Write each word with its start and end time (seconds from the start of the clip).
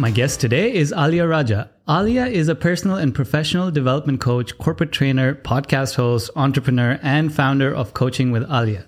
My 0.00 0.10
guest 0.10 0.40
today 0.40 0.72
is 0.72 0.94
Aliya 0.96 1.28
Rajah. 1.28 1.70
Aliya 1.86 2.32
is 2.32 2.48
a 2.48 2.54
personal 2.54 2.96
and 2.96 3.14
professional 3.14 3.70
development 3.70 4.18
coach, 4.18 4.56
corporate 4.56 4.92
trainer, 4.92 5.34
podcast 5.34 5.96
host, 5.96 6.30
entrepreneur, 6.36 6.98
and 7.02 7.30
founder 7.30 7.74
of 7.74 7.92
Coaching 7.92 8.30
with 8.30 8.48
Aliya. 8.48 8.86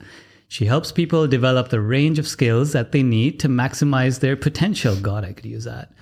She 0.49 0.65
helps 0.65 0.91
people 0.91 1.27
develop 1.27 1.69
the 1.69 1.83
range 1.83 2.19
of 2.19 2.27
skills 2.27 2.73
that 2.73 2.93
they 2.93 3.03
need 3.03 3.39
to 3.41 3.49
maximize 3.49 4.21
their 4.21 4.37
potential. 4.37 4.97
God, 4.97 5.23
I 5.23 5.35
could 5.35 5.45
use 5.45 5.65
that. 5.65 5.93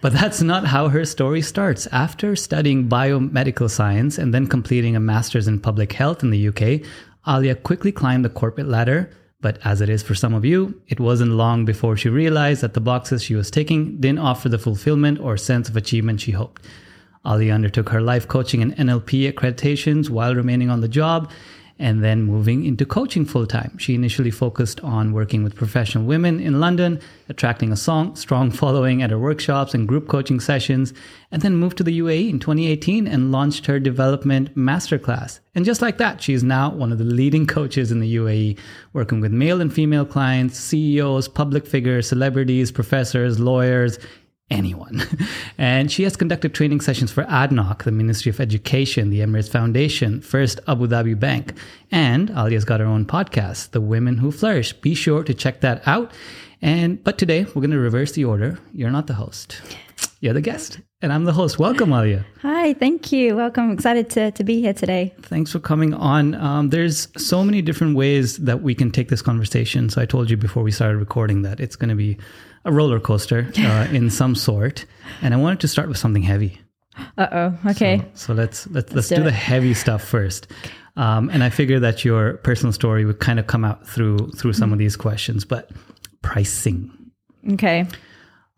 But 0.00 0.12
that's 0.12 0.42
not 0.42 0.66
how 0.66 0.88
her 0.88 1.04
story 1.04 1.40
starts. 1.40 1.86
After 1.92 2.34
studying 2.34 2.88
biomedical 2.88 3.70
science 3.70 4.18
and 4.18 4.34
then 4.34 4.48
completing 4.48 4.96
a 4.96 5.00
master's 5.00 5.46
in 5.46 5.60
public 5.60 5.92
health 5.92 6.24
in 6.24 6.30
the 6.30 6.48
UK, 6.48 6.82
Aliya 7.28 7.62
quickly 7.62 7.92
climbed 7.92 8.24
the 8.24 8.28
corporate 8.28 8.66
ladder 8.66 9.08
but 9.40 9.58
as 9.64 9.80
it 9.80 9.88
is 9.88 10.02
for 10.02 10.14
some 10.14 10.34
of 10.34 10.44
you, 10.44 10.80
it 10.88 10.98
wasn't 10.98 11.30
long 11.30 11.64
before 11.64 11.96
she 11.96 12.08
realized 12.08 12.60
that 12.60 12.74
the 12.74 12.80
boxes 12.80 13.22
she 13.22 13.34
was 13.34 13.50
ticking 13.50 14.00
didn't 14.00 14.18
offer 14.18 14.48
the 14.48 14.58
fulfillment 14.58 15.20
or 15.20 15.36
sense 15.36 15.68
of 15.68 15.76
achievement 15.76 16.20
she 16.20 16.32
hoped. 16.32 16.62
Ali 17.24 17.50
undertook 17.50 17.90
her 17.90 18.00
life 18.00 18.26
coaching 18.26 18.62
and 18.62 18.76
NLP 18.76 19.32
accreditations 19.32 20.10
while 20.10 20.34
remaining 20.34 20.70
on 20.70 20.80
the 20.80 20.88
job 20.88 21.30
and 21.78 22.02
then 22.02 22.22
moving 22.22 22.64
into 22.64 22.84
coaching 22.84 23.24
full 23.24 23.46
time. 23.46 23.76
She 23.78 23.94
initially 23.94 24.30
focused 24.30 24.80
on 24.80 25.12
working 25.12 25.44
with 25.44 25.54
professional 25.54 26.04
women 26.04 26.40
in 26.40 26.60
London, 26.60 27.00
attracting 27.28 27.72
a 27.72 27.76
song, 27.76 28.16
strong 28.16 28.50
following 28.50 29.02
at 29.02 29.10
her 29.10 29.18
workshops 29.18 29.74
and 29.74 29.86
group 29.86 30.08
coaching 30.08 30.40
sessions, 30.40 30.92
and 31.30 31.42
then 31.42 31.56
moved 31.56 31.76
to 31.78 31.84
the 31.84 31.98
UAE 32.00 32.30
in 32.30 32.38
2018 32.38 33.06
and 33.06 33.30
launched 33.30 33.66
her 33.66 33.78
development 33.78 34.56
masterclass. 34.56 35.40
And 35.54 35.64
just 35.64 35.82
like 35.82 35.98
that, 35.98 36.22
she 36.22 36.34
is 36.34 36.44
now 36.44 36.70
one 36.70 36.92
of 36.92 36.98
the 36.98 37.04
leading 37.04 37.46
coaches 37.46 37.90
in 37.90 38.00
the 38.00 38.16
UAE, 38.16 38.58
working 38.92 39.20
with 39.20 39.32
male 39.32 39.60
and 39.60 39.72
female 39.72 40.06
clients, 40.06 40.58
CEOs, 40.58 41.28
public 41.28 41.66
figures, 41.66 42.08
celebrities, 42.08 42.70
professors, 42.70 43.38
lawyers, 43.38 43.98
anyone. 44.50 45.02
And 45.60 45.90
she 45.90 46.04
has 46.04 46.16
conducted 46.16 46.54
training 46.54 46.80
sessions 46.80 47.10
for 47.10 47.24
ADNOC, 47.24 47.82
the 47.82 47.90
Ministry 47.90 48.30
of 48.30 48.40
Education, 48.40 49.10
the 49.10 49.18
Emirates 49.18 49.50
Foundation, 49.50 50.20
First 50.20 50.60
Abu 50.68 50.86
Dhabi 50.86 51.18
Bank, 51.18 51.54
and 51.90 52.30
Aliya's 52.30 52.64
got 52.64 52.78
her 52.78 52.86
own 52.86 53.04
podcast, 53.06 53.72
The 53.72 53.80
Women 53.80 54.18
Who 54.18 54.30
Flourish. 54.30 54.72
Be 54.74 54.94
sure 54.94 55.24
to 55.24 55.34
check 55.34 55.60
that 55.62 55.82
out. 55.86 56.12
And 56.62 57.02
but 57.02 57.18
today 57.18 57.44
we're 57.44 57.62
going 57.62 57.70
to 57.72 57.78
reverse 57.78 58.12
the 58.12 58.24
order. 58.24 58.58
You're 58.72 58.90
not 58.90 59.08
the 59.08 59.14
host. 59.14 59.60
You're 60.20 60.34
the 60.34 60.40
guest, 60.40 60.80
and 61.00 61.12
I'm 61.12 61.24
the 61.24 61.32
host. 61.32 61.58
Welcome, 61.60 61.92
Alia. 61.92 62.24
Hi, 62.42 62.74
thank 62.74 63.12
you. 63.12 63.36
Welcome. 63.36 63.70
Excited 63.70 64.10
to, 64.10 64.32
to 64.32 64.44
be 64.44 64.60
here 64.60 64.72
today. 64.72 65.14
Thanks 65.22 65.52
for 65.52 65.60
coming 65.60 65.94
on. 65.94 66.34
Um, 66.34 66.70
there's 66.70 67.06
so 67.16 67.44
many 67.44 67.62
different 67.62 67.96
ways 67.96 68.36
that 68.38 68.62
we 68.62 68.74
can 68.74 68.90
take 68.90 69.08
this 69.08 69.22
conversation. 69.22 69.90
So 69.90 70.02
I 70.02 70.06
told 70.06 70.28
you 70.28 70.36
before 70.36 70.64
we 70.64 70.72
started 70.72 70.98
recording 70.98 71.42
that 71.42 71.60
it's 71.60 71.76
going 71.76 71.90
to 71.90 71.94
be 71.94 72.18
a 72.68 72.72
roller 72.72 73.00
coaster 73.00 73.50
uh, 73.58 73.88
in 73.90 74.10
some 74.10 74.34
sort, 74.34 74.84
and 75.22 75.34
I 75.34 75.36
wanted 75.36 75.60
to 75.60 75.68
start 75.68 75.88
with 75.88 75.98
something 75.98 76.22
heavy. 76.22 76.60
Uh 77.16 77.26
oh. 77.32 77.70
Okay. 77.70 77.98
So, 78.14 78.26
so 78.26 78.32
let's 78.34 78.66
let's 78.68 78.92
let's, 78.92 79.08
do, 79.08 79.16
do 79.16 79.22
the 79.22 79.30
heavy 79.30 79.74
stuff 79.74 80.02
first. 80.02 80.48
Um, 80.96 81.30
and 81.30 81.44
I 81.44 81.50
figured 81.50 81.82
that 81.82 82.04
your 82.04 82.34
personal 82.38 82.72
story 82.72 83.04
would 83.04 83.20
kind 83.20 83.38
of 83.38 83.46
come 83.46 83.64
out 83.64 83.86
through 83.86 84.30
through 84.32 84.52
some 84.52 84.70
mm. 84.70 84.74
of 84.74 84.78
these 84.78 84.96
questions, 84.96 85.44
but 85.44 85.70
pricing. 86.22 86.90
Okay. 87.52 87.86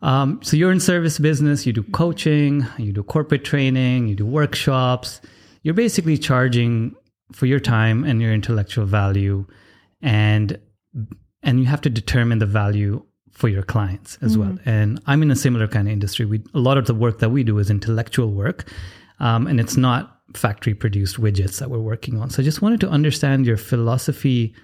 Um, 0.01 0.39
so 0.41 0.57
you're 0.57 0.71
in 0.71 0.79
service 0.79 1.19
business. 1.19 1.67
You 1.67 1.73
do 1.73 1.83
coaching. 1.83 2.65
You 2.77 2.91
do 2.91 3.03
corporate 3.03 3.45
training. 3.45 4.07
You 4.07 4.15
do 4.15 4.25
workshops. 4.25 5.21
You're 5.61 5.75
basically 5.75 6.17
charging 6.17 6.95
for 7.31 7.45
your 7.45 7.59
time 7.59 8.03
and 8.03 8.21
your 8.21 8.33
intellectual 8.33 8.85
value, 8.85 9.45
and 10.01 10.59
and 11.43 11.59
you 11.59 11.65
have 11.65 11.81
to 11.81 11.89
determine 11.89 12.39
the 12.39 12.47
value 12.47 13.05
for 13.31 13.47
your 13.47 13.63
clients 13.63 14.17
as 14.21 14.33
mm-hmm. 14.33 14.41
well. 14.41 14.59
And 14.65 15.01
I'm 15.07 15.23
in 15.23 15.31
a 15.31 15.35
similar 15.35 15.67
kind 15.67 15.87
of 15.87 15.91
industry. 15.93 16.25
We 16.25 16.43
a 16.53 16.59
lot 16.59 16.77
of 16.77 16.85
the 16.85 16.93
work 16.93 17.19
that 17.19 17.29
we 17.29 17.43
do 17.43 17.57
is 17.57 17.69
intellectual 17.69 18.31
work, 18.31 18.69
um, 19.19 19.47
and 19.47 19.59
it's 19.59 19.77
not 19.77 20.17
factory 20.33 20.73
produced 20.73 21.19
widgets 21.19 21.59
that 21.59 21.69
we're 21.69 21.79
working 21.79 22.19
on. 22.19 22.29
So 22.29 22.41
I 22.41 22.45
just 22.45 22.61
wanted 22.61 22.79
to 22.81 22.89
understand 22.89 23.45
your 23.45 23.57
philosophy 23.57 24.55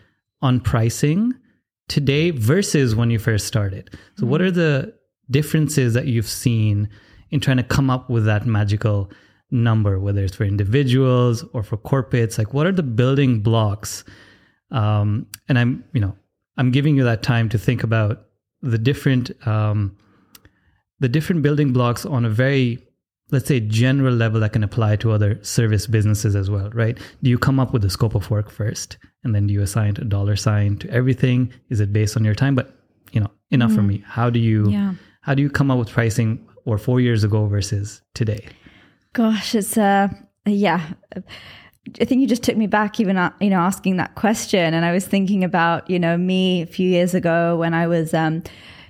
on 0.42 0.60
pricing 0.60 1.34
today 1.88 2.32
versus 2.32 2.96
when 2.96 3.10
you 3.10 3.20
first 3.20 3.48
started. 3.48 3.90
So 3.92 3.98
mm-hmm. 3.98 4.30
what 4.30 4.42
are 4.42 4.52
the 4.52 4.94
differences 5.30 5.94
that 5.94 6.08
you've 6.08 6.28
seen 6.28 6.90
in 7.32 7.40
trying 7.40 7.58
to 7.58 7.64
come 7.64 7.90
up 7.90 8.10
with 8.10 8.26
that 8.26 8.46
magical 8.46 9.12
number, 9.52 10.00
whether 10.00 10.24
it's 10.24 10.36
for 10.36 10.44
individuals 10.44 11.44
or 11.54 11.64
for 11.64 11.78
corporates? 11.78 12.38
Like, 12.38 12.54
what 12.54 12.68
are 12.68 12.72
the 12.72 12.84
building 12.84 13.42
blocks? 13.42 14.04
Um, 14.72 15.28
and 15.50 15.58
I'm, 15.58 15.84
you 15.94 16.02
know, 16.02 16.16
I'm 16.58 16.72
giving 16.72 16.96
you 16.96 17.04
that 17.04 17.24
time 17.24 17.50
to 17.50 17.58
think 17.58 17.84
about 17.84 18.27
the 18.62 18.78
different 18.78 19.32
um, 19.48 19.96
the 21.00 21.10
different 21.10 21.42
building 21.42 21.74
blocks 21.74 22.06
on 22.06 22.26
a 22.26 22.30
very 22.30 22.84
let's 23.30 23.48
say 23.48 23.60
general 23.60 24.14
level 24.14 24.40
that 24.40 24.54
can 24.54 24.64
apply 24.64 24.96
to 24.96 25.12
other 25.12 25.38
service 25.44 25.86
businesses 25.86 26.36
as 26.36 26.50
well 26.50 26.70
right? 26.72 26.98
Do 27.22 27.30
you 27.30 27.38
come 27.38 27.60
up 27.60 27.74
with 27.74 27.82
the 27.82 27.90
scope 27.90 28.16
of 28.16 28.30
work 28.30 28.50
first? 28.50 28.98
And 29.24 29.36
then 29.36 29.48
do 29.48 29.54
you 29.54 29.62
assign 29.62 29.98
a 29.98 30.06
dollar 30.06 30.36
sign 30.36 30.78
to 30.78 30.90
everything? 30.90 31.52
Is 31.70 31.80
it 31.82 31.92
based 31.92 32.16
on 32.16 32.24
your 32.24 32.36
time? 32.36 32.56
But 32.56 32.74
you 33.12 33.20
know 33.20 33.32
enough 33.52 33.72
mm. 33.72 33.76
for 33.76 33.84
me. 33.84 34.04
How 34.06 34.30
do 34.30 34.40
you 34.40 34.70
yeah. 34.70 34.94
how 35.22 35.34
do 35.34 35.42
you 35.42 35.50
come 35.50 35.72
up 35.72 35.80
with 35.80 35.90
pricing 35.90 36.48
or 36.66 36.78
four 36.78 37.00
years 37.00 37.24
ago 37.24 37.48
versus 37.48 38.02
today? 38.14 38.48
Gosh 39.14 39.56
it's 39.56 39.78
uh 39.78 40.10
yeah 40.46 40.94
I 42.02 42.06
think 42.06 42.22
you 42.22 42.28
just 42.28 42.44
took 42.44 42.58
me 42.58 42.68
back, 42.68 43.00
even 43.00 43.18
uh, 43.18 43.32
you 43.40 43.50
know, 43.50 43.60
asking 43.60 43.98
that 43.98 44.16
question, 44.16 44.74
and 44.74 44.86
I 44.86 44.92
was 44.92 45.06
thinking 45.06 45.44
about 45.44 45.90
you 45.90 46.00
know 46.00 46.18
me 46.18 46.62
a 46.62 46.66
few 46.66 46.90
years 46.90 47.14
ago 47.14 47.58
when 47.58 47.74
I 47.74 47.88
was, 47.88 48.14
um, 48.14 48.44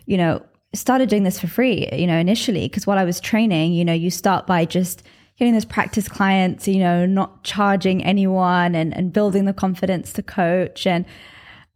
you 0.05 0.17
know, 0.17 0.43
started 0.73 1.09
doing 1.09 1.23
this 1.23 1.39
for 1.39 1.47
free. 1.47 1.89
You 1.91 2.07
know, 2.07 2.17
initially 2.17 2.67
because 2.67 2.87
while 2.87 2.97
I 2.97 3.03
was 3.03 3.19
training, 3.19 3.73
you 3.73 3.85
know, 3.85 3.93
you 3.93 4.09
start 4.09 4.47
by 4.47 4.65
just 4.65 5.03
getting 5.37 5.53
those 5.53 5.65
practice 5.65 6.07
clients, 6.07 6.67
you 6.67 6.79
know, 6.79 7.05
not 7.05 7.43
charging 7.43 8.03
anyone 8.03 8.75
and 8.75 8.95
and 8.95 9.13
building 9.13 9.45
the 9.45 9.53
confidence 9.53 10.13
to 10.13 10.23
coach 10.23 10.87
and 10.87 11.05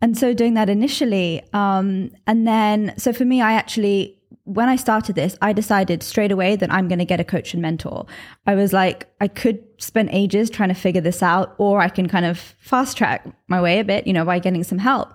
and 0.01 0.17
so 0.17 0.33
doing 0.33 0.55
that 0.55 0.69
initially, 0.69 1.43
um, 1.53 2.11
and 2.25 2.47
then 2.47 2.93
so 2.97 3.13
for 3.13 3.25
me, 3.25 3.41
I 3.41 3.53
actually 3.53 4.20
when 4.53 4.69
I 4.69 4.75
started 4.75 5.15
this, 5.15 5.37
I 5.41 5.53
decided 5.53 6.03
straight 6.03 6.31
away 6.31 6.55
that 6.57 6.71
I'm 6.71 6.87
going 6.87 6.99
to 6.99 7.05
get 7.05 7.19
a 7.19 7.23
coach 7.23 7.53
and 7.53 7.61
mentor. 7.61 8.05
I 8.45 8.55
was 8.55 8.73
like, 8.73 9.07
I 9.19 9.27
could 9.27 9.63
spend 9.77 10.09
ages 10.11 10.49
trying 10.49 10.69
to 10.69 10.75
figure 10.75 11.01
this 11.01 11.23
out, 11.23 11.55
or 11.57 11.79
I 11.79 11.89
can 11.89 12.07
kind 12.07 12.25
of 12.25 12.37
fast 12.59 12.97
track 12.97 13.25
my 13.47 13.61
way 13.61 13.79
a 13.79 13.83
bit, 13.83 14.07
you 14.07 14.13
know, 14.13 14.25
by 14.25 14.39
getting 14.39 14.63
some 14.63 14.79
help. 14.79 15.13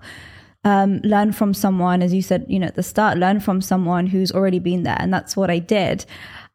um, 0.67 0.99
learn 1.03 1.31
from 1.31 1.53
someone, 1.53 2.01
as 2.01 2.13
you 2.13 2.21
said, 2.21 2.45
you 2.47 2.59
know, 2.59 2.67
at 2.67 2.75
the 2.75 2.83
start, 2.83 3.17
learn 3.17 3.39
from 3.39 3.61
someone 3.61 4.07
who's 4.07 4.31
already 4.31 4.59
been 4.59 4.83
there. 4.83 4.97
And 4.99 5.13
that's 5.13 5.37
what 5.37 5.49
I 5.49 5.59
did. 5.59 6.05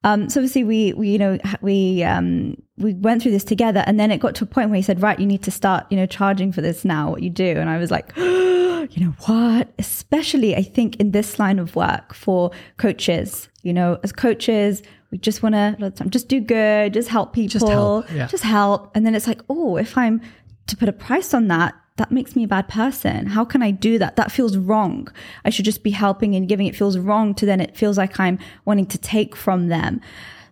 Um, 0.04 0.28
so 0.28 0.40
obviously 0.40 0.64
we, 0.64 0.92
we, 0.94 1.10
you 1.10 1.18
know, 1.18 1.38
we, 1.60 2.02
um, 2.02 2.60
we 2.76 2.94
went 2.94 3.22
through 3.22 3.30
this 3.30 3.44
together 3.44 3.84
and 3.86 4.00
then 4.00 4.10
it 4.10 4.18
got 4.18 4.34
to 4.36 4.44
a 4.44 4.46
point 4.46 4.70
where 4.70 4.76
he 4.76 4.82
said, 4.82 5.00
right, 5.00 5.18
you 5.18 5.26
need 5.26 5.42
to 5.44 5.50
start, 5.50 5.86
you 5.90 5.96
know, 5.96 6.06
charging 6.06 6.50
for 6.50 6.60
this 6.60 6.84
now, 6.84 7.10
what 7.10 7.22
you 7.22 7.30
do. 7.30 7.56
And 7.56 7.70
I 7.70 7.78
was 7.78 7.90
like, 7.90 8.12
you 8.16 8.88
know 8.96 9.14
what? 9.26 9.72
Especially 9.78 10.56
I 10.56 10.62
think 10.62 10.96
in 10.96 11.12
this 11.12 11.38
line 11.38 11.58
of 11.58 11.76
work 11.76 12.14
for 12.14 12.50
coaches, 12.78 13.48
you 13.62 13.72
know, 13.72 13.98
as 14.02 14.12
coaches, 14.12 14.82
we 15.12 15.18
just 15.18 15.42
want 15.42 15.54
to 15.54 15.92
just 16.08 16.26
do 16.28 16.40
good, 16.40 16.94
just 16.94 17.08
help 17.08 17.32
people, 17.32 17.50
just 17.50 17.68
help, 17.68 18.10
yeah. 18.12 18.26
just 18.26 18.42
help. 18.42 18.90
And 18.96 19.06
then 19.06 19.14
it's 19.14 19.26
like, 19.26 19.42
oh, 19.48 19.76
if 19.76 19.96
I'm 19.96 20.20
to 20.66 20.76
put 20.76 20.88
a 20.88 20.92
price 20.92 21.34
on 21.34 21.48
that, 21.48 21.74
that 21.96 22.10
makes 22.10 22.34
me 22.34 22.44
a 22.44 22.48
bad 22.48 22.68
person. 22.68 23.26
How 23.26 23.44
can 23.44 23.62
I 23.62 23.70
do 23.70 23.98
that? 23.98 24.16
That 24.16 24.32
feels 24.32 24.56
wrong. 24.56 25.08
I 25.44 25.50
should 25.50 25.64
just 25.64 25.82
be 25.82 25.90
helping 25.90 26.34
and 26.34 26.48
giving. 26.48 26.66
It 26.66 26.76
feels 26.76 26.98
wrong 26.98 27.34
to 27.34 27.46
then 27.46 27.60
it 27.60 27.76
feels 27.76 27.98
like 27.98 28.18
I'm 28.18 28.38
wanting 28.64 28.86
to 28.86 28.98
take 28.98 29.36
from 29.36 29.68
them. 29.68 30.00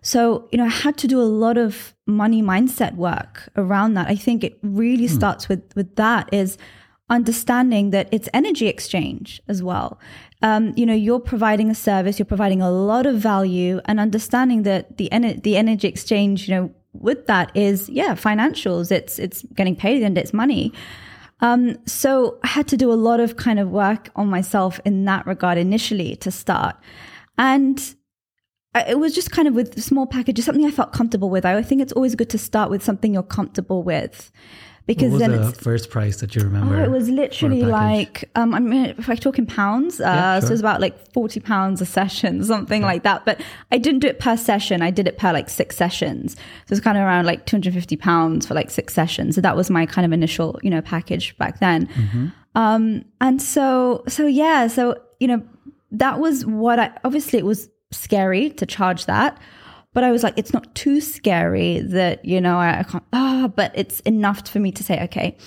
So, 0.03 0.47
you 0.51 0.57
know, 0.57 0.65
I 0.65 0.69
had 0.69 0.97
to 0.97 1.07
do 1.07 1.19
a 1.21 1.23
lot 1.23 1.57
of 1.57 1.93
money 2.07 2.41
mindset 2.41 2.95
work 2.95 3.49
around 3.55 3.93
that. 3.95 4.07
I 4.07 4.15
think 4.15 4.43
it 4.43 4.57
really 4.61 5.07
hmm. 5.07 5.13
starts 5.13 5.49
with 5.49 5.63
with 5.75 5.95
that 5.95 6.29
is 6.31 6.57
understanding 7.09 7.89
that 7.91 8.07
it's 8.11 8.29
energy 8.33 8.67
exchange 8.67 9.41
as 9.47 9.61
well. 9.61 9.99
Um, 10.41 10.73
you 10.75 10.85
know, 10.85 10.93
you're 10.93 11.19
providing 11.19 11.69
a 11.69 11.75
service, 11.75 12.17
you're 12.17 12.25
providing 12.25 12.61
a 12.61 12.71
lot 12.71 13.05
of 13.05 13.17
value, 13.17 13.79
and 13.85 13.99
understanding 13.99 14.63
that 14.63 14.97
the 14.97 15.11
en- 15.11 15.39
the 15.41 15.55
energy 15.55 15.87
exchange, 15.87 16.47
you 16.47 16.55
know, 16.55 16.71
with 16.93 17.27
that 17.27 17.55
is 17.55 17.89
yeah, 17.89 18.15
financials. 18.15 18.91
It's 18.91 19.19
it's 19.19 19.43
getting 19.53 19.75
paid 19.75 20.01
and 20.01 20.17
it's 20.17 20.33
money. 20.33 20.73
Um, 21.41 21.77
so 21.87 22.39
I 22.43 22.47
had 22.47 22.67
to 22.69 22.77
do 22.77 22.91
a 22.91 22.95
lot 22.95 23.19
of 23.19 23.35
kind 23.35 23.59
of 23.59 23.69
work 23.69 24.09
on 24.15 24.29
myself 24.29 24.79
in 24.85 25.05
that 25.05 25.25
regard 25.25 25.57
initially 25.57 26.15
to 26.17 26.31
start. 26.31 26.75
And 27.37 27.95
it 28.87 28.99
was 28.99 29.13
just 29.13 29.31
kind 29.31 29.47
of 29.47 29.53
with 29.53 29.81
small 29.81 30.05
packages, 30.05 30.45
something 30.45 30.65
I 30.65 30.71
felt 30.71 30.93
comfortable 30.93 31.29
with. 31.29 31.45
I 31.45 31.61
think 31.63 31.81
it's 31.81 31.93
always 31.93 32.15
good 32.15 32.29
to 32.29 32.37
start 32.37 32.69
with 32.69 32.83
something 32.83 33.13
you're 33.13 33.23
comfortable 33.23 33.83
with 33.83 34.31
because 34.95 35.19
then 35.19 35.31
the 35.31 35.51
first 35.51 35.89
price 35.89 36.17
that 36.17 36.35
you 36.35 36.41
remember. 36.43 36.75
Oh, 36.75 36.83
it 36.83 36.91
was 36.91 37.09
literally 37.09 37.63
like 37.63 38.29
um, 38.35 38.53
I 38.53 38.59
mean, 38.59 38.85
if 38.97 39.09
I 39.09 39.15
talk 39.15 39.37
in 39.37 39.45
pounds, 39.45 39.99
uh, 39.99 40.03
yeah, 40.03 40.39
sure. 40.39 40.41
so 40.41 40.47
it 40.47 40.51
was 40.51 40.59
about 40.59 40.81
like 40.81 41.13
forty 41.13 41.39
pounds 41.39 41.81
a 41.81 41.85
session, 41.85 42.43
something 42.55 42.81
like 42.81 43.03
that. 43.03 43.25
But 43.25 43.41
I 43.71 43.77
didn't 43.77 43.99
do 43.99 44.07
it 44.07 44.19
per 44.19 44.37
session; 44.37 44.81
I 44.81 44.91
did 44.91 45.07
it 45.07 45.17
per 45.17 45.31
like 45.31 45.49
six 45.49 45.77
sessions. 45.77 46.35
So 46.35 46.73
it's 46.73 46.81
kind 46.81 46.97
of 46.97 47.03
around 47.03 47.25
like 47.25 47.45
two 47.45 47.55
hundred 47.55 47.73
fifty 47.73 47.95
pounds 47.95 48.45
for 48.45 48.53
like 48.53 48.69
six 48.69 48.93
sessions. 48.93 49.35
So 49.35 49.41
that 49.41 49.55
was 49.55 49.69
my 49.69 49.85
kind 49.85 50.05
of 50.05 50.11
initial, 50.11 50.59
you 50.61 50.69
know, 50.69 50.81
package 50.81 51.37
back 51.37 51.59
then. 51.59 51.87
Mm-hmm. 51.87 52.27
Um, 52.55 53.05
and 53.21 53.41
so, 53.41 54.03
so 54.07 54.25
yeah, 54.25 54.67
so 54.67 54.95
you 55.19 55.27
know, 55.27 55.41
that 55.91 56.19
was 56.19 56.45
what 56.45 56.79
I 56.79 56.91
obviously 57.03 57.39
it 57.39 57.45
was 57.45 57.69
scary 57.91 58.49
to 58.51 58.65
charge 58.65 59.05
that 59.05 59.37
but 59.93 60.03
I 60.03 60.11
was 60.11 60.23
like, 60.23 60.33
it's 60.37 60.53
not 60.53 60.73
too 60.73 61.01
scary 61.01 61.79
that, 61.79 62.23
you 62.23 62.39
know, 62.39 62.57
I, 62.57 62.79
I 62.79 62.83
can't, 62.83 63.03
ah, 63.13 63.43
oh, 63.43 63.47
but 63.49 63.71
it's 63.75 63.99
enough 64.01 64.47
for 64.47 64.59
me 64.59 64.71
to 64.71 64.83
say, 64.83 65.03
okay. 65.03 65.37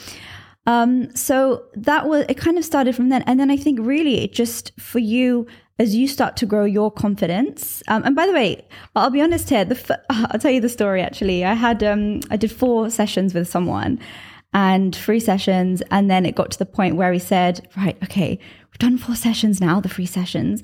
Um, 0.66 1.14
so 1.14 1.64
that 1.74 2.08
was, 2.08 2.26
it 2.28 2.36
kind 2.36 2.58
of 2.58 2.64
started 2.64 2.94
from 2.94 3.08
then. 3.08 3.22
And 3.22 3.40
then 3.40 3.50
I 3.50 3.56
think 3.56 3.78
really 3.82 4.22
it 4.22 4.32
just 4.32 4.78
for 4.78 4.98
you, 4.98 5.46
as 5.78 5.94
you 5.94 6.06
start 6.06 6.36
to 6.38 6.46
grow 6.46 6.64
your 6.64 6.90
confidence. 6.90 7.82
Um, 7.88 8.02
and 8.04 8.14
by 8.14 8.26
the 8.26 8.32
way, 8.32 8.66
I'll 8.94 9.10
be 9.10 9.22
honest 9.22 9.48
here. 9.48 9.64
The, 9.64 10.00
I'll 10.10 10.38
tell 10.38 10.50
you 10.50 10.60
the 10.60 10.68
story. 10.68 11.02
Actually, 11.02 11.44
I 11.44 11.54
had 11.54 11.82
um, 11.82 12.20
I 12.30 12.36
did 12.36 12.52
four 12.52 12.90
sessions 12.90 13.34
with 13.34 13.48
someone, 13.48 13.98
and 14.52 14.94
free 14.94 15.18
sessions, 15.18 15.82
and 15.90 16.08
then 16.08 16.24
it 16.24 16.36
got 16.36 16.52
to 16.52 16.58
the 16.58 16.66
point 16.66 16.94
where 16.94 17.12
he 17.12 17.18
said, 17.18 17.68
"Right, 17.76 18.00
okay, 18.04 18.38
we've 18.70 18.78
done 18.78 18.98
four 18.98 19.16
sessions 19.16 19.60
now, 19.60 19.80
the 19.80 19.88
free 19.88 20.06
sessions 20.06 20.62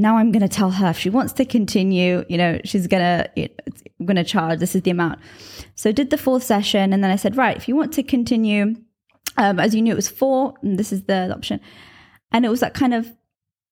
now 0.00 0.16
I'm 0.16 0.32
going 0.32 0.42
to 0.42 0.48
tell 0.48 0.70
her 0.70 0.90
if 0.90 0.98
she 0.98 1.10
wants 1.10 1.32
to 1.34 1.44
continue, 1.44 2.24
you 2.28 2.38
know, 2.38 2.58
she's 2.64 2.86
going 2.86 3.02
to, 3.02 3.48
going 4.04 4.16
to 4.16 4.24
charge, 4.24 4.58
this 4.58 4.74
is 4.74 4.82
the 4.82 4.90
amount. 4.90 5.18
So 5.74 5.92
did 5.92 6.10
the 6.10 6.18
fourth 6.18 6.42
session. 6.42 6.92
And 6.92 7.04
then 7.04 7.10
I 7.10 7.16
said, 7.16 7.36
right, 7.36 7.56
if 7.56 7.68
you 7.68 7.76
want 7.76 7.92
to 7.94 8.02
continue, 8.02 8.76
um, 9.36 9.60
as 9.60 9.74
you 9.74 9.82
knew, 9.82 9.92
it 9.92 9.96
was 9.96 10.08
four, 10.08 10.54
and 10.62 10.78
this 10.78 10.92
is 10.92 11.04
the 11.04 11.32
option. 11.32 11.60
And 12.32 12.44
it 12.44 12.48
was 12.48 12.60
that 12.60 12.74
kind 12.74 12.94
of, 12.94 13.12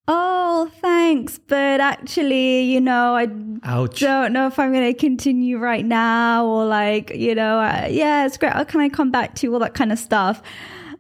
oh, 0.07 0.71
thanks. 0.81 1.39
But 1.39 1.81
actually, 1.81 2.63
you 2.63 2.81
know, 2.81 3.17
I 3.17 3.29
Ouch. 3.63 4.01
don't 4.01 4.33
know 4.33 4.47
if 4.47 4.59
I'm 4.59 4.73
going 4.73 4.93
to 4.93 4.99
continue 4.99 5.59
right 5.59 5.85
now 5.85 6.47
or 6.47 6.67
like, 6.67 7.11
you 7.15 7.35
know, 7.35 7.59
uh, 7.59 7.87
yeah, 7.91 8.27
it's 8.27 8.37
great. 8.37 8.53
Oh, 8.55 8.65
can 8.65 8.81
I 8.81 8.89
come 8.89 9.11
back 9.11 9.35
to 9.37 9.53
all 9.53 9.61
that 9.61 9.75
kind 9.75 9.93
of 9.93 9.99
stuff? 9.99 10.43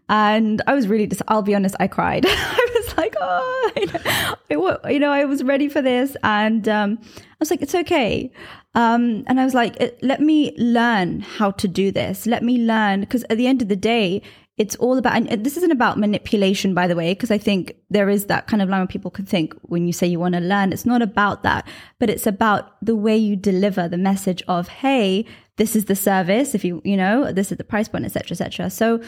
And 0.08 0.62
I 0.66 0.75
was 0.75 0.88
really 0.88 1.06
just, 1.06 1.22
I'll 1.28 1.43
be 1.43 1.55
honest, 1.55 1.75
I 1.78 1.87
cried. 1.87 2.25
I 2.28 2.69
was 2.75 2.96
like, 2.96 3.14
oh, 3.20 4.78
you 4.88 4.99
know, 4.99 5.10
I 5.10 5.25
was 5.25 5.43
ready 5.43 5.69
for 5.69 5.82
this. 5.82 6.16
And 6.22 6.69
um, 6.69 6.99
I 7.02 7.37
was 7.40 7.50
like, 7.50 7.62
it's 7.62 7.75
okay. 7.75 8.32
Um, 8.75 9.25
and 9.26 9.40
I 9.40 9.44
was 9.44 9.55
like, 9.55 9.76
let 10.02 10.20
me 10.20 10.55
learn 10.56 11.20
how 11.20 11.50
to 11.52 11.69
do 11.69 11.90
this. 11.90 12.26
Let 12.26 12.43
me 12.43 12.58
learn. 12.58 13.00
Because 13.00 13.25
at 13.28 13.37
the 13.37 13.46
end 13.46 13.62
of 13.62 13.69
the 13.69 13.76
day, 13.76 14.22
it's 14.58 14.75
all 14.76 14.99
about, 14.99 15.14
and 15.16 15.44
this 15.44 15.56
isn't 15.56 15.70
about 15.70 15.99
manipulation, 15.99 16.75
by 16.75 16.88
the 16.88 16.96
way, 16.96 17.14
because 17.14 17.31
I 17.31 17.38
think 17.38 17.76
there 17.90 18.08
is 18.08 18.26
that 18.26 18.49
kind 18.49 18.61
of 18.61 18.69
line 18.69 18.81
where 18.81 18.88
people 18.88 19.11
can 19.11 19.25
think 19.25 19.54
when 19.62 19.87
you 19.87 19.93
say 19.93 20.06
you 20.06 20.19
want 20.19 20.34
to 20.34 20.40
learn, 20.40 20.72
it's 20.72 20.84
not 20.84 21.00
about 21.00 21.44
that, 21.44 21.66
but 22.00 22.11
it's 22.11 22.26
about 22.26 22.84
the 22.84 22.96
way 22.96 23.16
you 23.16 23.37
deliver 23.37 23.88
the 23.88 23.96
message 23.96 24.43
of, 24.49 24.66
hey, 24.66 25.25
this 25.58 25.76
is 25.76 25.84
the 25.84 25.94
service. 25.94 26.56
If 26.56 26.64
you, 26.64 26.82
you 26.84 26.96
know, 26.96 27.32
this 27.32 27.52
is 27.52 27.58
the 27.58 27.64
price 27.64 27.88
point, 27.88 28.04
etc., 28.04 28.32
etc. 28.32 28.69
So, 28.70 29.00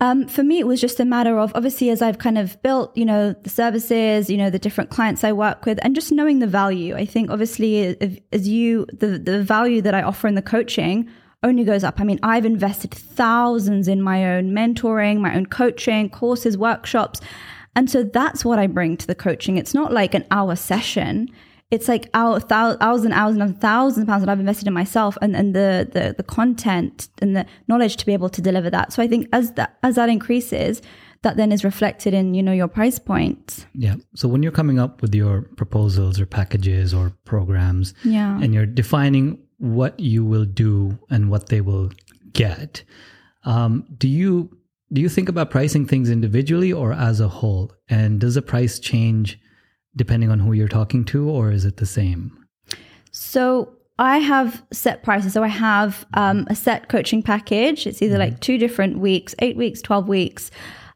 um, 0.00 0.26
for 0.26 0.42
me, 0.42 0.58
it 0.58 0.66
was 0.66 0.80
just 0.80 0.98
a 0.98 1.04
matter 1.04 1.38
of 1.38 1.52
obviously 1.54 1.90
as 1.90 2.02
I've 2.02 2.18
kind 2.18 2.36
of 2.36 2.60
built, 2.62 2.96
you 2.96 3.04
know, 3.04 3.32
the 3.32 3.50
services, 3.50 4.28
you 4.28 4.36
know, 4.36 4.50
the 4.50 4.58
different 4.58 4.90
clients 4.90 5.22
I 5.22 5.32
work 5.32 5.64
with, 5.64 5.78
and 5.82 5.94
just 5.94 6.10
knowing 6.10 6.40
the 6.40 6.46
value. 6.46 6.96
I 6.96 7.04
think 7.04 7.30
obviously 7.30 7.78
if, 7.78 8.18
as 8.32 8.48
you 8.48 8.86
the 8.92 9.18
the 9.18 9.42
value 9.42 9.80
that 9.82 9.94
I 9.94 10.02
offer 10.02 10.26
in 10.26 10.34
the 10.34 10.42
coaching 10.42 11.08
only 11.44 11.64
goes 11.64 11.84
up. 11.84 12.00
I 12.00 12.04
mean, 12.04 12.20
I've 12.22 12.44
invested 12.44 12.92
thousands 12.92 13.88
in 13.88 14.00
my 14.00 14.36
own 14.36 14.50
mentoring, 14.50 15.18
my 15.18 15.34
own 15.34 15.46
coaching, 15.46 16.08
courses, 16.08 16.56
workshops. 16.56 17.20
And 17.74 17.90
so 17.90 18.02
that's 18.02 18.44
what 18.44 18.58
I 18.58 18.66
bring 18.66 18.96
to 18.98 19.06
the 19.06 19.14
coaching. 19.14 19.56
It's 19.56 19.74
not 19.74 19.92
like 19.92 20.14
an 20.14 20.24
hour 20.30 20.54
session 20.56 21.28
it's 21.72 21.88
like 21.88 22.10
hours, 22.12 22.44
hours 22.50 23.02
and 23.02 23.14
hours 23.14 23.34
and 23.34 23.58
thousands 23.58 24.02
of 24.02 24.06
pounds 24.06 24.22
that 24.22 24.30
I've 24.30 24.38
invested 24.38 24.68
in 24.68 24.74
myself 24.74 25.16
and, 25.22 25.34
and 25.34 25.56
the, 25.56 25.88
the, 25.90 26.14
the 26.14 26.22
content 26.22 27.08
and 27.22 27.34
the 27.34 27.46
knowledge 27.66 27.96
to 27.96 28.06
be 28.06 28.12
able 28.12 28.28
to 28.28 28.42
deliver 28.42 28.68
that. 28.68 28.92
So 28.92 29.02
I 29.02 29.08
think 29.08 29.26
as 29.32 29.52
that, 29.52 29.78
as 29.82 29.94
that 29.94 30.10
increases, 30.10 30.82
that 31.22 31.38
then 31.38 31.50
is 31.50 31.64
reflected 31.64 32.12
in, 32.12 32.34
you 32.34 32.42
know, 32.42 32.52
your 32.52 32.68
price 32.68 32.98
point. 32.98 33.64
Yeah. 33.72 33.94
So 34.14 34.28
when 34.28 34.42
you're 34.42 34.52
coming 34.52 34.78
up 34.78 35.00
with 35.00 35.14
your 35.14 35.42
proposals 35.56 36.20
or 36.20 36.26
packages 36.26 36.92
or 36.92 37.16
programs 37.24 37.94
yeah. 38.04 38.38
and 38.38 38.52
you're 38.52 38.66
defining 38.66 39.38
what 39.56 39.98
you 39.98 40.26
will 40.26 40.44
do 40.44 40.98
and 41.08 41.30
what 41.30 41.48
they 41.48 41.62
will 41.62 41.90
get, 42.34 42.84
um, 43.46 43.86
do 43.96 44.08
you, 44.08 44.54
do 44.92 45.00
you 45.00 45.08
think 45.08 45.30
about 45.30 45.50
pricing 45.50 45.86
things 45.86 46.10
individually 46.10 46.70
or 46.70 46.92
as 46.92 47.18
a 47.18 47.28
whole? 47.28 47.72
And 47.88 48.20
does 48.20 48.34
the 48.34 48.42
price 48.42 48.78
change 48.78 49.38
depending 49.96 50.30
on 50.30 50.40
who 50.40 50.52
you're 50.52 50.68
talking 50.68 51.04
to, 51.06 51.28
or 51.28 51.50
is 51.50 51.64
it 51.64 51.76
the 51.76 51.86
same? 51.86 52.46
So 53.10 53.74
I 53.98 54.18
have 54.18 54.64
set 54.72 55.02
prices. 55.02 55.32
So 55.32 55.42
I 55.42 55.48
have 55.48 56.06
um, 56.14 56.46
a 56.48 56.54
set 56.54 56.88
coaching 56.88 57.22
package. 57.22 57.86
It's 57.86 58.02
either 58.02 58.18
like 58.18 58.32
mm-hmm. 58.32 58.40
two 58.40 58.58
different 58.58 58.98
weeks, 58.98 59.34
eight 59.40 59.56
weeks, 59.56 59.82
12 59.82 60.08
weeks, 60.08 60.50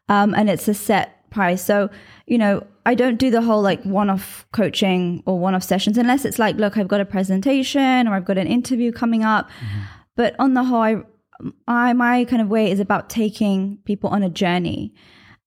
um, 0.08 0.34
and 0.34 0.48
it's 0.48 0.66
a 0.66 0.74
set 0.74 1.30
price. 1.30 1.64
So, 1.64 1.90
you 2.26 2.38
know, 2.38 2.66
I 2.86 2.94
don't 2.94 3.16
do 3.16 3.30
the 3.30 3.42
whole 3.42 3.62
like 3.62 3.82
one 3.84 4.10
off 4.10 4.46
coaching 4.52 5.22
or 5.26 5.38
one 5.38 5.54
off 5.54 5.62
sessions 5.62 5.98
unless 5.98 6.24
it's 6.24 6.38
like, 6.38 6.56
look, 6.56 6.76
I've 6.76 6.88
got 6.88 7.00
a 7.00 7.04
presentation 7.04 8.08
or 8.08 8.14
I've 8.14 8.24
got 8.24 8.38
an 8.38 8.46
interview 8.46 8.92
coming 8.92 9.24
up. 9.24 9.48
Mm-hmm. 9.50 9.80
But 10.16 10.34
on 10.38 10.54
the 10.54 10.64
whole, 10.64 10.80
I, 10.80 10.96
I, 11.68 11.92
my 11.92 12.24
kind 12.24 12.40
of 12.40 12.48
way 12.48 12.70
is 12.70 12.80
about 12.80 13.10
taking 13.10 13.78
people 13.84 14.08
on 14.10 14.22
a 14.22 14.30
journey. 14.30 14.94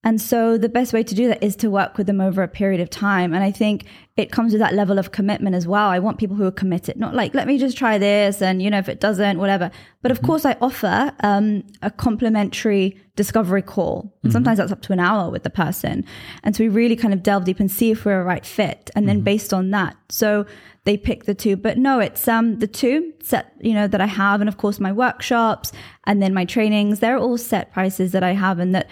And 0.02 0.22
so 0.22 0.58
the 0.58 0.70
best 0.70 0.94
way 0.94 1.04
to 1.04 1.14
do 1.14 1.28
that 1.28 1.44
is 1.44 1.58
to 1.58 1.70
work 1.70 1.98
with 1.98 2.08
them 2.08 2.22
over 2.22 2.42
a 2.42 2.48
period 2.48 2.80
of 2.80 2.90
time. 2.90 3.34
And 3.34 3.44
I 3.44 3.52
think 3.52 3.84
it 4.16 4.32
comes 4.32 4.54
with 4.54 4.62
that 4.62 4.74
level 4.74 4.98
of 4.98 5.12
commitment 5.12 5.58
as 5.58 5.68
well. 5.68 5.90
I 5.90 6.00
want 6.00 6.18
people 6.18 6.38
who 6.38 6.46
are 6.46 6.52
committed, 6.52 6.98
not 6.98 7.14
like, 7.14 7.34
let 7.34 7.48
me 7.48 7.58
just 7.58 7.78
try 7.78 7.98
this 7.98 8.42
and, 8.42 8.62
you 8.62 8.70
know, 8.70 8.78
if 8.78 8.88
it 8.88 9.02
doesn't, 9.02 9.40
whatever. 9.40 9.70
But 10.02 10.12
of 10.12 10.18
mm-hmm. 10.18 10.28
course, 10.28 10.46
I 10.46 10.56
offer 10.62 11.14
um, 11.20 11.64
a 11.82 11.92
complimentary 11.92 12.98
discovery 13.18 13.62
call. 13.62 14.02
And 14.02 14.10
mm-hmm. 14.12 14.32
sometimes 14.32 14.60
that's 14.60 14.72
up 14.72 14.82
to 14.84 14.94
an 14.94 15.02
hour 15.02 15.30
with 15.30 15.44
the 15.44 15.50
person. 15.50 16.06
And 16.44 16.56
so 16.56 16.64
we 16.64 16.70
really 16.70 16.96
kind 16.96 17.14
of 17.14 17.22
delve 17.22 17.44
deep 17.44 17.60
and 17.60 17.70
see 17.70 17.92
if 17.92 18.06
we're 18.06 18.22
a 18.22 18.24
right 18.24 18.46
fit. 18.46 18.90
And 18.96 19.08
then 19.08 19.18
mm-hmm. 19.18 19.26
based 19.26 19.54
on 19.54 19.72
that, 19.72 19.98
so 20.08 20.46
they 20.86 20.96
pick 20.96 21.26
the 21.26 21.36
two. 21.36 21.58
But 21.58 21.78
no, 21.78 22.00
it's 22.00 22.26
um 22.28 22.60
the 22.60 22.68
two 22.68 23.14
set, 23.22 23.54
you 23.60 23.74
know, 23.74 23.88
that 23.88 24.00
I 24.00 24.06
have. 24.06 24.40
And 24.40 24.48
of 24.48 24.56
course, 24.58 24.80
my 24.80 24.94
workshops 24.94 25.74
and 26.06 26.22
then 26.22 26.34
my 26.34 26.46
trainings, 26.46 27.00
they're 27.00 27.18
all 27.18 27.38
set 27.38 27.74
prices 27.74 28.14
that 28.14 28.24
I 28.24 28.32
have 28.32 28.60
and 28.60 28.74
that 28.74 28.90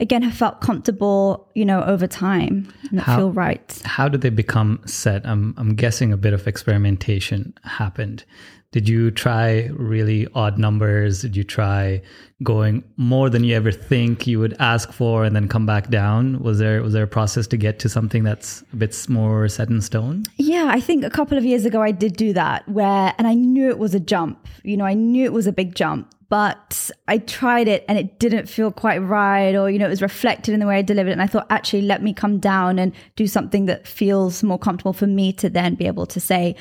again 0.00 0.22
have 0.22 0.34
felt 0.34 0.60
comfortable, 0.60 1.48
you 1.54 1.64
know, 1.64 1.82
over 1.84 2.06
time 2.06 2.72
and 2.90 3.00
How- 3.00 3.16
feel 3.16 3.32
right. 3.32 3.82
How 3.84 4.08
did 4.08 4.20
they 4.20 4.30
become 4.30 4.80
set? 4.86 5.26
I'm 5.26 5.54
I'm 5.56 5.74
guessing 5.74 6.12
a 6.12 6.16
bit 6.16 6.32
of 6.32 6.46
experimentation 6.46 7.54
happened. 7.64 8.24
Did 8.70 8.86
you 8.86 9.10
try 9.10 9.70
really 9.72 10.28
odd 10.34 10.58
numbers? 10.58 11.22
Did 11.22 11.34
you 11.34 11.42
try 11.42 12.02
going 12.42 12.84
more 12.98 13.30
than 13.30 13.42
you 13.42 13.56
ever 13.56 13.72
think 13.72 14.26
you 14.26 14.38
would 14.40 14.54
ask 14.60 14.92
for 14.92 15.24
and 15.24 15.34
then 15.34 15.48
come 15.48 15.64
back 15.64 15.88
down? 15.88 16.38
Was 16.42 16.58
there 16.58 16.82
was 16.82 16.92
there 16.92 17.04
a 17.04 17.06
process 17.08 17.46
to 17.46 17.56
get 17.56 17.78
to 17.78 17.88
something 17.88 18.24
that's 18.24 18.62
a 18.74 18.76
bit 18.76 18.94
more 19.08 19.48
set 19.48 19.70
in 19.70 19.80
stone? 19.80 20.24
Yeah, 20.36 20.68
I 20.70 20.80
think 20.80 21.02
a 21.02 21.08
couple 21.10 21.38
of 21.38 21.46
years 21.46 21.64
ago 21.64 21.80
I 21.80 21.92
did 21.92 22.14
do 22.16 22.34
that 22.34 22.68
where, 22.68 23.14
and 23.16 23.26
I 23.26 23.32
knew 23.34 23.70
it 23.70 23.78
was 23.78 23.94
a 23.94 24.00
jump. 24.00 24.46
You 24.64 24.76
know, 24.76 24.84
I 24.84 24.92
knew 24.94 25.24
it 25.24 25.32
was 25.32 25.46
a 25.46 25.52
big 25.52 25.74
jump, 25.74 26.12
but 26.28 26.90
I 27.06 27.18
tried 27.18 27.68
it 27.68 27.84
and 27.88 27.98
it 27.98 28.18
didn't 28.18 28.46
feel 28.48 28.70
quite 28.70 28.98
right, 28.98 29.54
or, 29.54 29.70
you 29.70 29.78
know, 29.78 29.86
it 29.86 29.90
was 29.90 30.02
reflected 30.02 30.52
in 30.52 30.60
the 30.60 30.66
way 30.66 30.76
I 30.76 30.82
delivered 30.82 31.10
it. 31.10 31.12
And 31.12 31.22
I 31.22 31.26
thought, 31.26 31.46
actually, 31.50 31.82
let 31.82 32.02
me 32.02 32.12
come 32.12 32.38
down 32.38 32.78
and 32.78 32.92
do 33.16 33.26
something 33.26 33.66
that 33.66 33.86
feels 33.86 34.42
more 34.42 34.58
comfortable 34.58 34.92
for 34.92 35.06
me 35.06 35.32
to 35.34 35.48
then 35.48 35.74
be 35.74 35.86
able 35.86 36.06
to 36.06 36.20
say. 36.20 36.54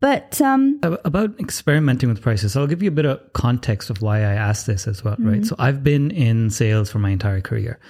But 0.00 0.40
um, 0.42 0.78
About 0.82 1.38
experimenting 1.40 2.10
with 2.10 2.20
prices, 2.20 2.54
I'll 2.54 2.66
give 2.66 2.82
you 2.82 2.88
a 2.88 2.92
bit 2.92 3.06
of 3.06 3.32
context 3.32 3.88
of 3.88 4.02
why 4.02 4.18
I 4.18 4.34
asked 4.34 4.66
this 4.66 4.86
as 4.86 5.02
well, 5.02 5.16
right? 5.18 5.44
So 5.44 5.56
I've 5.58 5.82
been 5.82 6.10
in 6.10 6.50
sales 6.50 6.90
for 6.90 6.98
my 6.98 7.08
entire 7.10 7.40
career. 7.40 7.80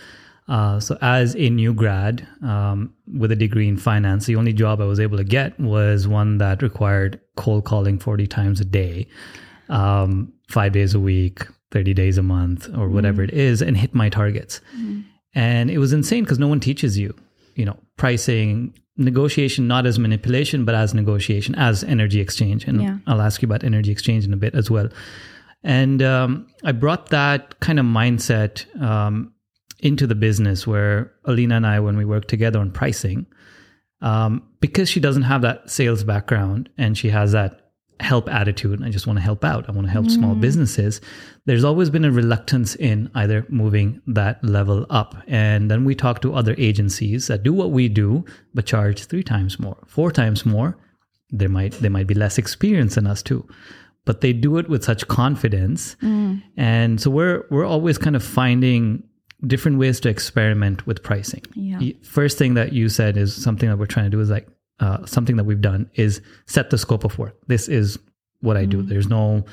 Uh, 0.49 0.79
so 0.79 0.97
as 1.03 1.35
a 1.35 1.51
new 1.51 1.75
grad 1.75 2.27
um, 2.45 2.95
with 3.19 3.33
a 3.33 3.37
degree 3.37 3.67
in 3.67 3.77
finance, 3.77 4.27
the 4.27 4.37
only 4.37 4.53
job 4.53 4.81
I 4.81 4.85
was 4.85 5.01
able 5.01 5.17
to 5.17 5.25
get 5.25 5.59
was 5.59 6.07
one 6.07 6.39
that 6.39 6.63
required 6.63 7.21
cold 7.35 7.65
calling 7.65 7.99
40 7.99 8.29
times 8.29 8.61
a 8.61 8.65
day, 8.65 9.09
um, 9.69 10.33
five 10.49 10.73
days 10.73 10.95
a 10.95 11.01
week, 11.01 11.47
30 11.73 11.95
days 11.95 12.19
a 12.19 12.23
month, 12.23 12.69
or 12.77 12.89
whatever 12.89 13.23
it 13.23 13.31
is, 13.33 13.61
and 13.63 13.77
hit 13.77 13.95
my 13.95 14.09
targets. 14.09 14.61
And 15.35 15.71
it 15.71 15.79
was 15.79 15.93
insane 15.93 16.25
because 16.25 16.39
no 16.39 16.49
one 16.49 16.61
teaches 16.61 16.97
you, 16.97 17.15
you 17.55 17.65
know, 17.65 17.77
pricing, 17.97 18.73
negotiation, 18.97 19.67
not 19.69 19.85
as 19.87 19.99
manipulation, 19.99 20.65
but 20.65 20.75
as 20.75 20.95
negotiation, 20.95 21.55
as 21.57 21.85
energy 21.85 22.21
exchange. 22.21 22.65
And 22.65 22.81
Yeah. 22.81 22.99
I'll 23.07 23.21
ask 23.21 23.43
you 23.43 23.47
about 23.47 23.65
energy 23.65 23.91
exchange 23.91 24.25
in 24.25 24.33
a 24.33 24.37
bit 24.37 24.55
as 24.55 24.71
well. 24.71 24.89
And 25.63 26.01
um, 26.03 26.47
I 26.65 26.73
brought 26.73 27.11
that 27.11 27.59
kind 27.61 27.79
of 27.79 27.85
mindset 27.87 28.65
um, 28.81 29.33
into 29.81 30.07
the 30.07 30.15
business 30.15 30.67
where 30.67 31.13
Alina 31.25 31.57
and 31.57 31.67
I, 31.67 31.81
when 31.81 31.97
we 31.97 32.05
work 32.05 32.29
together 32.29 32.59
on 32.61 32.71
pricing, 32.71 33.27
um, 34.01 34.43
because 34.61 34.89
she 34.89 35.01
doesn't 35.01 35.23
have 35.23 35.43
that 35.43 35.69
sales 35.71 36.05
background 36.05 36.69
and 36.79 36.97
she 36.97 37.11
has 37.11 37.33
that 37.33 37.66
help 38.01 38.29
attitude, 38.29 38.83
I 38.85 38.91
just 38.91 39.07
want 39.07 39.19
to 39.19 39.23
help 39.23 39.45
out. 39.45 39.69
I 39.69 39.73
want 39.73 39.87
to 39.87 39.93
help 39.93 40.11
small 40.11 40.35
mm. 40.35 40.41
businesses. 40.41 41.01
There's 41.47 41.65
always 41.65 41.91
been 41.91 42.05
a 42.05 42.11
reluctance 42.11 42.75
in 42.75 43.11
either 43.15 43.47
moving 43.49 44.03
that 44.07 44.45
level 44.45 44.87
up. 44.91 45.17
And 45.27 45.71
then 45.71 45.85
we 45.85 45.95
talk 45.95 46.21
to 46.23 46.35
other 46.35 46.55
agencies 46.59 47.29
that 47.29 47.43
do 47.43 47.53
what 47.53 47.71
we 47.71 47.89
do, 47.89 48.25
but 48.55 48.67
charge 48.67 49.05
three 49.07 49.23
times 49.23 49.59
more, 49.59 49.79
four 49.87 50.11
times 50.11 50.45
more. 50.45 50.77
There 51.31 51.49
might 51.49 51.73
they 51.73 51.89
might 51.89 52.07
be 52.07 52.15
less 52.15 52.39
experienced 52.39 52.95
than 52.95 53.07
us 53.07 53.23
too, 53.23 53.49
but 54.05 54.21
they 54.21 54.33
do 54.33 54.59
it 54.59 54.69
with 54.69 54.85
such 54.85 55.09
confidence. 55.09 55.97
Mm. 56.03 56.43
And 56.57 57.01
so 57.01 57.11
we're 57.11 57.45
we're 57.51 57.65
always 57.65 57.99
kind 57.99 58.15
of 58.15 58.23
finding 58.23 59.03
different 59.47 59.79
ways 59.79 60.01
to 60.01 60.09
experiment 60.09 60.87
with 60.87 61.03
pricing. 61.03 61.43
Yeah. 61.55 61.93
First 62.03 62.39
thing 62.39 62.55
that 62.55 62.73
you 62.73 62.89
said 62.89 63.17
is 63.17 63.35
something 63.35 63.69
that 63.69 63.77
we're 63.77 63.87
trying 63.87 64.07
to 64.07 64.11
do 64.11 64.21
is 64.21 64.31
like 64.31 64.49
uh, 64.81 65.05
something 65.07 65.37
that 65.37 65.45
we've 65.45 65.61
done 65.61 65.91
is 65.95 66.21
set 66.47 66.71
the 66.71 66.79
scope 66.79 67.05
of 67.05 67.19
work. 67.19 67.37
This 67.47 67.69
is 67.69 67.99
what 68.41 68.57
I 68.57 68.65
do. 68.65 68.83
There's 68.83 69.09
no, 69.09 69.45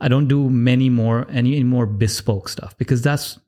I 0.00 0.08
don't 0.08 0.28
do 0.28 0.48
many 0.50 0.88
more 0.88 1.26
any 1.30 1.62
more 1.62 1.86
bespoke 1.86 2.48
stuff 2.48 2.76
because 2.78 3.02
that's 3.02 3.38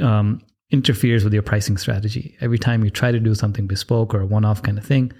um, 0.00 0.40
interferes 0.70 1.24
with 1.24 1.32
your 1.32 1.42
pricing 1.42 1.76
strategy. 1.76 2.36
Every 2.40 2.58
time 2.58 2.84
you 2.84 2.90
try 2.90 3.12
to 3.12 3.20
do 3.20 3.34
something 3.34 3.66
bespoke 3.66 4.14
or 4.14 4.20
a 4.20 4.26
one-off 4.26 4.62
kind 4.62 4.78
of 4.78 4.84
thing, 4.84 5.12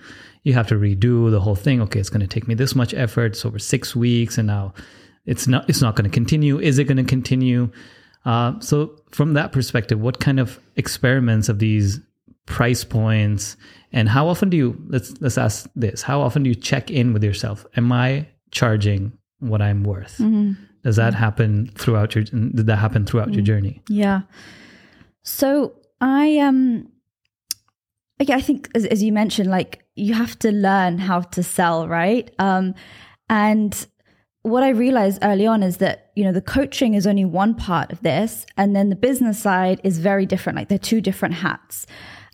you 0.42 0.52
have 0.54 0.66
to 0.68 0.74
redo 0.74 1.30
the 1.30 1.40
whole 1.40 1.54
thing. 1.54 1.80
Okay, 1.82 2.00
it's 2.00 2.10
going 2.10 2.20
to 2.20 2.26
take 2.26 2.46
me 2.46 2.54
this 2.54 2.74
much 2.74 2.94
effort. 2.94 3.32
It's 3.32 3.44
over 3.44 3.58
six 3.58 3.96
weeks, 3.96 4.38
and 4.38 4.46
now 4.46 4.74
it's 5.24 5.46
not. 5.46 5.68
It's 5.68 5.82
not 5.82 5.96
going 5.96 6.08
to 6.08 6.14
continue. 6.14 6.58
Is 6.58 6.78
it 6.78 6.84
going 6.84 6.98
to 6.98 7.04
continue? 7.04 7.70
Uh, 8.24 8.58
so, 8.60 9.00
from 9.10 9.34
that 9.34 9.52
perspective, 9.52 10.00
what 10.00 10.20
kind 10.20 10.40
of 10.40 10.60
experiments 10.76 11.48
of 11.48 11.58
these 11.58 12.00
price 12.46 12.84
points, 12.84 13.56
and 13.92 14.08
how 14.08 14.28
often 14.28 14.48
do 14.50 14.56
you? 14.56 14.80
Let's 14.88 15.20
let's 15.20 15.38
ask 15.38 15.68
this: 15.76 16.02
How 16.02 16.20
often 16.20 16.42
do 16.42 16.48
you 16.48 16.54
check 16.54 16.90
in 16.90 17.12
with 17.12 17.22
yourself? 17.22 17.66
Am 17.76 17.92
I 17.92 18.28
charging 18.50 19.12
what 19.38 19.60
I'm 19.60 19.82
worth? 19.84 20.16
Does 20.82 20.96
that 20.96 21.14
happen 21.14 21.70
throughout 21.74 22.14
your? 22.14 22.24
Did 22.24 22.66
that 22.66 22.76
happen 22.76 23.04
throughout 23.04 23.34
your 23.34 23.42
journey? 23.42 23.82
Yeah. 23.88 24.22
So 25.22 25.74
I 26.00 26.38
um 26.38 26.88
okay, 28.22 28.32
I 28.32 28.40
think 28.40 28.70
as, 28.74 28.86
as 28.86 29.02
you 29.02 29.12
mentioned, 29.12 29.50
like 29.50 29.84
you 29.96 30.14
have 30.14 30.38
to 30.40 30.52
learn 30.52 30.98
how 30.98 31.20
to 31.20 31.42
sell, 31.42 31.88
right? 31.88 32.32
Um 32.38 32.74
and 33.28 33.86
what 34.42 34.62
I 34.62 34.68
realized 34.68 35.18
early 35.22 35.44
on 35.44 35.64
is 35.64 35.78
that, 35.78 36.12
you 36.14 36.22
know, 36.22 36.30
the 36.30 36.40
coaching 36.40 36.94
is 36.94 37.04
only 37.04 37.24
one 37.24 37.56
part 37.56 37.90
of 37.90 38.00
this. 38.02 38.46
And 38.56 38.76
then 38.76 38.90
the 38.90 38.96
business 38.96 39.40
side 39.40 39.80
is 39.82 39.98
very 39.98 40.24
different. 40.24 40.56
Like 40.56 40.68
they're 40.68 40.78
two 40.78 41.00
different 41.00 41.34
hats. 41.34 41.84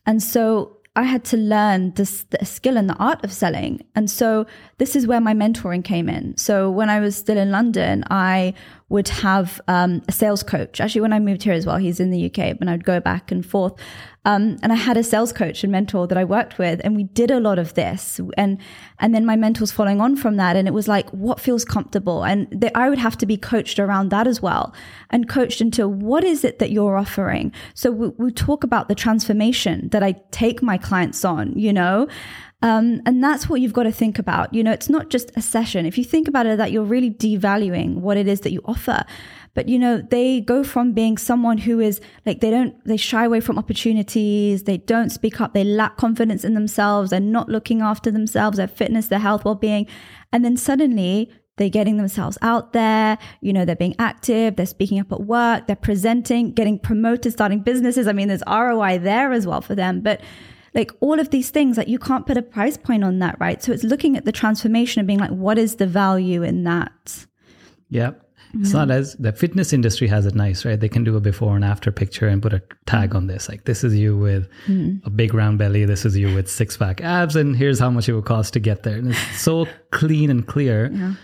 And 0.06 0.22
so 0.22 0.78
I 0.94 1.04
had 1.04 1.24
to 1.26 1.38
learn 1.38 1.92
this, 1.92 2.24
the 2.24 2.44
skill 2.44 2.76
and 2.76 2.88
the 2.88 2.96
art 2.96 3.24
of 3.24 3.32
selling. 3.32 3.82
And 3.94 4.10
so 4.10 4.44
this 4.76 4.94
is 4.94 5.06
where 5.06 5.22
my 5.22 5.32
mentoring 5.32 5.82
came 5.82 6.06
in. 6.08 6.36
So 6.36 6.70
when 6.70 6.90
I 6.90 7.00
was 7.00 7.16
still 7.16 7.38
in 7.38 7.50
London, 7.50 8.04
I 8.10 8.52
would 8.90 9.08
have 9.08 9.58
um, 9.68 10.02
a 10.06 10.12
sales 10.12 10.42
coach. 10.42 10.80
Actually, 10.80 11.00
when 11.00 11.14
I 11.14 11.18
moved 11.18 11.44
here 11.44 11.54
as 11.54 11.64
well, 11.64 11.78
he's 11.78 11.98
in 11.98 12.10
the 12.10 12.26
UK, 12.26 12.58
but 12.58 12.68
I'd 12.68 12.84
go 12.84 13.00
back 13.00 13.32
and 13.32 13.44
forth. 13.44 13.74
Um, 14.24 14.56
and 14.62 14.72
I 14.72 14.76
had 14.76 14.96
a 14.96 15.02
sales 15.02 15.32
coach 15.32 15.64
and 15.64 15.72
mentor 15.72 16.06
that 16.06 16.16
I 16.16 16.24
worked 16.24 16.56
with, 16.56 16.80
and 16.84 16.94
we 16.94 17.04
did 17.04 17.30
a 17.30 17.40
lot 17.40 17.58
of 17.58 17.74
this. 17.74 18.20
And 18.36 18.58
and 19.00 19.12
then 19.14 19.26
my 19.26 19.34
mentors 19.34 19.72
following 19.72 20.00
on 20.00 20.14
from 20.14 20.36
that, 20.36 20.54
and 20.54 20.68
it 20.68 20.74
was 20.74 20.86
like, 20.86 21.10
what 21.10 21.40
feels 21.40 21.64
comfortable? 21.64 22.24
And 22.24 22.46
they, 22.52 22.70
I 22.72 22.88
would 22.88 23.00
have 23.00 23.18
to 23.18 23.26
be 23.26 23.36
coached 23.36 23.80
around 23.80 24.10
that 24.10 24.28
as 24.28 24.40
well, 24.40 24.72
and 25.10 25.28
coached 25.28 25.60
into 25.60 25.88
what 25.88 26.22
is 26.22 26.44
it 26.44 26.60
that 26.60 26.70
you're 26.70 26.96
offering. 26.96 27.52
So 27.74 27.90
we, 27.90 28.08
we 28.16 28.30
talk 28.30 28.62
about 28.62 28.88
the 28.88 28.94
transformation 28.94 29.88
that 29.88 30.04
I 30.04 30.12
take 30.30 30.62
my 30.62 30.78
clients 30.78 31.24
on, 31.24 31.58
you 31.58 31.72
know. 31.72 32.06
Um, 32.64 33.02
and 33.06 33.24
that's 33.24 33.48
what 33.48 33.60
you've 33.60 33.72
got 33.72 33.82
to 33.82 33.92
think 33.92 34.20
about. 34.20 34.54
You 34.54 34.62
know, 34.62 34.70
it's 34.70 34.88
not 34.88 35.10
just 35.10 35.32
a 35.34 35.42
session. 35.42 35.84
If 35.84 35.98
you 35.98 36.04
think 36.04 36.28
about 36.28 36.46
it, 36.46 36.58
that 36.58 36.70
you're 36.70 36.84
really 36.84 37.10
devaluing 37.10 37.96
what 37.96 38.16
it 38.16 38.28
is 38.28 38.42
that 38.42 38.52
you 38.52 38.60
offer. 38.66 39.04
But 39.54 39.68
you 39.68 39.78
know, 39.78 40.00
they 40.00 40.40
go 40.40 40.64
from 40.64 40.92
being 40.92 41.18
someone 41.18 41.58
who 41.58 41.78
is 41.78 42.00
like 42.24 42.40
they 42.40 42.50
don't 42.50 42.74
they 42.86 42.96
shy 42.96 43.24
away 43.24 43.40
from 43.40 43.58
opportunities, 43.58 44.62
they 44.64 44.78
don't 44.78 45.10
speak 45.10 45.40
up, 45.40 45.52
they 45.52 45.64
lack 45.64 45.96
confidence 45.96 46.44
in 46.44 46.54
themselves, 46.54 47.10
they're 47.10 47.20
not 47.20 47.48
looking 47.48 47.82
after 47.82 48.10
themselves, 48.10 48.56
their 48.56 48.68
fitness, 48.68 49.08
their 49.08 49.18
health, 49.18 49.44
well-being, 49.44 49.86
and 50.32 50.44
then 50.44 50.56
suddenly 50.56 51.30
they're 51.58 51.68
getting 51.68 51.98
themselves 51.98 52.38
out 52.40 52.72
there, 52.72 53.18
you 53.42 53.52
know, 53.52 53.66
they're 53.66 53.76
being 53.76 53.94
active, 53.98 54.56
they're 54.56 54.64
speaking 54.64 54.98
up 54.98 55.12
at 55.12 55.20
work, 55.20 55.66
they're 55.66 55.76
presenting, 55.76 56.52
getting 56.52 56.78
promoted, 56.78 57.30
starting 57.30 57.60
businesses. 57.60 58.06
I 58.06 58.12
mean, 58.12 58.28
there's 58.28 58.42
ROI 58.46 58.98
there 58.98 59.32
as 59.32 59.46
well 59.46 59.60
for 59.60 59.74
them. 59.74 60.00
But 60.00 60.22
like 60.74 60.90
all 61.00 61.20
of 61.20 61.28
these 61.28 61.50
things 61.50 61.76
like 61.76 61.88
you 61.88 61.98
can't 61.98 62.26
put 62.26 62.38
a 62.38 62.42
price 62.42 62.78
point 62.78 63.04
on 63.04 63.18
that 63.18 63.36
right 63.38 63.62
so 63.62 63.72
it's 63.72 63.84
looking 63.84 64.16
at 64.16 64.24
the 64.24 64.32
transformation 64.32 65.00
and 65.00 65.06
being 65.06 65.18
like 65.18 65.30
what 65.30 65.58
is 65.58 65.76
the 65.76 65.86
value 65.86 66.42
in 66.42 66.64
that 66.64 67.26
Yeah. 68.54 68.60
It's 68.60 68.72
not 68.72 68.90
as 68.90 69.14
the 69.16 69.32
fitness 69.32 69.72
industry 69.72 70.08
has 70.08 70.26
it 70.26 70.34
nice, 70.34 70.64
right? 70.64 70.78
They 70.78 70.88
can 70.88 71.04
do 71.04 71.16
a 71.16 71.20
before 71.20 71.56
and 71.56 71.64
after 71.64 71.90
picture 71.90 72.28
and 72.28 72.42
put 72.42 72.52
a 72.52 72.62
tag 72.86 73.14
on 73.14 73.26
this. 73.26 73.48
Like, 73.48 73.64
this 73.64 73.82
is 73.82 73.94
you 73.94 74.16
with 74.16 74.48
a 75.06 75.10
big 75.10 75.32
round 75.32 75.58
belly. 75.58 75.84
This 75.84 76.04
is 76.04 76.16
you 76.16 76.34
with 76.34 76.50
six 76.50 76.76
pack 76.76 77.00
abs. 77.00 77.34
And 77.34 77.56
here's 77.56 77.78
how 77.78 77.90
much 77.90 78.08
it 78.08 78.12
will 78.12 78.22
cost 78.22 78.52
to 78.52 78.60
get 78.60 78.82
there. 78.82 78.96
And 78.96 79.12
it's 79.12 79.40
so 79.40 79.66
clean 79.90 80.30
and 80.30 80.46
clear. 80.46 81.16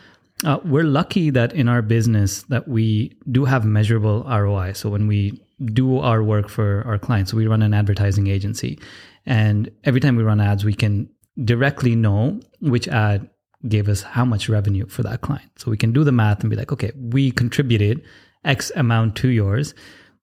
Uh, 0.45 0.59
we're 0.65 0.85
lucky 0.85 1.31
that 1.31 1.53
in 1.53 1.69
our 1.69 1.83
business 1.83 2.43
that 2.45 2.69
we 2.69 3.17
do 3.31 3.45
have 3.45 3.65
measurable 3.65 4.23
ROI. 4.25 4.73
So 4.73 4.89
when 4.89 5.07
we 5.07 5.43
do 5.65 5.99
our 5.99 6.23
work 6.23 6.49
for 6.49 6.85
our 6.87 6.99
clients, 6.99 7.35
we 7.35 7.47
run 7.47 7.63
an 7.63 7.75
advertising 7.75 8.29
agency. 8.29 8.79
And 9.27 9.71
every 9.85 10.01
time 10.01 10.17
we 10.17 10.23
run 10.23 10.41
ads, 10.41 10.65
we 10.65 10.75
can 10.75 11.11
directly 11.45 11.95
know 11.95 12.41
which 12.61 12.89
ad 12.89 13.29
gave 13.67 13.89
us 13.89 14.03
how 14.03 14.25
much 14.25 14.49
revenue 14.49 14.87
for 14.87 15.03
that 15.03 15.21
client. 15.21 15.51
So 15.57 15.71
we 15.71 15.77
can 15.77 15.93
do 15.93 16.05
the 16.05 16.13
math 16.13 16.41
and 16.41 16.51
be 16.51 16.57
like, 16.57 16.73
okay, 16.73 16.93
we 16.97 17.31
contributed 17.31 18.05
X 18.45 18.71
amount 18.77 19.17
to 19.17 19.29
yours. 19.29 19.75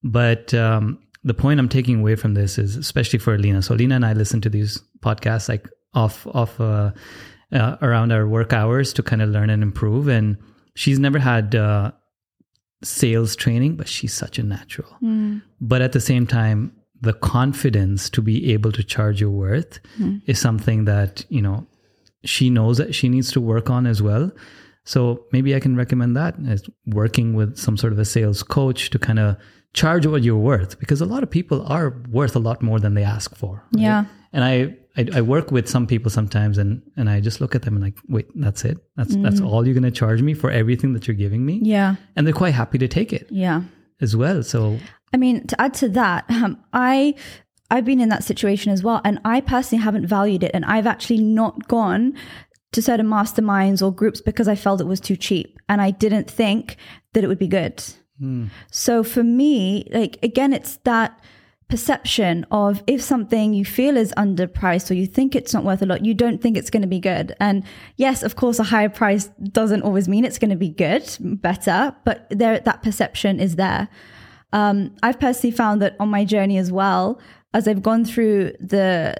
But 0.03 0.53
um, 0.53 0.99
the 1.23 1.33
point 1.33 1.59
I'm 1.59 1.67
taking 1.67 1.99
away 1.99 2.15
from 2.15 2.33
this 2.33 2.57
is, 2.57 2.77
especially 2.77 3.19
for 3.19 3.35
Alina. 3.35 3.61
So 3.61 3.73
Alina 3.73 3.95
and 3.95 4.05
I 4.05 4.13
listen 4.13 4.39
to 4.41 4.49
these 4.49 4.81
podcasts 5.01 5.49
like 5.49 5.67
off 5.93 6.27
off 6.27 6.59
uh, 6.61 6.91
uh, 7.51 7.77
around 7.81 8.11
our 8.11 8.27
work 8.27 8.53
hours 8.53 8.93
to 8.93 9.03
kind 9.03 9.21
of 9.21 9.29
learn 9.29 9.49
and 9.49 9.63
improve. 9.63 10.07
And 10.07 10.37
she's 10.75 10.99
never 10.99 11.19
had 11.19 11.55
uh, 11.55 11.91
sales 12.83 13.35
training, 13.35 13.75
but 13.75 13.87
she's 13.87 14.13
such 14.13 14.39
a 14.39 14.43
natural. 14.43 14.95
But 15.59 15.81
at 15.81 15.91
the 15.91 16.01
same 16.01 16.27
time, 16.27 16.71
the 17.01 17.13
confidence 17.13 18.09
to 18.11 18.21
be 18.21 18.53
able 18.53 18.71
to 18.71 18.83
charge 18.83 19.19
your 19.19 19.29
worth 19.29 19.79
is 20.25 20.39
something 20.39 20.85
that 20.85 21.25
you 21.29 21.41
know 21.41 21.67
she 22.25 22.49
knows 22.49 22.77
that 22.77 22.93
she 22.95 23.09
needs 23.09 23.31
to 23.33 23.41
work 23.41 23.69
on 23.69 23.85
as 23.87 24.01
well. 24.01 24.31
So 24.83 25.25
maybe 25.31 25.55
I 25.55 25.59
can 25.59 25.75
recommend 25.75 26.15
that 26.15 26.35
as 26.47 26.63
working 26.85 27.33
with 27.33 27.57
some 27.57 27.75
sort 27.77 27.91
of 27.93 27.99
a 27.99 28.05
sales 28.05 28.43
coach 28.43 28.89
to 28.91 28.99
kind 28.99 29.17
of 29.19 29.35
charge 29.73 30.05
what 30.05 30.23
you're 30.23 30.37
worth 30.37 30.79
because 30.79 31.01
a 31.01 31.05
lot 31.05 31.23
of 31.23 31.29
people 31.29 31.65
are 31.67 31.97
worth 32.09 32.35
a 32.35 32.39
lot 32.39 32.61
more 32.61 32.79
than 32.79 32.93
they 32.93 33.03
ask 33.03 33.35
for. 33.35 33.63
right? 33.73 33.81
Yeah. 33.81 34.05
And 34.31 34.43
I, 34.43 34.75
I 34.97 35.07
I 35.19 35.21
work 35.21 35.51
with 35.51 35.67
some 35.67 35.87
people 35.87 36.09
sometimes 36.11 36.57
and 36.57 36.81
and 36.97 37.09
I 37.09 37.19
just 37.19 37.41
look 37.41 37.55
at 37.55 37.63
them 37.63 37.75
and 37.75 37.83
like, 37.83 37.97
wait, 38.07 38.27
that's 38.35 38.63
it? 38.63 38.77
That's 38.95 39.15
that's 39.17 39.41
all 39.41 39.65
you're 39.65 39.73
gonna 39.75 39.91
charge 39.91 40.21
me 40.21 40.33
for 40.33 40.51
everything 40.51 40.93
that 40.93 41.07
you're 41.07 41.15
giving 41.15 41.45
me? 41.45 41.59
Yeah. 41.63 41.95
And 42.15 42.25
they're 42.27 42.33
quite 42.33 42.53
happy 42.53 42.77
to 42.77 42.87
take 42.87 43.11
it 43.11 43.27
Yeah. 43.31 43.63
as 44.01 44.15
well. 44.15 44.43
So 44.43 44.77
I 45.13 45.17
mean, 45.17 45.47
to 45.47 45.59
add 45.61 45.73
to 45.75 45.89
that, 45.89 46.25
um, 46.29 46.57
I 46.73 47.15
I've 47.71 47.85
been 47.85 47.99
in 47.99 48.09
that 48.09 48.23
situation 48.23 48.71
as 48.71 48.83
well, 48.83 49.01
and 49.03 49.19
I 49.25 49.41
personally 49.41 49.83
haven't 49.83 50.07
valued 50.07 50.43
it, 50.43 50.51
and 50.53 50.65
I've 50.65 50.87
actually 50.87 51.19
not 51.19 51.67
gone 51.67 52.13
to 52.71 52.81
certain 52.81 53.07
masterminds 53.07 53.81
or 53.81 53.91
groups 53.91 54.21
because 54.21 54.47
I 54.47 54.55
felt 54.55 54.81
it 54.81 54.87
was 54.87 54.99
too 54.99 55.15
cheap, 55.15 55.59
and 55.67 55.81
I 55.81 55.91
didn't 55.91 56.29
think 56.29 56.77
that 57.13 57.23
it 57.23 57.27
would 57.27 57.39
be 57.39 57.47
good. 57.47 57.83
So 58.71 59.03
for 59.03 59.23
me, 59.23 59.87
like 59.91 60.17
again, 60.23 60.53
it's 60.53 60.77
that 60.83 61.19
perception 61.67 62.45
of 62.51 62.83
if 62.85 63.01
something 63.01 63.53
you 63.53 63.65
feel 63.65 63.97
is 63.97 64.13
underpriced 64.17 64.91
or 64.91 64.93
you 64.93 65.07
think 65.07 65.35
it's 65.35 65.53
not 65.53 65.63
worth 65.63 65.81
a 65.81 65.85
lot, 65.85 66.05
you 66.05 66.13
don't 66.13 66.39
think 66.41 66.55
it's 66.55 66.69
going 66.69 66.83
to 66.83 66.87
be 66.87 66.99
good. 66.99 67.35
And 67.39 67.63
yes, 67.97 68.21
of 68.21 68.35
course, 68.35 68.59
a 68.59 68.63
higher 68.63 68.87
price 68.87 69.29
doesn't 69.51 69.81
always 69.81 70.07
mean 70.07 70.23
it's 70.23 70.37
going 70.37 70.51
to 70.51 70.55
be 70.55 70.69
good, 70.69 71.09
better, 71.19 71.95
but 72.05 72.27
there 72.29 72.59
that 72.59 72.83
perception 72.83 73.39
is 73.39 73.55
there. 73.55 73.89
Um, 74.53 74.95
I've 75.01 75.19
personally 75.19 75.55
found 75.55 75.81
that 75.81 75.95
on 75.99 76.07
my 76.09 76.23
journey 76.23 76.57
as 76.57 76.71
well, 76.71 77.19
as 77.55 77.69
I've 77.69 77.81
gone 77.81 78.03
through 78.03 78.51
the, 78.59 79.15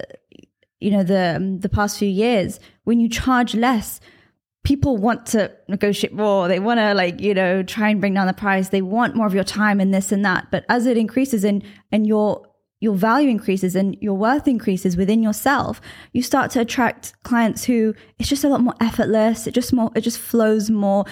you 0.82 0.92
know, 0.92 1.04
the 1.04 1.38
um, 1.38 1.60
the 1.62 1.70
past 1.70 1.98
few 1.98 2.10
years, 2.10 2.60
when 2.84 3.00
you 3.00 3.08
charge 3.08 3.56
less, 3.56 4.01
people 4.63 4.98
want 4.98 5.25
to 5.27 5.50
negotiate 5.70 6.13
more. 6.13 6.50
They 6.50 6.60
want 6.60 6.80
to 6.82 6.94
like, 6.94 7.22
you 7.22 7.34
know, 7.34 7.63
try 7.63 7.89
and 7.89 8.01
bring 8.01 8.13
down 8.13 8.27
the 8.27 8.34
price. 8.34 8.70
They 8.70 8.82
want 8.82 9.15
more 9.15 9.25
of 9.25 9.34
your 9.34 9.46
time 9.46 9.80
and 9.80 9.94
this 9.94 10.12
and 10.12 10.25
that. 10.25 10.51
But 10.51 10.65
as 10.68 10.86
it 10.86 10.98
increases 10.98 11.46
and 11.46 11.63
and 11.94 12.06
your 12.06 12.46
your 12.82 12.94
value 12.94 13.30
increases 13.30 13.74
and 13.74 13.96
your 14.01 14.15
worth 14.15 14.50
increases 14.50 14.98
within 14.98 15.24
yourself, 15.24 15.80
you 16.12 16.22
start 16.22 16.51
to 16.51 16.60
attract 16.60 17.13
clients 17.24 17.63
who 17.63 17.96
it's 18.20 18.27
just 18.27 18.44
a 18.44 18.50
lot 18.50 18.60
more 18.60 18.75
effortless. 18.82 19.48
It 19.48 19.54
just 19.54 19.72
more 19.72 19.92
it 19.96 20.01
just 20.01 20.20
flows 20.20 20.70
more 20.70 21.06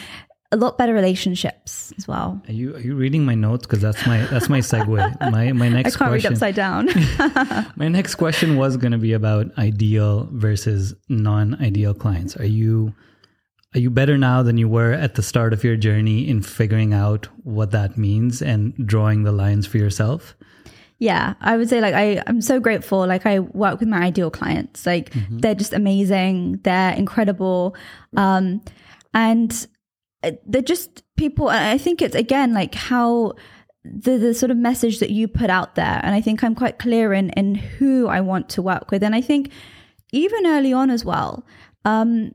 a 0.53 0.55
lot 0.55 0.77
better 0.77 0.93
relationships 0.93 1.91
as 1.97 2.07
well. 2.07 2.39
are 2.47 2.53
you 2.53 2.75
are 2.75 2.79
you 2.79 2.95
reading 2.95 3.25
my 3.25 3.33
notes? 3.33 3.65
Because 3.65 3.81
that's 3.81 4.05
my 4.05 4.23
that's 4.25 4.49
my 4.49 4.59
segue. 4.59 4.93
My 5.31 5.51
my 5.51 5.67
next. 5.67 5.95
I 5.95 5.97
can't 5.97 6.11
read 6.11 6.21
question. 6.21 6.33
upside 6.33 6.55
down. 6.55 6.89
My 7.75 7.87
next 7.87 8.15
question 8.15 8.55
was 8.55 8.77
going 8.77 8.91
to 8.91 8.97
be 8.97 9.13
about 9.13 9.47
ideal 9.57 10.29
versus 10.31 10.93
non-ideal 11.09 11.95
clients. 11.95 12.37
Are 12.37 12.45
you 12.45 12.93
are 13.73 13.79
you 13.79 13.89
better 13.89 14.17
now 14.17 14.43
than 14.43 14.57
you 14.57 14.69
were 14.69 14.91
at 14.91 15.15
the 15.15 15.23
start 15.23 15.53
of 15.53 15.63
your 15.63 15.75
journey 15.75 16.27
in 16.29 16.43
figuring 16.43 16.93
out 16.93 17.27
what 17.43 17.71
that 17.71 17.97
means 17.97 18.41
and 18.41 18.73
drawing 18.87 19.23
the 19.23 19.31
lines 19.31 19.65
for 19.65 19.77
yourself? 19.77 20.35
yeah 20.99 21.33
i 21.41 21.57
would 21.57 21.67
say 21.67 21.81
like 21.81 21.95
i 21.95 22.21
i'm 22.27 22.39
so 22.39 22.59
grateful 22.59 23.05
like 23.07 23.25
i 23.25 23.39
work 23.39 23.79
with 23.79 23.89
my 23.89 23.97
ideal 23.97 24.29
clients 24.29 24.85
like 24.85 25.11
they're 25.31 25.55
just 25.55 25.73
amazing 25.73 26.59
they're 26.63 26.93
incredible 26.93 27.75
um 28.15 28.61
and 29.13 29.67
they're 30.45 30.61
just 30.61 31.03
people 31.15 31.49
i 31.49 31.77
think 31.77 32.01
it's 32.01 32.15
again 32.15 32.53
like 32.53 32.75
how 32.75 33.33
the 33.83 34.17
the 34.17 34.33
sort 34.33 34.49
of 34.49 34.57
message 34.57 34.99
that 34.99 35.09
you 35.09 35.27
put 35.27 35.49
out 35.49 35.75
there 35.75 35.99
and 36.03 36.15
i 36.15 36.21
think 36.21 36.43
i'm 36.43 36.55
quite 36.55 36.79
clear 36.79 37.13
in 37.13 37.29
in 37.31 37.55
who 37.55 38.07
i 38.07 38.21
want 38.21 38.49
to 38.49 38.61
work 38.61 38.91
with. 38.91 39.03
And 39.03 39.15
i 39.15 39.21
think 39.21 39.51
even 40.11 40.45
early 40.45 40.71
on 40.71 40.89
as 40.89 41.03
well 41.03 41.45
um 41.85 42.33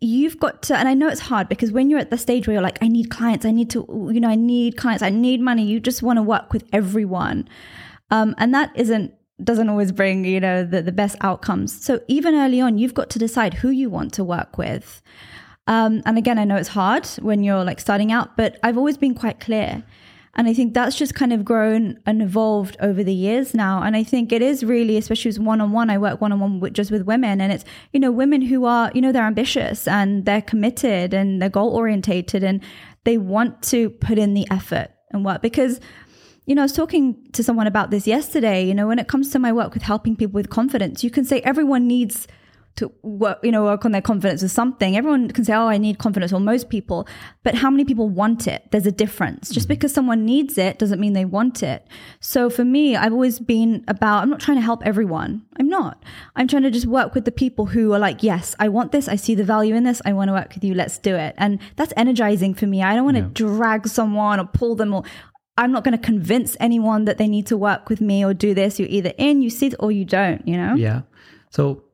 you've 0.00 0.38
got 0.38 0.62
to 0.62 0.76
and 0.76 0.88
i 0.88 0.94
know 0.94 1.08
it's 1.08 1.20
hard 1.20 1.48
because 1.48 1.72
when 1.72 1.90
you're 1.90 1.98
at 1.98 2.10
the 2.10 2.18
stage 2.18 2.46
where 2.46 2.54
you're 2.54 2.62
like 2.62 2.78
i 2.82 2.88
need 2.88 3.10
clients 3.10 3.44
i 3.44 3.50
need 3.50 3.68
to 3.70 3.84
you 4.12 4.20
know 4.20 4.28
i 4.28 4.34
need 4.34 4.76
clients 4.76 5.02
i 5.02 5.10
need 5.10 5.40
money 5.40 5.64
you 5.64 5.80
just 5.80 6.02
want 6.02 6.16
to 6.16 6.22
work 6.22 6.52
with 6.52 6.64
everyone. 6.72 7.48
Um, 8.10 8.34
and 8.38 8.52
that 8.54 8.70
isn't 8.74 9.14
doesn't 9.42 9.68
always 9.70 9.92
bring 9.92 10.24
you 10.24 10.40
know 10.40 10.64
the, 10.64 10.82
the 10.82 10.92
best 10.92 11.16
outcomes. 11.22 11.82
So 11.84 12.00
even 12.08 12.34
early 12.34 12.60
on 12.60 12.78
you've 12.78 12.94
got 12.94 13.10
to 13.10 13.18
decide 13.18 13.54
who 13.54 13.70
you 13.70 13.88
want 13.88 14.12
to 14.14 14.24
work 14.24 14.58
with 14.58 15.02
um, 15.70 16.02
and 16.04 16.18
again 16.18 16.38
i 16.38 16.44
know 16.44 16.56
it's 16.56 16.68
hard 16.68 17.06
when 17.28 17.42
you're 17.42 17.64
like 17.64 17.80
starting 17.80 18.12
out 18.12 18.36
but 18.36 18.58
i've 18.62 18.76
always 18.76 18.98
been 18.98 19.14
quite 19.14 19.40
clear 19.40 19.82
and 20.34 20.46
I 20.46 20.54
think 20.54 20.74
that's 20.74 20.96
just 20.96 21.14
kind 21.14 21.32
of 21.32 21.44
grown 21.44 21.98
and 22.06 22.22
evolved 22.22 22.76
over 22.80 23.02
the 23.02 23.12
years 23.12 23.52
now. 23.52 23.82
And 23.82 23.96
I 23.96 24.04
think 24.04 24.30
it 24.30 24.42
is 24.42 24.64
really, 24.64 24.96
especially 24.96 25.30
as 25.30 25.40
one 25.40 25.60
on 25.60 25.72
one, 25.72 25.90
I 25.90 25.98
work 25.98 26.20
one 26.20 26.30
on 26.30 26.38
one 26.38 26.72
just 26.72 26.92
with 26.92 27.02
women. 27.02 27.40
And 27.40 27.52
it's, 27.52 27.64
you 27.92 27.98
know, 27.98 28.12
women 28.12 28.40
who 28.40 28.64
are, 28.64 28.92
you 28.94 29.00
know, 29.00 29.10
they're 29.10 29.24
ambitious 29.24 29.88
and 29.88 30.24
they're 30.26 30.42
committed 30.42 31.12
and 31.12 31.42
they're 31.42 31.48
goal 31.48 31.74
orientated 31.74 32.44
and 32.44 32.62
they 33.04 33.18
want 33.18 33.60
to 33.64 33.90
put 33.90 34.18
in 34.18 34.34
the 34.34 34.46
effort 34.50 34.88
and 35.10 35.24
work 35.24 35.42
because 35.42 35.80
you 36.46 36.54
know, 36.56 36.62
I 36.62 36.64
was 36.64 36.72
talking 36.72 37.28
to 37.32 37.44
someone 37.44 37.68
about 37.68 37.90
this 37.90 38.08
yesterday. 38.08 38.64
You 38.64 38.74
know, 38.74 38.88
when 38.88 38.98
it 38.98 39.06
comes 39.06 39.30
to 39.30 39.38
my 39.38 39.52
work 39.52 39.72
with 39.72 39.84
helping 39.84 40.16
people 40.16 40.32
with 40.32 40.50
confidence, 40.50 41.04
you 41.04 41.10
can 41.10 41.24
say 41.24 41.40
everyone 41.42 41.86
needs 41.86 42.26
to 42.76 42.92
work, 43.02 43.38
you 43.42 43.52
know, 43.52 43.64
work 43.64 43.84
on 43.84 43.92
their 43.92 44.00
confidence 44.00 44.42
with 44.42 44.52
something. 44.52 44.96
Everyone 44.96 45.28
can 45.30 45.44
say, 45.44 45.52
"Oh, 45.52 45.68
I 45.68 45.78
need 45.78 45.98
confidence," 45.98 46.32
or 46.32 46.40
most 46.40 46.70
people. 46.70 47.06
But 47.42 47.54
how 47.54 47.70
many 47.70 47.84
people 47.84 48.08
want 48.08 48.46
it? 48.46 48.68
There's 48.70 48.86
a 48.86 48.92
difference. 48.92 49.50
Just 49.50 49.66
mm-hmm. 49.66 49.74
because 49.74 49.92
someone 49.92 50.24
needs 50.24 50.56
it 50.56 50.78
doesn't 50.78 51.00
mean 51.00 51.12
they 51.12 51.24
want 51.24 51.62
it. 51.62 51.86
So 52.20 52.48
for 52.48 52.64
me, 52.64 52.96
I've 52.96 53.12
always 53.12 53.38
been 53.38 53.84
about. 53.88 54.22
I'm 54.22 54.30
not 54.30 54.40
trying 54.40 54.56
to 54.56 54.62
help 54.62 54.84
everyone. 54.84 55.42
I'm 55.58 55.68
not. 55.68 56.02
I'm 56.36 56.48
trying 56.48 56.62
to 56.62 56.70
just 56.70 56.86
work 56.86 57.14
with 57.14 57.24
the 57.24 57.32
people 57.32 57.66
who 57.66 57.92
are 57.92 57.98
like, 57.98 58.22
"Yes, 58.22 58.54
I 58.58 58.68
want 58.68 58.92
this. 58.92 59.08
I 59.08 59.16
see 59.16 59.34
the 59.34 59.44
value 59.44 59.74
in 59.74 59.84
this. 59.84 60.00
I 60.04 60.12
want 60.12 60.28
to 60.28 60.32
work 60.32 60.54
with 60.54 60.64
you. 60.64 60.74
Let's 60.74 60.98
do 60.98 61.14
it." 61.16 61.34
And 61.36 61.58
that's 61.76 61.92
energizing 61.96 62.54
for 62.54 62.66
me. 62.66 62.82
I 62.82 62.94
don't 62.94 63.04
want 63.04 63.16
to 63.16 63.22
drag 63.22 63.88
someone 63.88 64.40
or 64.40 64.46
pull 64.46 64.74
them 64.74 64.94
or. 64.94 65.04
I'm 65.58 65.72
not 65.72 65.84
going 65.84 65.92
to 65.92 66.02
convince 66.02 66.56
anyone 66.58 67.04
that 67.04 67.18
they 67.18 67.28
need 67.28 67.46
to 67.48 67.56
work 67.56 67.90
with 67.90 68.00
me 68.00 68.24
or 68.24 68.32
do 68.32 68.54
this. 68.54 68.80
You're 68.80 68.88
either 68.88 69.12
in, 69.18 69.42
you 69.42 69.50
see 69.50 69.66
it, 69.66 69.74
or 69.78 69.92
you 69.92 70.06
don't, 70.06 70.46
you 70.48 70.56
know? 70.56 70.74
Yeah. 70.74 71.02
So 71.50 71.84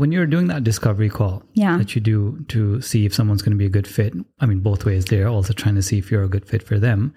when 0.00 0.12
you're 0.12 0.26
doing 0.26 0.46
that 0.48 0.62
discovery 0.64 1.08
call 1.08 1.42
Yeah. 1.54 1.78
that 1.78 1.94
you 1.94 2.00
do 2.00 2.44
to 2.48 2.80
see 2.82 3.06
if 3.06 3.14
someone's 3.14 3.42
going 3.42 3.56
to 3.56 3.62
be 3.64 3.66
a 3.66 3.76
good 3.78 3.86
fit, 3.88 4.12
I 4.40 4.46
mean, 4.46 4.60
both 4.60 4.84
ways, 4.84 5.04
they're 5.06 5.28
also 5.28 5.52
trying 5.52 5.74
to 5.76 5.82
see 5.82 5.98
if 5.98 6.10
you're 6.10 6.22
a 6.24 6.28
good 6.28 6.46
fit 6.46 6.62
for 6.62 6.78
them. 6.78 7.12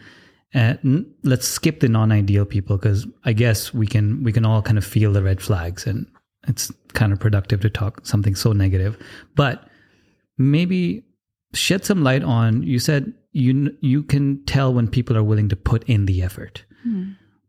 Uh, 0.56 0.76
n- 0.84 1.06
let's 1.24 1.48
skip 1.48 1.80
the 1.80 1.90
non-ideal 1.90 2.46
people 2.46 2.78
because 2.78 3.06
I 3.26 3.34
guess 3.34 3.74
we 3.74 3.86
can 3.86 4.24
we 4.24 4.32
can 4.32 4.46
all 4.46 4.62
kind 4.62 4.78
of 4.78 4.86
feel 4.86 5.12
the 5.14 5.22
red 5.22 5.42
flags, 5.42 5.86
and 5.86 6.06
it's 6.48 6.72
kind 6.94 7.12
of 7.14 7.20
productive 7.20 7.60
to 7.62 7.70
talk 7.70 8.06
something 8.06 8.36
so 8.36 8.54
negative. 8.54 8.98
But 9.36 9.68
maybe 10.38 11.04
shed 11.54 11.86
some 11.86 12.04
light 12.04 12.24
on. 12.24 12.64
You 12.64 12.80
said 12.80 13.14
you 13.32 13.76
you 13.82 14.02
can 14.04 14.44
tell 14.46 14.74
when 14.74 14.88
people 14.88 15.16
are 15.18 15.24
willing 15.24 15.50
to 15.50 15.56
put 15.56 15.84
in 15.84 16.06
the 16.06 16.24
effort. 16.24 16.64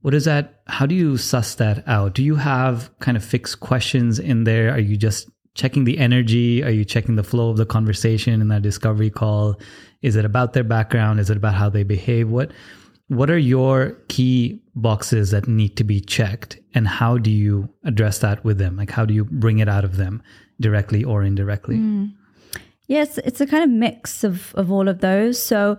What 0.03 0.15
is 0.15 0.25
that? 0.25 0.63
How 0.67 0.87
do 0.87 0.95
you 0.95 1.17
suss 1.17 1.55
that 1.57 1.87
out? 1.87 2.15
Do 2.15 2.23
you 2.23 2.37
have 2.37 2.91
kind 3.01 3.17
of 3.17 3.25
fixed 3.25 3.61
questions 3.61 4.19
in 4.19 4.45
there? 4.45 4.73
Are 4.73 4.81
you 4.81 4.97
just 4.97 5.29
checking 5.55 5.85
the 5.85 5.99
energy? 5.99 6.63
Are 6.65 6.71
you 6.71 6.85
checking 6.85 7.17
the 7.17 7.23
flow 7.23 7.51
of 7.51 7.57
the 7.57 7.67
conversation 7.67 8.41
in 8.41 8.49
that 8.49 8.63
discovery 8.63 9.11
call? 9.11 9.61
Is 10.01 10.17
it 10.17 10.25
about 10.25 10.55
their 10.55 10.65
background? 10.65 11.21
Is 11.21 11.29
it 11.29 11.37
about 11.37 11.55
how 11.55 11.69
they 11.69 11.83
behave? 11.83 12.29
What 12.29 12.53
what 13.09 13.29
are 13.29 13.39
your 13.39 13.99
key 14.07 14.63
boxes 14.77 15.33
that 15.33 15.49
need 15.49 15.77
to 15.77 15.83
be 15.83 16.01
checked 16.01 16.61
and 16.75 16.87
how 16.87 17.19
do 17.19 17.31
you 17.31 17.69
address 17.85 18.21
that 18.21 18.45
with 18.45 18.59
them? 18.59 18.77
Like 18.77 18.91
how 18.91 19.05
do 19.05 19.13
you 19.13 19.25
bring 19.25 19.59
it 19.59 19.69
out 19.69 19.85
of 19.85 19.97
them 19.97 20.23
directly 20.61 21.03
or 21.03 21.25
indirectly? 21.25 21.77
Mm. 21.77 22.13
Yes, 22.87 23.19
it's 23.19 23.41
a 23.41 23.47
kind 23.47 23.65
of 23.65 23.71
mix 23.71 24.25
of, 24.25 24.55
of 24.55 24.71
all 24.71 24.89
of 24.89 25.01
those. 25.01 25.43
So 25.43 25.77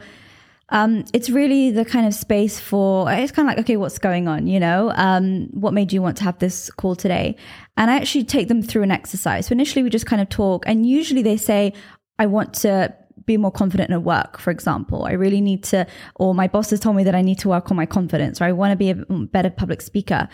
um, 0.71 1.05
it's 1.13 1.29
really 1.29 1.69
the 1.69 1.85
kind 1.85 2.07
of 2.07 2.13
space 2.13 2.59
for, 2.59 3.11
it's 3.11 3.31
kind 3.31 3.47
of 3.47 3.55
like, 3.55 3.63
okay, 3.63 3.77
what's 3.77 3.99
going 3.99 4.27
on? 4.27 4.47
You 4.47 4.59
know, 4.59 4.91
um, 4.95 5.47
what 5.51 5.73
made 5.73 5.91
you 5.93 6.01
want 6.01 6.17
to 6.17 6.23
have 6.23 6.39
this 6.39 6.71
call 6.71 6.95
today? 6.95 7.35
And 7.77 7.91
I 7.91 7.97
actually 7.97 8.23
take 8.23 8.47
them 8.47 8.63
through 8.63 8.83
an 8.83 8.91
exercise. 8.91 9.47
So 9.47 9.53
initially 9.53 9.83
we 9.83 9.89
just 9.89 10.05
kind 10.05 10.21
of 10.21 10.29
talk 10.29 10.63
and 10.65 10.85
usually 10.85 11.21
they 11.21 11.37
say, 11.37 11.73
I 12.17 12.25
want 12.25 12.53
to 12.55 12.93
be 13.25 13.37
more 13.37 13.51
confident 13.51 13.91
at 13.91 14.03
work, 14.03 14.39
for 14.39 14.51
example. 14.51 15.05
I 15.05 15.11
really 15.11 15.41
need 15.41 15.63
to, 15.65 15.85
or 16.15 16.33
my 16.33 16.47
boss 16.47 16.69
has 16.69 16.79
told 16.79 16.95
me 16.95 17.03
that 17.03 17.15
I 17.15 17.21
need 17.21 17.39
to 17.39 17.49
work 17.49 17.69
on 17.69 17.77
my 17.77 17.85
confidence, 17.85 18.41
or 18.41 18.45
I 18.45 18.51
want 18.51 18.71
to 18.71 18.75
be 18.75 18.89
a 18.91 18.95
better 18.95 19.49
public 19.49 19.81
speaker. 19.81 20.27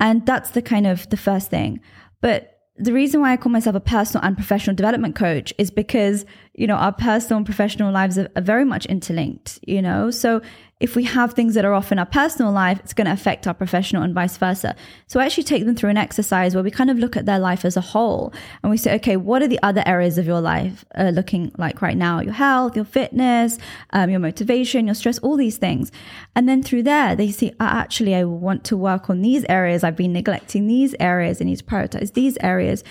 And 0.00 0.24
that's 0.26 0.50
the 0.50 0.62
kind 0.62 0.86
of 0.86 1.08
the 1.10 1.16
first 1.16 1.50
thing. 1.50 1.80
But 2.20 2.58
the 2.76 2.92
reason 2.92 3.20
why 3.20 3.32
I 3.32 3.36
call 3.36 3.52
myself 3.52 3.76
a 3.76 3.80
personal 3.80 4.24
and 4.24 4.36
professional 4.36 4.74
development 4.74 5.14
coach 5.14 5.52
is 5.58 5.70
because, 5.70 6.24
you 6.54 6.66
know, 6.66 6.74
our 6.74 6.92
personal 6.92 7.38
and 7.38 7.46
professional 7.46 7.92
lives 7.92 8.18
are, 8.18 8.30
are 8.36 8.42
very 8.42 8.64
much 8.64 8.84
interlinked, 8.86 9.58
you 9.66 9.80
know? 9.80 10.10
So 10.10 10.42
if 10.80 10.96
we 10.96 11.04
have 11.04 11.32
things 11.32 11.54
that 11.54 11.64
are 11.64 11.72
off 11.72 11.92
in 11.92 11.98
our 11.98 12.06
personal 12.06 12.52
life, 12.52 12.78
it's 12.80 12.92
going 12.92 13.06
to 13.06 13.12
affect 13.12 13.46
our 13.46 13.54
professional 13.54 14.02
and 14.02 14.12
vice 14.12 14.36
versa. 14.36 14.74
So 15.06 15.20
I 15.20 15.24
actually 15.24 15.44
take 15.44 15.64
them 15.64 15.76
through 15.76 15.90
an 15.90 15.96
exercise 15.96 16.54
where 16.54 16.64
we 16.64 16.70
kind 16.70 16.90
of 16.90 16.98
look 16.98 17.16
at 17.16 17.24
their 17.24 17.38
life 17.38 17.64
as 17.64 17.76
a 17.76 17.80
whole 17.80 18.34
and 18.62 18.70
we 18.70 18.76
say, 18.76 18.96
okay, 18.96 19.16
what 19.16 19.42
are 19.42 19.48
the 19.48 19.60
other 19.62 19.82
areas 19.86 20.18
of 20.18 20.26
your 20.26 20.40
life 20.40 20.84
uh, 20.96 21.10
looking 21.14 21.52
like 21.56 21.80
right 21.80 21.96
now? 21.96 22.20
Your 22.20 22.34
health, 22.34 22.74
your 22.74 22.84
fitness, 22.84 23.58
um, 23.90 24.10
your 24.10 24.20
motivation, 24.20 24.86
your 24.86 24.94
stress, 24.96 25.18
all 25.20 25.36
these 25.36 25.56
things. 25.56 25.92
And 26.34 26.48
then 26.48 26.62
through 26.62 26.82
there, 26.82 27.14
they 27.14 27.30
see, 27.30 27.52
"Ah, 27.60 27.78
actually, 27.78 28.14
I 28.14 28.24
want 28.24 28.64
to 28.64 28.76
work 28.76 29.08
on 29.08 29.22
these 29.22 29.44
areas. 29.48 29.84
I've 29.84 29.96
been 29.96 30.12
neglecting 30.12 30.66
these 30.66 30.96
areas 30.98 31.40
and 31.40 31.48
need 31.48 31.58
to 31.58 31.64
prioritize 31.64 32.12
these 32.12 32.36
areas. 32.42 32.82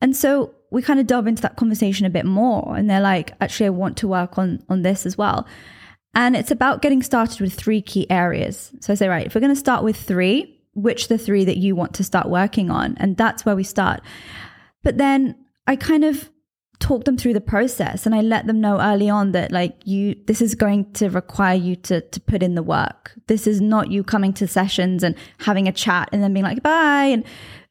And 0.00 0.14
so 0.14 0.54
we 0.70 0.82
kind 0.82 1.00
of 1.00 1.06
delve 1.06 1.26
into 1.26 1.42
that 1.42 1.56
conversation 1.56 2.06
a 2.06 2.10
bit 2.10 2.26
more 2.26 2.76
and 2.76 2.88
they're 2.88 3.00
like, 3.00 3.32
actually, 3.40 3.66
I 3.66 3.70
want 3.70 3.96
to 3.98 4.08
work 4.08 4.38
on, 4.38 4.62
on 4.68 4.82
this 4.82 5.06
as 5.06 5.16
well. 5.16 5.46
And 6.14 6.36
it's 6.36 6.50
about 6.50 6.82
getting 6.82 7.02
started 7.02 7.40
with 7.40 7.54
three 7.54 7.80
key 7.80 8.10
areas. 8.10 8.72
So 8.80 8.92
I 8.92 8.96
say, 8.96 9.08
right, 9.08 9.26
if 9.26 9.34
we're 9.34 9.40
going 9.40 9.54
to 9.54 9.56
start 9.56 9.84
with 9.84 9.96
three, 9.96 10.58
which 10.74 11.08
the 11.08 11.18
three 11.18 11.44
that 11.44 11.56
you 11.56 11.74
want 11.74 11.94
to 11.94 12.04
start 12.04 12.28
working 12.28 12.70
on? 12.70 12.96
And 12.98 13.16
that's 13.16 13.44
where 13.44 13.56
we 13.56 13.64
start. 13.64 14.00
But 14.82 14.98
then 14.98 15.36
I 15.66 15.76
kind 15.76 16.04
of 16.04 16.30
talk 16.78 17.04
them 17.04 17.16
through 17.16 17.34
the 17.34 17.40
process 17.40 18.06
and 18.06 18.14
I 18.14 18.20
let 18.20 18.46
them 18.46 18.60
know 18.60 18.80
early 18.80 19.10
on 19.10 19.32
that 19.32 19.50
like 19.50 19.74
you 19.84 20.14
this 20.26 20.40
is 20.40 20.54
going 20.54 20.92
to 20.92 21.10
require 21.10 21.56
you 21.56 21.74
to 21.76 22.00
to 22.00 22.20
put 22.20 22.42
in 22.42 22.54
the 22.54 22.62
work. 22.62 23.12
This 23.26 23.48
is 23.48 23.60
not 23.60 23.90
you 23.90 24.04
coming 24.04 24.32
to 24.34 24.46
sessions 24.46 25.02
and 25.02 25.16
having 25.38 25.66
a 25.66 25.72
chat 25.72 26.08
and 26.12 26.22
then 26.22 26.32
being 26.32 26.44
like 26.44 26.62
bye 26.62 27.06
and 27.06 27.24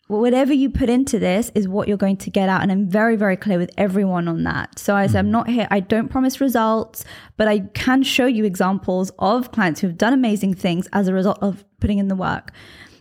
whatever 0.08 0.54
you 0.54 0.70
put 0.70 0.90
into 0.90 1.20
this 1.20 1.52
is 1.54 1.68
what 1.68 1.88
you're 1.88 1.98
going 1.98 2.18
to 2.18 2.30
get 2.30 2.48
out 2.50 2.62
and 2.62 2.72
i'm 2.72 2.88
very 2.88 3.16
very 3.16 3.36
clear 3.36 3.58
with 3.58 3.70
everyone 3.78 4.28
on 4.28 4.44
that 4.44 4.78
so 4.80 4.96
i 4.96 5.06
said 5.06 5.20
i'm 5.20 5.26
mm-hmm. 5.26 5.32
not 5.34 5.50
here 5.50 5.68
i 5.70 5.80
don't 5.80 6.10
promise 6.10 6.40
results 6.40 7.04
but 7.36 7.48
i 7.48 7.60
can 7.60 8.02
show 8.04 8.26
you 8.26 8.46
examples 8.46 9.12
of 9.20 9.52
clients 9.52 9.82
who've 9.82 9.98
done 9.98 10.14
amazing 10.14 10.54
things 10.54 10.88
as 10.94 11.08
a 11.08 11.14
result 11.14 11.38
of 11.42 11.64
putting 11.80 11.98
in 11.98 12.08
the 12.08 12.16
work 12.16 12.52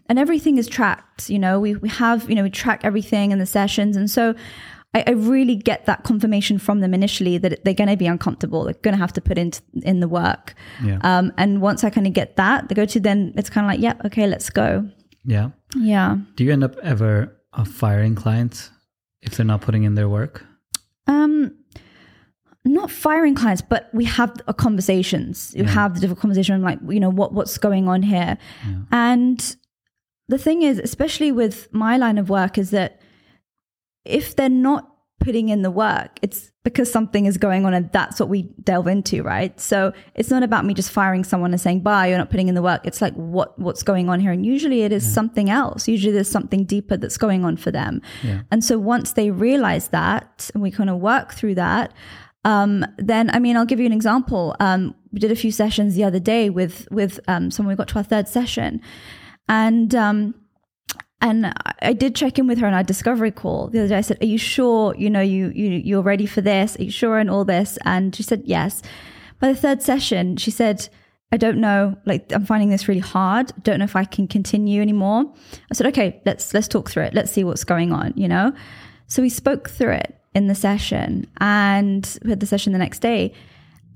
and 0.09 0.19
everything 0.19 0.59
is 0.59 0.66
tracked 0.66 1.31
you 1.31 1.38
know 1.38 1.61
we, 1.61 1.77
we 1.77 1.88
have 1.88 2.29
you 2.29 2.35
know 2.35 2.42
we 2.42 2.51
track 2.51 2.81
everything 2.83 3.31
in 3.31 3.38
the 3.38 3.47
sessions 3.47 3.97
and 3.97 4.11
so 4.11 4.35
I, 4.95 5.05
I 5.09 5.11
really 5.11 5.57
get 5.57 5.85
that 5.87 6.05
confirmation 6.05 6.59
from 6.59 6.81
them 6.81 6.95
initially 6.95 7.37
that 7.38 7.64
they're 7.64 7.75
going 7.75 7.90
to 7.90 7.99
be 7.99 8.07
uncomfortable. 8.07 8.64
They're 8.64 8.75
going 8.75 8.95
to 8.95 8.99
have 8.99 9.12
to 9.14 9.21
put 9.21 9.37
in 9.37 9.53
in 9.83 10.01
the 10.01 10.09
work. 10.09 10.55
Yeah. 10.83 11.01
Um, 11.03 11.35
and 11.37 11.61
once 11.61 11.85
I 11.85 11.90
kind 11.90 12.07
of 12.07 12.14
get 12.14 12.37
that, 12.37 12.69
they 12.69 12.75
go 12.75 12.87
to 12.87 12.99
then 12.99 13.35
it's 13.37 13.51
kind 13.51 13.66
of 13.66 13.71
like, 13.71 13.81
yep, 13.81 13.99
yeah, 13.99 14.07
okay, 14.07 14.27
let's 14.27 14.49
go. 14.49 14.88
Yeah. 15.26 15.50
Yeah. 15.74 16.18
Do 16.36 16.44
you 16.44 16.52
end 16.52 16.64
up 16.64 16.76
ever 16.82 17.36
uh, 17.52 17.64
firing 17.64 18.14
clients 18.14 18.70
if 19.22 19.36
they're 19.36 19.46
not 19.46 19.60
putting 19.60 19.82
in 19.84 19.94
their 19.94 20.08
work? 20.08 20.44
Um, 21.06 21.56
not 22.64 22.90
firing 22.90 23.34
clients, 23.34 23.62
but 23.62 23.90
we 23.92 24.04
have 24.04 24.40
conversations. 24.56 25.52
You 25.54 25.64
yeah. 25.64 25.70
have 25.70 25.94
the 25.94 26.00
different 26.00 26.20
conversation, 26.20 26.62
like 26.62 26.78
you 26.88 27.00
know 27.00 27.10
what 27.10 27.32
what's 27.32 27.58
going 27.58 27.88
on 27.88 28.02
here, 28.02 28.38
yeah. 28.66 28.76
and 28.90 29.56
the 30.28 30.38
thing 30.38 30.62
is, 30.62 30.78
especially 30.78 31.30
with 31.30 31.72
my 31.72 31.96
line 31.96 32.18
of 32.18 32.28
work, 32.28 32.58
is 32.58 32.70
that 32.70 33.00
if 34.04 34.34
they're 34.34 34.48
not 34.48 34.95
putting 35.26 35.48
in 35.48 35.62
the 35.62 35.72
work, 35.72 36.20
it's 36.22 36.52
because 36.62 36.90
something 36.90 37.26
is 37.26 37.36
going 37.36 37.66
on 37.66 37.74
and 37.74 37.90
that's 37.90 38.20
what 38.20 38.28
we 38.28 38.42
delve 38.62 38.86
into, 38.86 39.24
right? 39.24 39.58
So 39.58 39.92
it's 40.14 40.30
not 40.30 40.44
about 40.44 40.64
me 40.64 40.72
just 40.72 40.92
firing 40.92 41.24
someone 41.24 41.50
and 41.50 41.60
saying, 41.60 41.80
bye, 41.80 42.06
you're 42.06 42.16
not 42.16 42.30
putting 42.30 42.48
in 42.48 42.54
the 42.54 42.62
work. 42.62 42.86
It's 42.86 43.02
like, 43.02 43.12
what, 43.14 43.58
what's 43.58 43.82
going 43.82 44.08
on 44.08 44.20
here? 44.20 44.30
And 44.30 44.46
usually 44.46 44.82
it 44.82 44.92
is 44.92 45.04
yeah. 45.04 45.14
something 45.14 45.50
else. 45.50 45.88
Usually 45.88 46.12
there's 46.12 46.30
something 46.30 46.64
deeper 46.64 46.96
that's 46.96 47.16
going 47.18 47.44
on 47.44 47.56
for 47.56 47.72
them. 47.72 48.02
Yeah. 48.22 48.42
And 48.52 48.64
so 48.64 48.78
once 48.78 49.14
they 49.14 49.32
realize 49.32 49.88
that 49.88 50.48
and 50.54 50.62
we 50.62 50.70
kind 50.70 50.88
of 50.88 50.98
work 50.98 51.34
through 51.34 51.56
that, 51.56 51.92
um, 52.44 52.86
then 52.98 53.28
I 53.30 53.40
mean, 53.40 53.56
I'll 53.56 53.66
give 53.66 53.80
you 53.80 53.86
an 53.86 53.92
example. 53.92 54.54
Um, 54.60 54.94
we 55.10 55.18
did 55.18 55.32
a 55.32 55.36
few 55.36 55.50
sessions 55.50 55.96
the 55.96 56.04
other 56.04 56.20
day 56.20 56.50
with, 56.50 56.86
with, 56.92 57.18
um, 57.26 57.50
someone 57.50 57.72
we 57.72 57.76
got 57.76 57.88
to 57.88 57.96
our 57.96 58.04
third 58.04 58.28
session 58.28 58.80
and, 59.48 59.92
um, 59.92 60.34
and 61.20 61.52
I 61.81 61.92
did 61.92 62.14
check 62.14 62.38
in 62.38 62.46
with 62.46 62.59
her 62.59 62.66
on 62.66 62.74
our 62.74 62.83
discovery 62.83 63.31
call 63.31 63.68
the 63.68 63.81
other 63.81 63.88
day. 63.88 63.96
I 63.96 64.02
said, 64.02 64.18
"Are 64.22 64.26
you 64.26 64.38
sure? 64.38 64.94
You 64.96 65.09
know, 65.09 65.20
you 65.20 65.50
you 65.55 65.70
you're 65.70 66.02
ready 66.02 66.26
for 66.26 66.40
this? 66.40 66.76
Are 66.79 66.85
you 66.85 66.90
sure 66.90 67.18
and 67.18 67.31
all 67.31 67.44
this?" 67.44 67.79
And 67.85 68.14
she 68.14 68.22
said, 68.22 68.42
"Yes." 68.44 68.83
By 69.40 69.48
the 69.48 69.55
third 69.59 69.83
session, 69.83 70.37
she 70.37 70.50
said, 70.50 70.88
"I 71.33 71.37
don't 71.37 71.59
know. 71.59 71.96
Like, 72.05 72.33
I'm 72.33 72.44
finding 72.44 72.70
this 72.70 72.88
really 72.88 73.00
hard. 73.00 73.52
Don't 73.62 73.79
know 73.79 73.85
if 73.85 73.96
I 73.96 74.05
can 74.05 74.29
continue 74.29 74.83
anymore." 74.83 75.24
I 75.70 75.74
said, 75.74 75.87
"Okay, 75.87 76.20
let's 76.26 76.52
let's 76.52 76.68
talk 76.68 76.90
through 76.90 77.05
it. 77.05 77.14
Let's 77.14 77.33
see 77.33 77.44
what's 77.44 77.64
going 77.64 77.92
on." 77.92 78.12
You 78.14 78.29
know. 78.29 78.52
So 79.07 79.22
we 79.22 79.29
spoke 79.29 79.70
through 79.70 79.92
it 79.92 80.18
in 80.35 80.48
the 80.48 80.55
session, 80.55 81.26
and 81.38 82.18
we 82.24 82.31
had 82.31 82.40
the 82.40 82.46
session 82.46 82.72
the 82.72 82.79
next 82.79 82.98
day, 82.98 83.33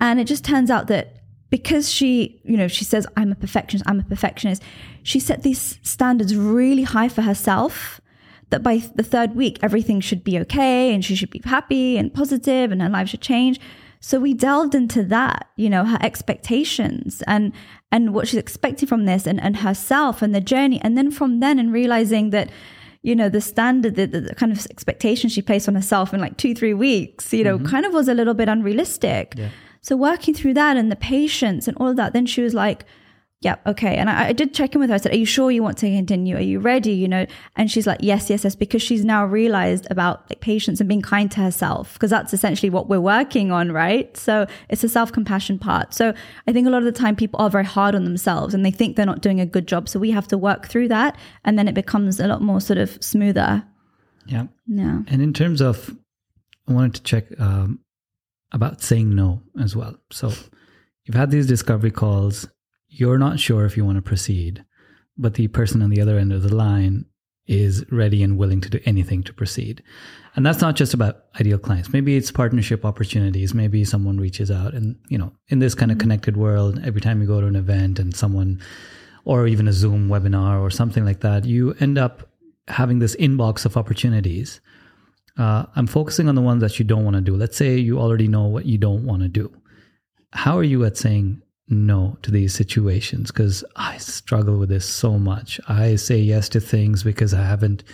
and 0.00 0.18
it 0.18 0.24
just 0.24 0.44
turns 0.44 0.70
out 0.70 0.86
that 0.86 1.16
because 1.50 1.90
she, 1.90 2.40
you 2.44 2.56
know, 2.56 2.68
she 2.68 2.84
says, 2.84 3.06
I'm 3.16 3.32
a 3.32 3.34
perfectionist, 3.34 3.88
I'm 3.88 4.00
a 4.00 4.04
perfectionist, 4.04 4.62
she 5.02 5.20
set 5.20 5.42
these 5.42 5.78
standards 5.82 6.34
really 6.36 6.84
high 6.84 7.08
for 7.08 7.22
herself 7.22 8.00
that 8.50 8.62
by 8.62 8.78
the 8.94 9.02
third 9.02 9.34
week, 9.34 9.58
everything 9.62 10.00
should 10.00 10.24
be 10.24 10.38
okay 10.40 10.92
and 10.92 11.04
she 11.04 11.14
should 11.14 11.30
be 11.30 11.40
happy 11.44 11.96
and 11.96 12.12
positive 12.12 12.72
and 12.72 12.82
her 12.82 12.88
life 12.88 13.08
should 13.08 13.20
change. 13.20 13.60
So 14.00 14.18
we 14.18 14.34
delved 14.34 14.74
into 14.74 15.04
that, 15.04 15.48
you 15.56 15.68
know, 15.68 15.84
her 15.84 15.98
expectations 16.00 17.22
and 17.26 17.52
and 17.92 18.14
what 18.14 18.28
she's 18.28 18.38
expecting 18.38 18.88
from 18.88 19.04
this 19.04 19.26
and, 19.26 19.40
and 19.40 19.56
herself 19.56 20.22
and 20.22 20.34
the 20.34 20.40
journey. 20.40 20.80
And 20.82 20.96
then 20.96 21.10
from 21.10 21.40
then 21.40 21.58
and 21.58 21.72
realizing 21.72 22.30
that, 22.30 22.50
you 23.02 23.14
know, 23.14 23.28
the 23.28 23.40
standard, 23.40 23.96
the, 23.96 24.06
the 24.06 24.34
kind 24.36 24.52
of 24.52 24.64
expectation 24.70 25.28
she 25.28 25.42
placed 25.42 25.68
on 25.68 25.74
herself 25.74 26.14
in 26.14 26.20
like 26.20 26.36
two, 26.36 26.54
three 26.54 26.72
weeks, 26.72 27.32
you 27.32 27.44
know, 27.44 27.58
mm-hmm. 27.58 27.66
kind 27.66 27.84
of 27.84 27.92
was 27.92 28.08
a 28.08 28.14
little 28.14 28.34
bit 28.34 28.48
unrealistic. 28.48 29.34
Yeah. 29.36 29.48
So 29.82 29.96
working 29.96 30.34
through 30.34 30.54
that 30.54 30.76
and 30.76 30.90
the 30.90 30.96
patience 30.96 31.66
and 31.66 31.76
all 31.78 31.88
of 31.88 31.96
that, 31.96 32.12
then 32.12 32.26
she 32.26 32.42
was 32.42 32.54
like, 32.54 32.84
yeah, 33.42 33.56
okay. 33.64 33.96
And 33.96 34.10
I, 34.10 34.28
I, 34.28 34.32
did 34.34 34.52
check 34.52 34.74
in 34.74 34.82
with 34.82 34.90
her. 34.90 34.96
I 34.96 34.98
said, 34.98 35.12
Are 35.12 35.16
you 35.16 35.24
sure 35.24 35.50
you 35.50 35.62
want 35.62 35.78
to 35.78 35.88
continue? 35.88 36.36
Are 36.36 36.42
you 36.42 36.60
ready? 36.60 36.92
You 36.92 37.08
know, 37.08 37.26
and 37.56 37.70
she's 37.70 37.86
like, 37.86 38.00
Yes, 38.02 38.28
yes, 38.28 38.44
yes, 38.44 38.54
because 38.54 38.82
she's 38.82 39.02
now 39.02 39.24
realized 39.24 39.86
about 39.90 40.28
like 40.28 40.40
patience 40.40 40.78
and 40.78 40.88
being 40.88 41.00
kind 41.00 41.30
to 41.30 41.40
herself, 41.40 41.94
because 41.94 42.10
that's 42.10 42.34
essentially 42.34 42.68
what 42.68 42.90
we're 42.90 43.00
working 43.00 43.50
on, 43.50 43.72
right? 43.72 44.14
So 44.14 44.46
it's 44.68 44.84
a 44.84 44.90
self 44.90 45.10
compassion 45.10 45.58
part. 45.58 45.94
So 45.94 46.12
I 46.46 46.52
think 46.52 46.66
a 46.66 46.70
lot 46.70 46.78
of 46.78 46.84
the 46.84 46.92
time 46.92 47.16
people 47.16 47.40
are 47.40 47.48
very 47.48 47.64
hard 47.64 47.94
on 47.94 48.04
themselves 48.04 48.52
and 48.52 48.64
they 48.64 48.70
think 48.70 48.96
they're 48.96 49.06
not 49.06 49.22
doing 49.22 49.40
a 49.40 49.46
good 49.46 49.66
job. 49.66 49.88
So 49.88 49.98
we 49.98 50.10
have 50.10 50.28
to 50.28 50.36
work 50.36 50.68
through 50.68 50.88
that 50.88 51.16
and 51.42 51.58
then 51.58 51.66
it 51.66 51.74
becomes 51.74 52.20
a 52.20 52.26
lot 52.26 52.42
more 52.42 52.60
sort 52.60 52.78
of 52.78 53.02
smoother. 53.02 53.64
Yeah. 54.26 54.48
Yeah. 54.66 55.00
And 55.06 55.22
in 55.22 55.32
terms 55.32 55.62
of, 55.62 55.96
I 56.68 56.74
wanted 56.74 56.94
to 56.96 57.02
check 57.04 57.40
um, 57.40 57.80
about 58.52 58.82
saying 58.82 59.14
no 59.14 59.42
as 59.60 59.76
well. 59.76 59.96
So 60.10 60.32
you've 61.04 61.16
had 61.16 61.30
these 61.30 61.46
discovery 61.46 61.90
calls, 61.90 62.48
you're 62.88 63.18
not 63.18 63.38
sure 63.38 63.64
if 63.64 63.76
you 63.76 63.84
want 63.84 63.96
to 63.96 64.02
proceed, 64.02 64.64
but 65.16 65.34
the 65.34 65.48
person 65.48 65.82
on 65.82 65.90
the 65.90 66.00
other 66.00 66.18
end 66.18 66.32
of 66.32 66.42
the 66.42 66.54
line 66.54 67.06
is 67.46 67.84
ready 67.90 68.22
and 68.22 68.38
willing 68.38 68.60
to 68.60 68.70
do 68.70 68.80
anything 68.84 69.22
to 69.24 69.32
proceed. 69.32 69.82
And 70.36 70.46
that's 70.46 70.60
not 70.60 70.76
just 70.76 70.94
about 70.94 71.24
ideal 71.40 71.58
clients. 71.58 71.92
Maybe 71.92 72.16
it's 72.16 72.30
partnership 72.30 72.84
opportunities. 72.84 73.52
Maybe 73.54 73.84
someone 73.84 74.18
reaches 74.18 74.50
out 74.50 74.74
and, 74.74 74.96
you 75.08 75.18
know, 75.18 75.32
in 75.48 75.58
this 75.58 75.74
kind 75.74 75.90
of 75.90 75.96
mm-hmm. 75.96 76.02
connected 76.02 76.36
world, 76.36 76.80
every 76.84 77.00
time 77.00 77.20
you 77.20 77.26
go 77.26 77.40
to 77.40 77.46
an 77.48 77.56
event 77.56 77.98
and 77.98 78.14
someone, 78.14 78.60
or 79.24 79.46
even 79.46 79.66
a 79.66 79.72
Zoom 79.72 80.08
webinar 80.08 80.60
or 80.60 80.70
something 80.70 81.04
like 81.04 81.20
that, 81.20 81.44
you 81.44 81.74
end 81.80 81.98
up 81.98 82.28
having 82.68 83.00
this 83.00 83.16
inbox 83.16 83.64
of 83.64 83.76
opportunities 83.76 84.60
uh, 85.38 85.66
I'm 85.76 85.86
focusing 85.86 86.28
on 86.28 86.34
the 86.34 86.40
ones 86.40 86.60
that 86.60 86.78
you 86.78 86.84
don't 86.84 87.04
want 87.04 87.16
to 87.16 87.22
do. 87.22 87.36
Let's 87.36 87.56
say 87.56 87.76
you 87.76 87.98
already 87.98 88.28
know 88.28 88.46
what 88.46 88.66
you 88.66 88.78
don't 88.78 89.04
want 89.04 89.22
to 89.22 89.28
do. 89.28 89.50
How 90.32 90.56
are 90.58 90.64
you 90.64 90.84
at 90.84 90.96
saying 90.96 91.42
no 91.68 92.18
to 92.22 92.30
these 92.30 92.54
situations? 92.54 93.30
Because 93.30 93.64
I 93.76 93.96
struggle 93.98 94.58
with 94.58 94.68
this 94.68 94.86
so 94.86 95.18
much. 95.18 95.60
I 95.68 95.96
say 95.96 96.18
yes 96.18 96.48
to 96.50 96.60
things 96.60 97.02
because 97.02 97.34
I 97.34 97.42
haven't, 97.42 97.84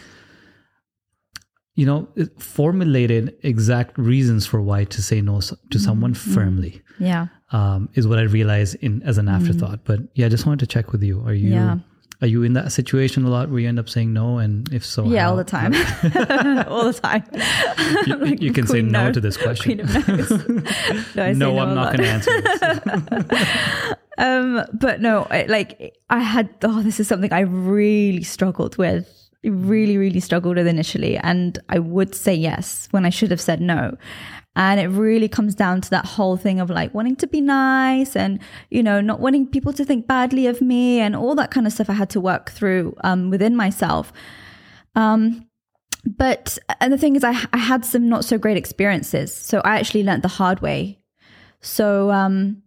you 1.75 1.87
know, 1.87 2.09
formulated 2.39 3.37
exact 3.43 3.97
reasons 3.99 4.47
for 4.47 4.61
why 4.61 4.85
to 4.85 5.03
say 5.03 5.21
no 5.21 5.41
to 5.41 5.55
mm-hmm. 5.55 5.79
someone 5.79 6.15
firmly. 6.15 6.83
Yeah. 6.99 7.29
Um, 7.53 7.89
is 7.95 8.09
what 8.09 8.19
I 8.19 8.23
realize 8.23 8.75
in 8.75 9.03
as 9.03 9.19
an 9.19 9.27
mm-hmm. 9.27 9.37
afterthought. 9.37 9.85
Mm-hmm. 9.85 9.93
But 9.93 10.01
yeah, 10.15 10.27
I 10.27 10.29
just 10.31 10.47
wanted 10.47 10.61
to 10.61 10.67
check 10.67 10.93
with 10.93 11.03
you. 11.03 11.23
Are 11.27 11.35
you? 11.35 11.51
Yeah 11.51 11.79
are 12.23 12.27
you 12.27 12.43
in 12.43 12.55
that 12.55 12.73
situation 12.73 13.25
a 13.25 13.29
lot 13.29 13.51
where 13.51 13.61
you 13.61 13.69
end 13.69 13.79
up 13.79 13.89
saying 13.89 14.13
no? 14.13 14.39
And 14.39 14.73
if 14.73 14.85
so, 14.85 15.05
yeah, 15.05 15.25
how? 15.25 15.31
all 15.31 15.37
the 15.37 15.45
time, 15.45 15.75
all 16.69 16.85
the 16.85 16.99
time. 17.01 17.25
You, 18.07 18.17
like 18.17 18.41
you 18.41 18.53
can 18.53 18.67
say 18.67 18.83
no, 18.83 19.13
to 19.13 19.21
this 19.21 19.37
question. 19.37 19.79
no, 21.15 21.33
no 21.33 21.59
I'm 21.59 21.75
not 21.75 21.97
going 21.97 22.03
to 22.03 22.09
answer. 22.09 23.97
um, 24.19 24.65
but 24.73 25.01
no, 25.01 25.27
I, 25.31 25.45
like 25.45 25.95
I 26.11 26.21
had. 26.21 26.49
Oh, 26.63 26.83
this 26.83 27.01
is 27.01 27.09
something 27.09 27.33
I 27.33 27.41
really 27.41 28.23
struggled 28.23 28.77
with. 28.77 29.13
Really, 29.45 29.97
really 29.97 30.21
struggled 30.21 30.57
with 30.57 30.67
initially, 30.67 31.17
and 31.19 31.59
I 31.69 31.79
would 31.79 32.15
say 32.15 32.35
yes 32.35 32.89
when 32.91 33.05
I 33.05 33.11
should 33.11 33.31
have 33.31 33.41
said 33.41 33.61
no. 33.61 33.97
And 34.57 34.81
it 34.81 34.89
really 34.89 35.29
comes 35.29 35.55
down 35.55 35.83
to 35.83 35.91
that 35.91 36.07
whole 36.07 36.39
thing 36.39 36.61
of 36.61 36.71
like 36.71 36.95
wanting 36.95 37.17
to 37.17 37.27
be 37.27 37.43
nice 37.43 38.17
and, 38.17 38.41
you 38.71 38.83
know, 38.83 39.03
not 39.03 39.21
wanting 39.21 39.47
people 39.47 39.75
to 39.75 39.85
think 39.85 40.07
badly 40.07 40.47
of 40.47 40.63
me 40.63 40.99
and 40.99 41.15
all 41.15 41.35
that 41.35 41.51
kind 41.51 41.67
of 41.67 41.75
stuff 41.75 41.91
I 41.91 41.93
had 41.93 42.09
to 42.11 42.21
work 42.21 42.51
through 42.51 42.95
um, 43.05 43.29
within 43.29 43.55
myself. 43.55 44.15
Um, 44.95 45.47
but, 46.07 46.57
and 46.81 46.91
the 46.91 46.97
thing 46.97 47.17
is, 47.17 47.23
I, 47.23 47.35
I 47.53 47.59
had 47.59 47.85
some 47.85 48.09
not 48.09 48.25
so 48.25 48.39
great 48.39 48.57
experiences. 48.57 49.35
So 49.35 49.61
I 49.63 49.79
actually 49.79 50.05
learned 50.05 50.23
the 50.23 50.29
hard 50.29 50.63
way. 50.63 51.01
So, 51.61 52.11
um, 52.11 52.63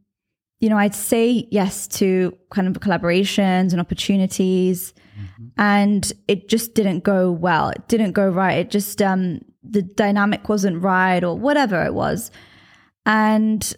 you 0.59 0.69
know, 0.69 0.77
I'd 0.77 0.93
say 0.93 1.47
yes 1.49 1.87
to 1.87 2.37
kind 2.51 2.67
of 2.67 2.73
collaborations 2.81 3.71
and 3.71 3.79
opportunities, 3.79 4.93
mm-hmm. 5.19 5.47
and 5.57 6.13
it 6.27 6.49
just 6.49 6.75
didn't 6.75 7.03
go 7.03 7.31
well. 7.31 7.69
It 7.69 7.87
didn't 7.87 8.11
go 8.11 8.27
right. 8.29 8.59
It 8.59 8.69
just, 8.69 9.01
um, 9.01 9.39
the 9.71 9.81
dynamic 9.81 10.49
wasn't 10.49 10.81
right 10.81 11.23
or 11.23 11.37
whatever 11.37 11.83
it 11.83 11.93
was. 11.93 12.31
And 13.05 13.73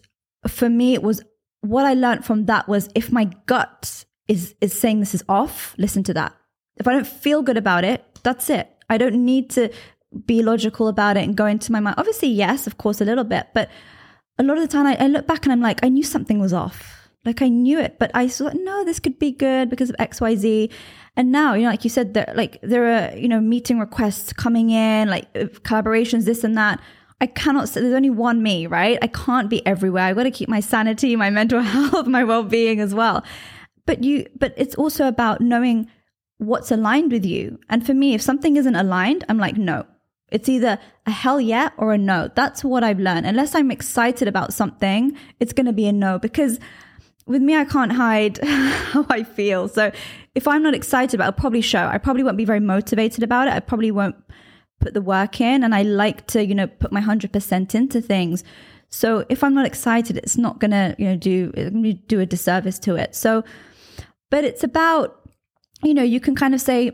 for 0.47 0.69
me, 0.69 0.93
it 0.93 1.03
was 1.03 1.23
what 1.61 1.85
I 1.85 1.93
learned 1.93 2.25
from 2.25 2.45
that 2.45 2.67
was 2.67 2.89
if 2.95 3.11
my 3.11 3.25
gut 3.45 4.05
is 4.27 4.55
is 4.61 4.77
saying 4.77 4.99
this 4.99 5.15
is 5.15 5.23
off, 5.29 5.75
listen 5.77 6.03
to 6.03 6.13
that. 6.13 6.35
If 6.77 6.87
I 6.87 6.93
don't 6.93 7.07
feel 7.07 7.43
good 7.43 7.57
about 7.57 7.83
it, 7.83 8.03
that's 8.23 8.49
it. 8.49 8.69
I 8.89 8.97
don't 8.97 9.25
need 9.25 9.49
to 9.51 9.69
be 10.25 10.41
logical 10.41 10.87
about 10.87 11.17
it 11.17 11.23
and 11.23 11.35
go 11.35 11.45
into 11.45 11.71
my 11.71 11.79
mind. 11.79 11.95
Obviously, 11.97 12.29
yes, 12.29 12.67
of 12.67 12.77
course, 12.77 13.01
a 13.01 13.05
little 13.05 13.23
bit, 13.23 13.47
but 13.53 13.69
a 14.37 14.43
lot 14.43 14.57
of 14.57 14.63
the 14.63 14.67
time 14.67 14.85
I, 14.85 14.97
I 14.99 15.07
look 15.07 15.27
back 15.27 15.45
and 15.45 15.53
I'm 15.53 15.61
like, 15.61 15.83
I 15.83 15.89
knew 15.89 16.03
something 16.03 16.39
was 16.39 16.53
off. 16.53 17.00
Like 17.23 17.41
I 17.41 17.49
knew 17.49 17.79
it, 17.79 17.97
but 17.99 18.09
I 18.15 18.27
thought, 18.27 18.55
no, 18.55 18.83
this 18.83 18.99
could 18.99 19.19
be 19.19 19.31
good 19.31 19.69
because 19.69 19.89
of 19.89 19.95
X, 19.99 20.19
Y, 20.19 20.35
Z. 20.35 20.69
And 21.15 21.31
now, 21.31 21.53
you 21.53 21.63
know, 21.63 21.69
like 21.69 21.83
you 21.83 21.89
said, 21.89 22.13
there, 22.13 22.31
like 22.35 22.59
there 22.63 22.85
are, 22.85 23.15
you 23.15 23.27
know, 23.27 23.39
meeting 23.39 23.79
requests 23.79 24.33
coming 24.33 24.71
in, 24.71 25.07
like 25.07 25.27
uh, 25.35 25.45
collaborations, 25.63 26.25
this 26.25 26.43
and 26.43 26.57
that. 26.57 26.79
I 27.19 27.27
cannot 27.27 27.69
there's 27.69 27.93
only 27.93 28.09
one 28.09 28.41
me, 28.41 28.65
right? 28.65 28.97
I 29.01 29.07
can't 29.07 29.49
be 29.49 29.65
everywhere. 29.67 30.05
I've 30.05 30.15
got 30.15 30.23
to 30.23 30.31
keep 30.31 30.49
my 30.49 30.61
sanity, 30.61 31.15
my 31.15 31.29
mental 31.39 31.61
health, 31.61 32.07
my 32.07 32.23
well-being 32.23 32.79
as 32.79 32.95
well. 32.95 33.23
But 33.85 34.03
you, 34.03 34.27
but 34.37 34.53
it's 34.57 34.75
also 34.75 35.07
about 35.07 35.41
knowing 35.41 35.87
what's 36.37 36.71
aligned 36.71 37.11
with 37.11 37.23
you. 37.23 37.59
And 37.69 37.85
for 37.85 37.93
me, 37.93 38.15
if 38.15 38.21
something 38.21 38.57
isn't 38.57 38.75
aligned, 38.75 39.25
I'm 39.29 39.37
like, 39.37 39.57
no, 39.57 39.85
it's 40.31 40.49
either 40.49 40.79
a 41.05 41.11
hell 41.11 41.39
yeah 41.39 41.69
or 41.77 41.93
a 41.93 41.97
no. 41.97 42.31
That's 42.33 42.63
what 42.63 42.83
I've 42.83 42.99
learned. 42.99 43.27
Unless 43.27 43.53
I'm 43.53 43.69
excited 43.69 44.27
about 44.27 44.53
something, 44.53 45.15
it's 45.39 45.53
going 45.53 45.67
to 45.67 45.73
be 45.73 45.85
a 45.85 45.93
no 45.93 46.17
because 46.17 46.59
with 47.25 47.41
me, 47.41 47.55
I 47.55 47.65
can't 47.65 47.91
hide 47.91 48.37
how 48.43 49.05
I 49.09 49.23
feel. 49.23 49.67
So 49.67 49.91
if 50.35 50.47
I'm 50.47 50.63
not 50.63 50.73
excited 50.73 51.15
about 51.15 51.25
it, 51.25 51.27
I'll 51.27 51.33
probably 51.33 51.61
show. 51.61 51.85
I 51.85 51.97
probably 51.97 52.23
won't 52.23 52.37
be 52.37 52.45
very 52.45 52.59
motivated 52.59 53.23
about 53.23 53.47
it. 53.47 53.53
I 53.53 53.59
probably 53.59 53.91
won't 53.91 54.15
put 54.79 54.93
the 54.93 55.01
work 55.01 55.39
in. 55.39 55.63
And 55.63 55.73
I 55.75 55.83
like 55.83 56.27
to, 56.27 56.45
you 56.45 56.55
know, 56.55 56.67
put 56.67 56.91
my 56.91 57.01
100% 57.01 57.75
into 57.75 58.01
things. 58.01 58.43
So 58.89 59.25
if 59.29 59.43
I'm 59.43 59.53
not 59.53 59.65
excited, 59.65 60.17
it's 60.17 60.37
not 60.37 60.59
going 60.59 60.71
to, 60.71 60.95
you 60.97 61.05
know, 61.05 61.15
do, 61.15 61.51
do 62.07 62.19
a 62.19 62.25
disservice 62.25 62.77
to 62.79 62.95
it. 62.95 63.15
So, 63.15 63.43
but 64.29 64.43
it's 64.43 64.63
about, 64.63 65.21
you 65.83 65.93
know, 65.93 66.03
you 66.03 66.19
can 66.19 66.35
kind 66.35 66.53
of 66.53 66.59
say, 66.59 66.91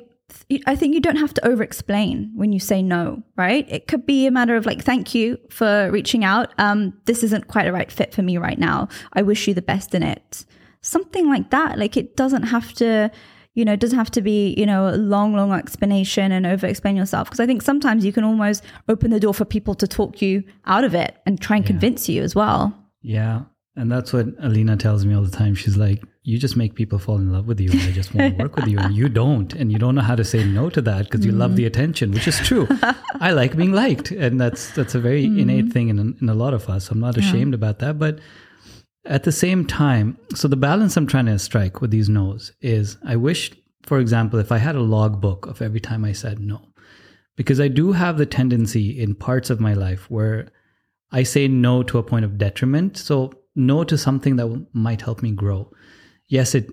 I 0.66 0.78
think 0.78 0.94
you 0.94 1.02
don't 1.02 1.18
have 1.18 1.34
to 1.34 1.46
over 1.46 1.62
explain 1.62 2.32
when 2.34 2.54
you 2.54 2.60
say 2.60 2.82
no, 2.82 3.22
right? 3.36 3.66
It 3.70 3.88
could 3.88 4.06
be 4.06 4.28
a 4.28 4.32
matter 4.32 4.56
of 4.56 4.66
like, 4.66 4.82
thank 4.82 5.14
you 5.14 5.38
for 5.50 5.92
reaching 5.92 6.24
out. 6.24 6.54
Um, 6.58 6.94
this 7.06 7.22
isn't 7.24 7.48
quite 7.48 7.68
a 7.68 7.74
right 7.74 7.92
fit 7.92 8.14
for 8.14 8.22
me 8.22 8.38
right 8.38 8.58
now. 8.58 8.88
I 9.14 9.24
wish 9.24 9.48
you 9.48 9.54
the 9.54 9.62
best 9.62 9.94
in 9.94 10.04
it. 10.04 10.46
Something 10.82 11.30
like 11.30 11.50
that. 11.50 11.78
Like 11.78 11.98
it 11.98 12.16
doesn't 12.16 12.44
have 12.44 12.72
to, 12.76 13.12
you 13.56 13.66
know, 13.66 13.74
it 13.74 13.82
doesn't 13.82 13.98
have 13.98 14.12
to 14.12 14.22
be, 14.22 14.54
you 14.58 14.66
know, 14.66 14.88
a 14.88 14.96
long, 14.96 15.36
long 15.36 15.52
explanation 15.52 16.32
and 16.32 16.46
over 16.46 16.66
explain 16.66 16.96
yourself. 16.96 17.28
Because 17.28 17.42
I 17.42 17.46
think 17.46 17.62
sometimes 17.62 18.06
you 18.06 18.14
can 18.14 18.24
almost 18.24 18.64
open 18.88 19.12
the 19.12 19.20
door 19.20 19.34
for 19.34 19.44
people 19.44 19.76
to 19.76 19.88
talk 19.88 20.22
you 20.22 20.46
out 20.66 20.86
of 20.86 20.96
it 20.96 21.18
and 21.26 21.42
try 21.42 21.58
and 21.58 21.66
yeah. 21.66 21.72
convince 21.72 22.08
you 22.08 22.24
as 22.24 22.36
well. 22.36 22.74
Yeah. 23.02 23.42
And 23.76 23.92
that's 23.92 24.14
what 24.14 24.28
Alina 24.42 24.78
tells 24.78 25.06
me 25.06 25.14
all 25.14 25.24
the 25.24 25.30
time. 25.30 25.56
She's 25.56 25.76
like, 25.76 26.04
you 26.28 26.38
just 26.38 26.58
make 26.58 26.76
people 26.76 27.00
fall 27.00 27.16
in 27.16 27.32
love 27.32 27.48
with 27.48 27.58
you 27.58 27.72
and 27.72 27.80
they 27.80 27.94
just 27.94 28.14
want 28.14 28.36
to 28.36 28.44
work 28.44 28.58
with 28.58 28.68
you 28.68 28.78
and 28.78 28.94
you 28.94 29.08
don't 29.08 29.54
and 29.54 29.72
you 29.72 29.80
don't 29.80 29.96
know 29.96 30.02
how 30.02 30.14
to 30.14 30.26
say 30.26 30.44
no 30.44 30.70
to 30.70 30.82
that 30.82 31.06
because 31.06 31.26
you 31.26 31.32
mm. 31.32 31.38
love 31.38 31.56
the 31.56 31.66
attention 31.66 32.12
which 32.12 32.28
is 32.28 32.38
true 32.40 32.68
i 33.22 33.32
like 33.32 33.56
being 33.56 33.72
liked 33.72 34.12
and 34.12 34.40
that's 34.40 34.72
that's 34.72 34.94
a 34.94 35.00
very 35.00 35.26
mm. 35.26 35.40
innate 35.40 35.72
thing 35.72 35.88
in, 35.88 36.18
in 36.22 36.28
a 36.28 36.34
lot 36.34 36.54
of 36.54 36.70
us 36.70 36.92
i'm 36.92 37.00
not 37.00 37.16
ashamed 37.16 37.54
yeah. 37.54 37.56
about 37.56 37.80
that 37.80 37.98
but 37.98 38.20
at 39.06 39.24
the 39.24 39.32
same 39.32 39.66
time 39.66 40.18
so 40.36 40.50
the 40.50 40.58
balance 40.58 40.98
i'm 40.98 41.08
trying 41.08 41.28
to 41.28 41.40
strike 41.40 41.80
with 41.80 41.92
these 41.92 42.10
no's 42.10 42.52
is 42.60 42.98
i 43.06 43.16
wish 43.16 43.54
for 43.84 43.98
example 43.98 44.38
if 44.38 44.52
i 44.52 44.58
had 44.58 44.76
a 44.76 44.82
logbook 44.82 45.48
of 45.48 45.62
every 45.62 45.80
time 45.80 46.04
i 46.04 46.12
said 46.12 46.42
no 46.42 46.62
because 47.38 47.62
i 47.62 47.70
do 47.70 47.94
have 47.94 48.18
the 48.18 48.26
tendency 48.26 49.00
in 49.02 49.16
parts 49.16 49.50
of 49.50 49.62
my 49.62 49.74
life 49.74 50.12
where 50.12 50.50
i 51.14 51.24
say 51.24 51.48
no 51.48 51.84
to 51.84 51.98
a 51.98 52.04
point 52.04 52.26
of 52.26 52.38
detriment 52.38 52.98
so 52.98 53.32
no 53.56 53.86
to 53.86 53.98
something 53.98 54.36
that 54.36 54.68
might 54.74 55.02
help 55.02 55.24
me 55.24 55.32
grow 55.32 55.72
yes, 56.28 56.56
it 56.56 56.72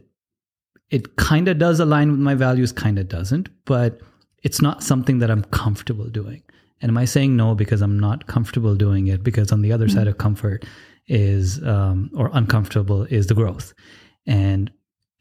it 0.90 1.16
kind 1.16 1.48
of 1.48 1.58
does 1.58 1.80
align 1.80 2.10
with 2.10 2.20
my 2.20 2.34
values, 2.34 2.72
kind 2.72 2.98
of 2.98 3.08
doesn't, 3.08 3.48
but 3.64 4.00
it's 4.42 4.60
not 4.60 4.82
something 4.82 5.18
that 5.18 5.30
I'm 5.30 5.42
comfortable 5.44 6.08
doing. 6.08 6.42
And 6.80 6.90
am 6.90 6.98
I 6.98 7.06
saying 7.06 7.34
no 7.34 7.54
because 7.54 7.80
I'm 7.80 7.98
not 7.98 8.26
comfortable 8.26 8.74
doing 8.76 9.06
it? 9.06 9.22
Because 9.22 9.50
on 9.50 9.62
the 9.62 9.72
other 9.72 9.86
mm-hmm. 9.86 9.96
side 9.96 10.06
of 10.06 10.18
comfort 10.18 10.64
is, 11.06 11.62
um, 11.64 12.10
or 12.14 12.30
uncomfortable 12.32 13.04
is 13.04 13.26
the 13.26 13.34
growth. 13.34 13.72
And 14.26 14.70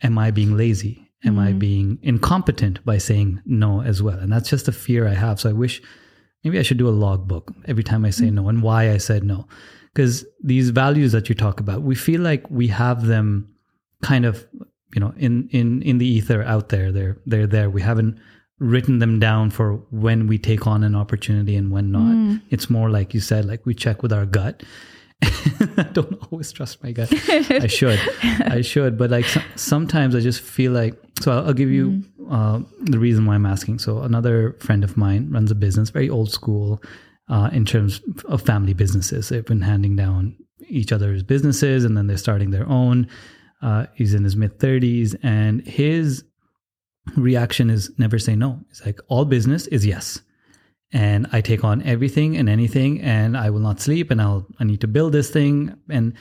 am 0.02 0.18
I 0.18 0.32
being 0.32 0.58
lazy? 0.58 1.10
Am 1.24 1.36
mm-hmm. 1.36 1.48
I 1.48 1.54
being 1.54 2.00
incompetent 2.02 2.84
by 2.86 2.98
saying 2.98 3.42
no 3.46 3.82
as 3.82 4.04
well? 4.04 4.20
And 4.20 4.32
that's 4.32 4.50
just 4.50 4.68
a 4.68 4.74
fear 4.74 5.08
I 5.08 5.14
have. 5.14 5.40
So 5.40 5.50
I 5.50 5.54
wish 5.54 5.82
maybe 6.44 6.60
I 6.60 6.64
should 6.64 6.78
do 6.78 6.90
a 6.90 6.92
logbook 6.92 7.54
every 7.66 7.84
time 7.84 8.04
I 8.04 8.10
say 8.10 8.26
mm-hmm. 8.26 8.36
no 8.36 8.50
and 8.50 8.62
why 8.62 8.92
I 8.92 8.98
said 8.98 9.24
no. 9.24 9.48
Because 9.94 10.26
these 10.44 10.72
values 10.72 11.14
that 11.14 11.30
you 11.30 11.36
talk 11.36 11.60
about, 11.60 11.84
we 11.84 11.96
feel 11.96 12.20
like 12.20 12.50
we 12.50 12.68
have 12.68 13.06
them 13.06 13.53
kind 14.04 14.26
of 14.26 14.46
you 14.94 15.00
know 15.00 15.14
in 15.18 15.48
in 15.50 15.82
in 15.82 15.98
the 15.98 16.06
ether 16.06 16.44
out 16.44 16.70
there 16.70 16.92
they're 16.92 17.18
they're 17.26 17.48
there 17.48 17.70
we 17.70 17.82
haven't 17.82 18.20
written 18.60 19.00
them 19.00 19.20
down 19.20 19.50
for 19.50 19.76
when 19.90 20.28
we 20.28 20.38
take 20.38 20.68
on 20.68 20.84
an 20.84 20.96
opportunity 20.96 21.56
and 21.56 21.72
when 21.72 21.92
not 21.92 22.14
mm. 22.14 22.42
it's 22.50 22.70
more 22.70 22.90
like 22.90 23.14
you 23.14 23.20
said 23.20 23.46
like 23.46 23.66
we 23.66 23.74
check 23.74 24.04
with 24.04 24.14
our 24.14 24.26
gut 24.26 24.64
I 25.78 25.84
don't 25.94 26.22
always 26.32 26.52
trust 26.52 26.84
my 26.84 26.92
gut. 26.92 27.10
I 27.50 27.68
should, 27.68 28.00
I 28.24 28.62
should, 28.62 28.98
but 28.98 29.10
like 29.10 29.26
so, 29.26 29.42
sometimes 29.56 30.16
I 30.16 30.20
just 30.20 30.42
feel 30.42 30.72
like. 30.72 31.00
So 31.22 31.32
I'll, 31.32 31.48
I'll 31.48 31.54
give 31.54 31.70
you 31.70 32.04
mm. 32.20 32.28
uh, 32.30 32.66
the 32.82 33.00
reason 33.00 33.26
why 33.26 33.36
I'm 33.36 33.46
asking. 33.46 33.80
So 33.80 34.02
another 34.02 34.54
friend 34.60 34.84
of 34.84 34.98
mine 34.98 35.30
runs 35.32 35.52
a 35.52 35.56
business, 35.56 35.92
very 35.92 36.10
old 36.10 36.32
school, 36.32 36.82
uh, 37.30 37.50
in 37.54 37.66
terms 37.66 38.02
of 38.26 38.42
family 38.42 38.74
businesses. 38.74 39.30
They've 39.30 39.46
been 39.46 39.62
handing 39.62 39.96
down 39.96 40.36
each 40.68 40.92
other's 40.92 41.24
businesses, 41.24 41.86
and 41.86 41.96
then 41.96 42.08
they're 42.08 42.18
starting 42.18 42.52
their 42.52 42.68
own. 42.68 43.08
Uh, 43.64 43.86
he's 43.96 44.14
in 44.14 44.24
his 44.24 44.36
mid 44.36 44.60
30s, 44.60 45.16
and 45.24 45.66
his 45.66 46.24
reaction 47.16 47.70
is 47.70 47.92
never 47.98 48.20
say 48.20 48.36
no. 48.36 48.60
It's 48.70 48.86
like 48.86 49.00
all 49.08 49.26
business 49.26 49.68
is 49.68 49.86
yes. 49.86 50.22
And 50.92 51.28
I 51.32 51.42
take 51.42 51.64
on 51.64 51.82
everything 51.84 52.38
and 52.38 52.48
anything, 52.48 53.02
and 53.02 53.36
I 53.36 53.50
will 53.50 53.62
not 53.62 53.80
sleep, 53.80 54.12
and 54.12 54.22
I'll 54.22 54.46
I 54.60 54.64
need 54.64 54.82
to 54.82 54.88
build 54.88 55.14
this 55.14 55.30
thing. 55.30 55.76
And 55.90 56.14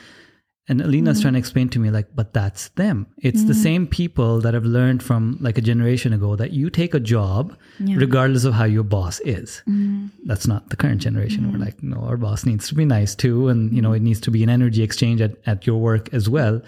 and 0.68 0.80
Alina's 0.80 1.16
mm-hmm. 1.16 1.22
trying 1.22 1.32
to 1.34 1.38
explain 1.40 1.68
to 1.70 1.80
me 1.80 1.90
like, 1.90 2.14
but 2.14 2.32
that's 2.32 2.68
them. 2.70 3.08
It's 3.18 3.40
mm-hmm. 3.40 3.48
the 3.48 3.54
same 3.54 3.86
people 3.86 4.40
that 4.42 4.54
have 4.54 4.64
learned 4.64 5.02
from 5.02 5.36
like 5.40 5.58
a 5.58 5.60
generation 5.60 6.12
ago 6.12 6.36
that 6.36 6.52
you 6.52 6.70
take 6.70 6.94
a 6.94 7.00
job 7.00 7.56
yeah. 7.80 7.96
regardless 7.96 8.44
of 8.44 8.54
how 8.54 8.64
your 8.64 8.84
boss 8.84 9.18
is. 9.20 9.62
Mm-hmm. 9.68 10.06
That's 10.24 10.46
not 10.46 10.70
the 10.70 10.76
current 10.76 11.00
generation. 11.00 11.46
We're 11.46 11.54
mm-hmm. 11.54 11.64
like, 11.64 11.82
no, 11.82 11.98
our 12.06 12.16
boss 12.16 12.46
needs 12.46 12.68
to 12.68 12.76
be 12.76 12.84
nice 12.84 13.16
too, 13.16 13.48
and 13.48 13.72
you 13.72 13.82
know, 13.82 13.92
it 13.92 14.02
needs 14.02 14.20
to 14.20 14.30
be 14.30 14.44
an 14.44 14.48
energy 14.48 14.84
exchange 14.84 15.20
at, 15.20 15.36
at 15.46 15.66
your 15.66 15.80
work 15.80 16.14
as 16.14 16.28
well. 16.28 16.62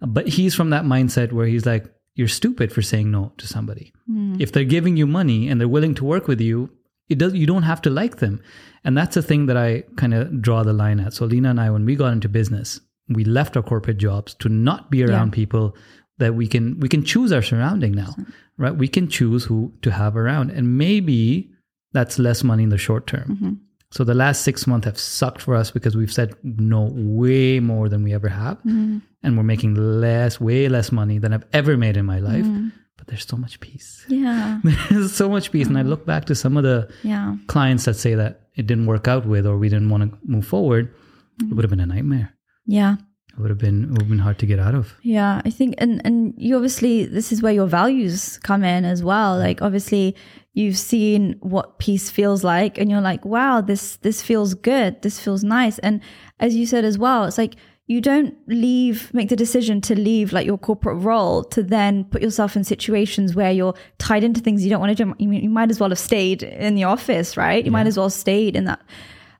But 0.00 0.28
he's 0.28 0.54
from 0.54 0.70
that 0.70 0.84
mindset 0.84 1.32
where 1.32 1.46
he's 1.46 1.66
like, 1.66 1.92
you're 2.14 2.28
stupid 2.28 2.72
for 2.72 2.82
saying 2.82 3.10
no 3.10 3.32
to 3.38 3.46
somebody. 3.46 3.92
Mm. 4.10 4.40
If 4.40 4.52
they're 4.52 4.64
giving 4.64 4.96
you 4.96 5.06
money 5.06 5.48
and 5.48 5.60
they're 5.60 5.68
willing 5.68 5.94
to 5.96 6.04
work 6.04 6.26
with 6.26 6.40
you, 6.40 6.70
it 7.08 7.18
does 7.18 7.34
you 7.34 7.46
don't 7.46 7.62
have 7.62 7.80
to 7.82 7.90
like 7.90 8.16
them. 8.16 8.42
And 8.84 8.96
that's 8.96 9.14
the 9.14 9.22
thing 9.22 9.46
that 9.46 9.56
I 9.56 9.84
kind 9.96 10.14
of 10.14 10.42
draw 10.42 10.62
the 10.62 10.72
line 10.72 11.00
at. 11.00 11.14
So 11.14 11.24
Lena 11.24 11.50
and 11.50 11.60
I, 11.60 11.70
when 11.70 11.84
we 11.84 11.96
got 11.96 12.12
into 12.12 12.28
business, 12.28 12.80
we 13.08 13.24
left 13.24 13.56
our 13.56 13.62
corporate 13.62 13.98
jobs 13.98 14.34
to 14.34 14.48
not 14.48 14.90
be 14.90 15.04
around 15.04 15.28
yeah. 15.28 15.34
people 15.34 15.76
that 16.18 16.34
we 16.34 16.46
can 16.46 16.78
we 16.80 16.88
can 16.88 17.04
choose 17.04 17.32
our 17.32 17.42
surrounding 17.42 17.92
now. 17.92 18.14
Right? 18.56 18.74
We 18.76 18.88
can 18.88 19.08
choose 19.08 19.44
who 19.44 19.72
to 19.82 19.92
have 19.92 20.16
around. 20.16 20.50
And 20.50 20.76
maybe 20.76 21.50
that's 21.92 22.18
less 22.18 22.42
money 22.42 22.64
in 22.64 22.68
the 22.70 22.78
short 22.78 23.06
term. 23.06 23.36
Mm-hmm. 23.36 23.52
So 23.90 24.04
the 24.04 24.14
last 24.14 24.42
six 24.42 24.66
months 24.66 24.84
have 24.84 24.98
sucked 24.98 25.40
for 25.40 25.54
us 25.54 25.70
because 25.70 25.96
we've 25.96 26.12
said 26.12 26.34
no 26.42 26.90
way 26.92 27.58
more 27.58 27.88
than 27.88 28.02
we 28.02 28.12
ever 28.12 28.28
have. 28.28 28.62
Mm. 28.62 29.02
And 29.22 29.36
we're 29.36 29.44
making 29.44 29.74
less, 29.74 30.40
way 30.40 30.68
less 30.68 30.92
money 30.92 31.18
than 31.18 31.32
I've 31.32 31.46
ever 31.52 31.76
made 31.76 31.96
in 31.96 32.04
my 32.04 32.18
life. 32.18 32.44
Mm. 32.44 32.72
But 32.98 33.06
there's 33.06 33.26
so 33.26 33.36
much 33.36 33.60
peace. 33.60 34.04
Yeah. 34.08 34.60
there's 34.90 35.14
so 35.14 35.28
much 35.28 35.50
peace. 35.50 35.66
Mm. 35.66 35.70
And 35.70 35.78
I 35.78 35.82
look 35.82 36.04
back 36.04 36.26
to 36.26 36.34
some 36.34 36.56
of 36.56 36.64
the 36.64 36.92
yeah. 37.02 37.36
clients 37.46 37.86
that 37.86 37.94
say 37.94 38.14
that 38.14 38.48
it 38.56 38.66
didn't 38.66 38.86
work 38.86 39.08
out 39.08 39.24
with 39.24 39.46
or 39.46 39.56
we 39.56 39.68
didn't 39.68 39.88
want 39.88 40.02
to 40.02 40.18
move 40.24 40.46
forward. 40.46 40.94
It 41.40 41.54
would 41.54 41.64
have 41.64 41.70
been 41.70 41.80
a 41.80 41.86
nightmare. 41.86 42.34
Yeah. 42.66 42.96
It 43.38 43.42
would 43.42 43.50
have 43.50 43.58
been 43.58 43.84
it 43.84 43.90
would 43.90 44.02
have 44.02 44.08
been 44.08 44.18
hard 44.18 44.38
to 44.40 44.46
get 44.46 44.58
out 44.58 44.74
of. 44.74 44.94
Yeah, 45.02 45.40
I 45.44 45.50
think 45.50 45.76
and 45.78 46.04
and 46.04 46.34
you 46.36 46.56
obviously 46.56 47.06
this 47.06 47.30
is 47.30 47.40
where 47.40 47.52
your 47.52 47.68
values 47.68 48.36
come 48.38 48.64
in 48.64 48.84
as 48.84 49.04
well. 49.04 49.38
Like 49.38 49.62
obviously 49.62 50.16
you've 50.58 50.76
seen 50.76 51.36
what 51.38 51.78
peace 51.78 52.10
feels 52.10 52.42
like 52.42 52.78
and 52.78 52.90
you're 52.90 53.00
like 53.00 53.24
wow 53.24 53.60
this 53.60 53.96
this 53.98 54.20
feels 54.20 54.54
good. 54.54 55.00
This 55.02 55.20
feels 55.20 55.44
nice. 55.44 55.78
And 55.78 56.00
as 56.40 56.56
you 56.56 56.66
said 56.66 56.84
as 56.84 56.98
well 56.98 57.24
it's 57.24 57.38
like 57.38 57.54
you 57.86 58.00
don't 58.00 58.34
leave 58.48 59.14
make 59.14 59.28
the 59.28 59.36
decision 59.36 59.80
to 59.80 59.94
leave 59.94 60.32
like 60.32 60.44
your 60.44 60.58
corporate 60.58 60.98
role 60.98 61.44
to 61.44 61.62
then 61.62 62.04
put 62.04 62.20
yourself 62.20 62.56
in 62.56 62.64
situations 62.64 63.36
where 63.36 63.52
you're 63.52 63.74
tied 63.98 64.24
into 64.24 64.40
things 64.40 64.64
you 64.64 64.68
don't 64.68 64.80
want 64.80 64.94
to 64.96 65.04
do. 65.04 65.14
You, 65.18 65.48
might 65.48 65.70
as 65.70 65.78
well 65.78 65.90
have 65.90 65.98
stayed 65.98 66.42
in 66.42 66.74
the 66.74 66.84
office 66.84 67.36
right? 67.36 67.64
You 67.64 67.70
yeah. 67.70 67.78
might 67.78 67.86
as 67.86 67.96
well 67.96 68.10
stayed 68.10 68.56
in 68.56 68.64
that 68.64 68.80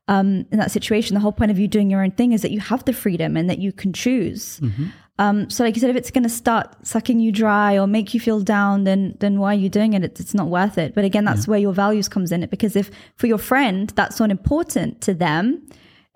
um, 0.07 0.46
in 0.52 0.59
that 0.59 0.70
situation. 0.70 1.14
The 1.14 1.20
whole 1.20 1.33
point 1.33 1.50
of 1.50 1.59
you 1.59 1.66
doing 1.66 1.90
your 1.90 2.02
own 2.02 2.12
thing 2.12 2.33
is 2.33 2.42
that 2.42 2.52
you 2.52 2.61
have 2.61 2.85
the 2.85 2.92
freedom 2.92 3.37
and 3.37 3.50
that 3.50 3.59
you 3.59 3.72
can 3.72 3.92
choose. 3.92 4.61
Mm-hmm. 4.61 4.87
Um, 5.18 5.50
so 5.50 5.64
like 5.64 5.74
you 5.74 5.81
said, 5.81 5.90
if 5.90 5.96
it's 5.96 6.11
going 6.11 6.22
to 6.22 6.28
start 6.28 6.74
sucking 6.87 7.18
you 7.18 7.33
dry 7.33 7.76
or 7.76 7.87
make 7.87 8.14
you 8.14 8.20
feel 8.20 8.40
down, 8.40 8.85
then 8.85 9.16
then 9.18 9.38
why 9.38 9.52
are 9.52 9.59
you 9.59 9.68
doing 9.68 9.94
it? 9.94 10.04
It's, 10.04 10.20
it's 10.20 10.35
not 10.35 10.48
worth 10.48 10.78
it. 10.78 10.94
But 10.94 11.04
again, 11.04 11.24
that's 11.24 11.46
yeah. 11.46 11.50
where 11.50 11.59
your 11.59 11.72
values 11.72 12.09
comes 12.09 12.31
in 12.31 12.42
it 12.42 12.50
because 12.50 12.76
if 12.76 12.90
for 13.16 13.26
your 13.26 13.38
friend 13.38 13.90
that's 13.96 14.20
not 14.20 14.31
important 14.31 15.00
to 15.02 15.14
them, 15.14 15.68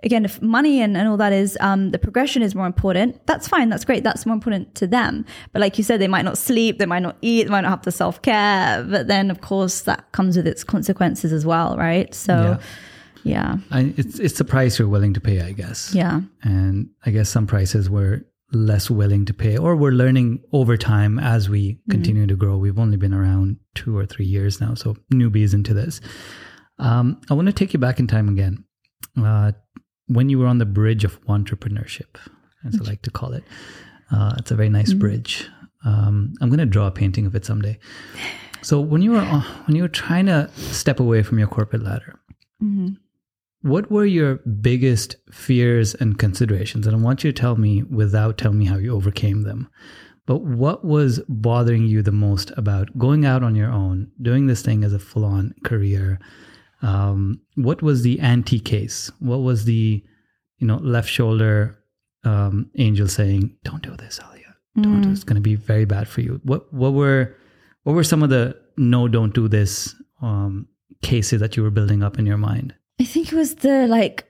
again, 0.05 0.25
if 0.25 0.41
money 0.41 0.81
and, 0.81 0.97
and 0.97 1.09
all 1.09 1.17
that 1.17 1.33
is 1.33 1.57
um, 1.61 1.91
the 1.91 1.99
progression 1.99 2.43
is 2.43 2.55
more 2.55 2.67
important, 2.67 3.25
that's 3.27 3.49
fine. 3.49 3.69
That's 3.69 3.85
great. 3.85 4.05
That's 4.05 4.27
more 4.27 4.35
important 4.35 4.75
to 4.77 4.87
them. 4.87 5.25
But 5.53 5.61
like 5.61 5.79
you 5.79 5.85
said, 5.85 6.01
they 6.01 6.09
might 6.09 6.25
not 6.25 6.39
sleep, 6.39 6.79
they 6.79 6.87
might 6.87 7.03
not 7.03 7.17
eat, 7.23 7.45
they 7.45 7.51
might 7.51 7.63
not 7.63 7.71
have 7.71 7.83
the 7.83 7.93
self 7.93 8.23
care. 8.23 8.85
But 8.85 9.09
then, 9.09 9.31
of 9.31 9.41
course, 9.41 9.83
that 9.83 10.11
comes 10.13 10.37
with 10.37 10.47
its 10.47 10.65
consequences 10.65 11.33
as 11.33 11.45
well, 11.47 11.77
right? 11.77 12.15
So, 12.15 12.59
yeah, 13.25 13.59
I, 13.71 13.95
it's 13.97 14.19
it's 14.19 14.39
the 14.39 14.45
price 14.45 14.79
you're 14.79 14.89
willing 14.89 15.15
to 15.15 15.21
pay, 15.21 15.41
I 15.41 15.53
guess. 15.53 15.95
yeah, 15.95 16.21
and 16.43 16.91
I 17.07 17.11
guess 17.11 17.29
some 17.29 17.47
prices 17.47 17.89
we're 17.89 18.25
less 18.53 18.91
willing 18.91 19.25
to 19.25 19.35
pay, 19.35 19.57
or 19.57 19.75
we're 19.77 19.93
learning 19.93 20.43
over 20.53 20.77
time 20.77 21.19
as 21.19 21.49
we 21.49 21.79
continue 21.91 22.27
to 22.27 22.37
grow. 22.37 22.57
We've 22.57 22.79
only 22.79 22.97
been 22.97 23.15
around 23.15 23.57
two 23.75 23.97
or 23.97 24.07
three 24.07 24.27
years 24.27 24.61
now, 24.61 24.75
so 24.75 24.97
newbies 25.13 25.55
into 25.55 25.75
this. 25.75 26.01
Um, 26.79 27.21
I 27.31 27.35
want 27.35 27.47
to 27.47 27.53
take 27.53 27.73
you 27.73 27.79
back 27.79 27.99
in 27.99 28.07
time 28.07 28.29
again, 28.29 28.65
uh, 29.23 29.53
when 30.09 30.29
you 30.29 30.39
were 30.39 30.47
on 30.47 30.59
the 30.59 30.67
bridge 30.67 31.05
of 31.05 31.21
entrepreneurship, 31.27 32.17
as 32.67 32.79
I 32.81 32.85
like 32.85 33.03
to 33.03 33.11
call 33.11 33.33
it. 33.33 33.45
Uh, 34.11 34.35
it's 34.39 34.51
a 34.51 34.55
very 34.55 34.69
nice 34.69 34.93
bridge. 34.93 35.49
Um, 35.85 36.35
I'm 36.41 36.49
going 36.49 36.59
to 36.59 36.67
draw 36.67 36.87
a 36.87 36.91
painting 36.91 37.25
of 37.27 37.35
it 37.35 37.45
someday. 37.47 37.79
So 38.61 38.81
when 38.81 39.03
you 39.03 39.13
were 39.13 39.19
on, 39.19 39.41
when 39.67 39.75
you 39.77 39.83
were 39.83 39.89
trying 39.89 40.27
to 40.27 40.51
step 40.57 41.01
away 41.01 41.23
from 41.23 41.39
your 41.39 41.49
corporate 41.49 41.83
ladder, 41.83 42.21
what 43.63 43.91
were 43.91 44.05
your 44.05 44.37
biggest 44.61 45.17
fears 45.31 45.95
and 45.95 46.19
considerations? 46.19 46.87
And 46.87 46.97
I 46.97 46.99
want 46.99 47.25
you 47.25 47.33
to 47.33 47.41
tell 47.41 47.57
me 47.57 47.85
without 47.85 48.39
telling 48.39 48.59
me 48.59 48.67
how 48.67 48.77
you 48.77 48.95
overcame 48.95 49.43
them. 49.43 49.69
But 50.27 50.39
what 50.39 50.85
was 50.85 51.21
bothering 51.29 51.87
you 51.87 52.03
the 52.03 52.13
most 52.13 52.53
about 52.57 52.97
going 52.99 53.25
out 53.25 53.43
on 53.43 53.57
your 53.57 53.71
own, 53.71 54.11
doing 54.21 54.47
this 54.47 54.63
thing 54.63 54.85
as 54.85 54.93
a 54.93 54.99
full 54.99 55.25
on 55.25 55.55
career? 55.65 56.21
Um, 56.81 57.41
what 57.57 57.83
was 57.83 58.03
the 58.03 58.21
anti 58.21 58.61
case? 58.61 59.11
What 59.19 59.39
was 59.39 59.65
the, 59.65 60.03
you 60.59 60.67
know, 60.67 60.77
left 60.77 61.09
shoulder 61.09 61.79
um, 62.25 62.71
angel 62.79 63.09
saying, 63.09 63.57
"Don't 63.65 63.83
do 63.83 63.97
this, 63.97 64.21
Aliya. 64.21 64.55
Don't. 64.81 65.03
do 65.03 65.11
It's 65.11 65.25
going 65.25 65.37
to 65.37 65.41
be 65.41 65.57
very 65.57 65.85
bad 65.85 66.09
for 66.09 66.21
you." 66.21 66.41
What 66.45 66.73
What 66.73 66.93
were 66.93 67.35
What 67.83 67.95
were 67.95 68.05
some 68.05 68.23
of 68.23 68.31
the 68.31 68.57
no, 68.77 69.09
don't 69.09 69.35
do 69.35 69.49
this 69.49 69.95
um, 70.21 70.69
cases 71.03 71.41
that 71.41 71.57
you 71.57 71.63
were 71.65 71.71
building 71.71 72.03
up 72.03 72.19
in 72.19 72.27
your 72.27 72.39
mind? 72.39 72.75
I 73.03 73.05
think 73.05 73.33
it 73.33 73.37
was 73.37 73.57
the 73.57 73.89
like 73.89 74.29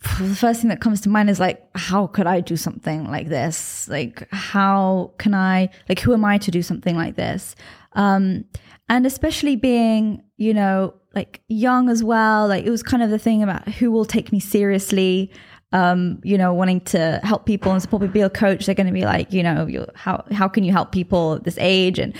the 0.00 0.34
first 0.34 0.62
thing 0.62 0.70
that 0.70 0.80
comes 0.80 1.02
to 1.02 1.10
mind 1.10 1.28
is 1.28 1.38
like 1.38 1.62
how 1.74 2.06
could 2.06 2.26
I 2.26 2.40
do 2.40 2.56
something 2.56 3.04
like 3.04 3.28
this? 3.28 3.86
Like 3.86 4.26
how 4.32 5.12
can 5.18 5.34
I 5.34 5.68
like 5.90 6.00
who 6.00 6.14
am 6.14 6.24
I 6.24 6.38
to 6.38 6.50
do 6.50 6.62
something 6.62 6.96
like 6.96 7.16
this? 7.16 7.54
Um 7.92 8.46
and 8.88 9.04
especially 9.04 9.56
being, 9.56 10.22
you 10.38 10.54
know, 10.54 10.94
like 11.14 11.42
young 11.48 11.90
as 11.90 12.02
well, 12.02 12.48
like 12.48 12.64
it 12.64 12.70
was 12.70 12.82
kind 12.82 13.02
of 13.02 13.10
the 13.10 13.18
thing 13.18 13.42
about 13.42 13.68
who 13.68 13.90
will 13.90 14.06
take 14.06 14.32
me 14.32 14.40
seriously. 14.40 15.30
Um, 15.70 16.22
you 16.24 16.38
know, 16.38 16.54
wanting 16.54 16.80
to 16.96 17.20
help 17.22 17.44
people 17.44 17.72
and 17.72 17.82
support 17.82 18.00
people, 18.00 18.14
be 18.14 18.22
a 18.22 18.30
coach, 18.30 18.64
they're 18.64 18.74
going 18.74 18.86
to 18.86 18.92
be 18.92 19.04
like, 19.04 19.34
you 19.34 19.42
know, 19.42 19.86
how 19.94 20.24
how 20.32 20.48
can 20.48 20.64
you 20.64 20.72
help 20.72 20.92
people 20.92 21.34
at 21.34 21.44
this 21.44 21.58
age 21.60 21.98
and 21.98 22.16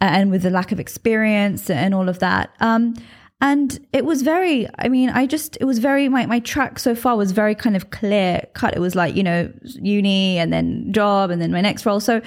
and 0.00 0.30
with 0.30 0.42
the 0.42 0.50
lack 0.50 0.70
of 0.70 0.78
experience 0.78 1.68
and 1.68 1.92
all 1.92 2.08
of 2.08 2.20
that. 2.20 2.54
Um, 2.60 2.94
and 3.44 3.78
it 3.92 4.06
was 4.06 4.22
very 4.22 4.66
i 4.78 4.88
mean 4.88 5.10
i 5.10 5.26
just 5.26 5.58
it 5.60 5.66
was 5.66 5.78
very 5.78 6.08
my, 6.08 6.24
my 6.24 6.40
track 6.40 6.78
so 6.78 6.94
far 6.94 7.14
was 7.14 7.30
very 7.30 7.54
kind 7.54 7.76
of 7.76 7.90
clear 7.90 8.42
cut. 8.54 8.74
It 8.74 8.80
was 8.80 8.94
like 8.96 9.14
you 9.14 9.22
know 9.22 9.52
uni 9.62 10.38
and 10.38 10.52
then 10.52 10.92
job 10.92 11.30
and 11.30 11.40
then 11.40 11.52
my 11.52 11.60
next 11.60 11.86
role. 11.86 12.00
So 12.00 12.22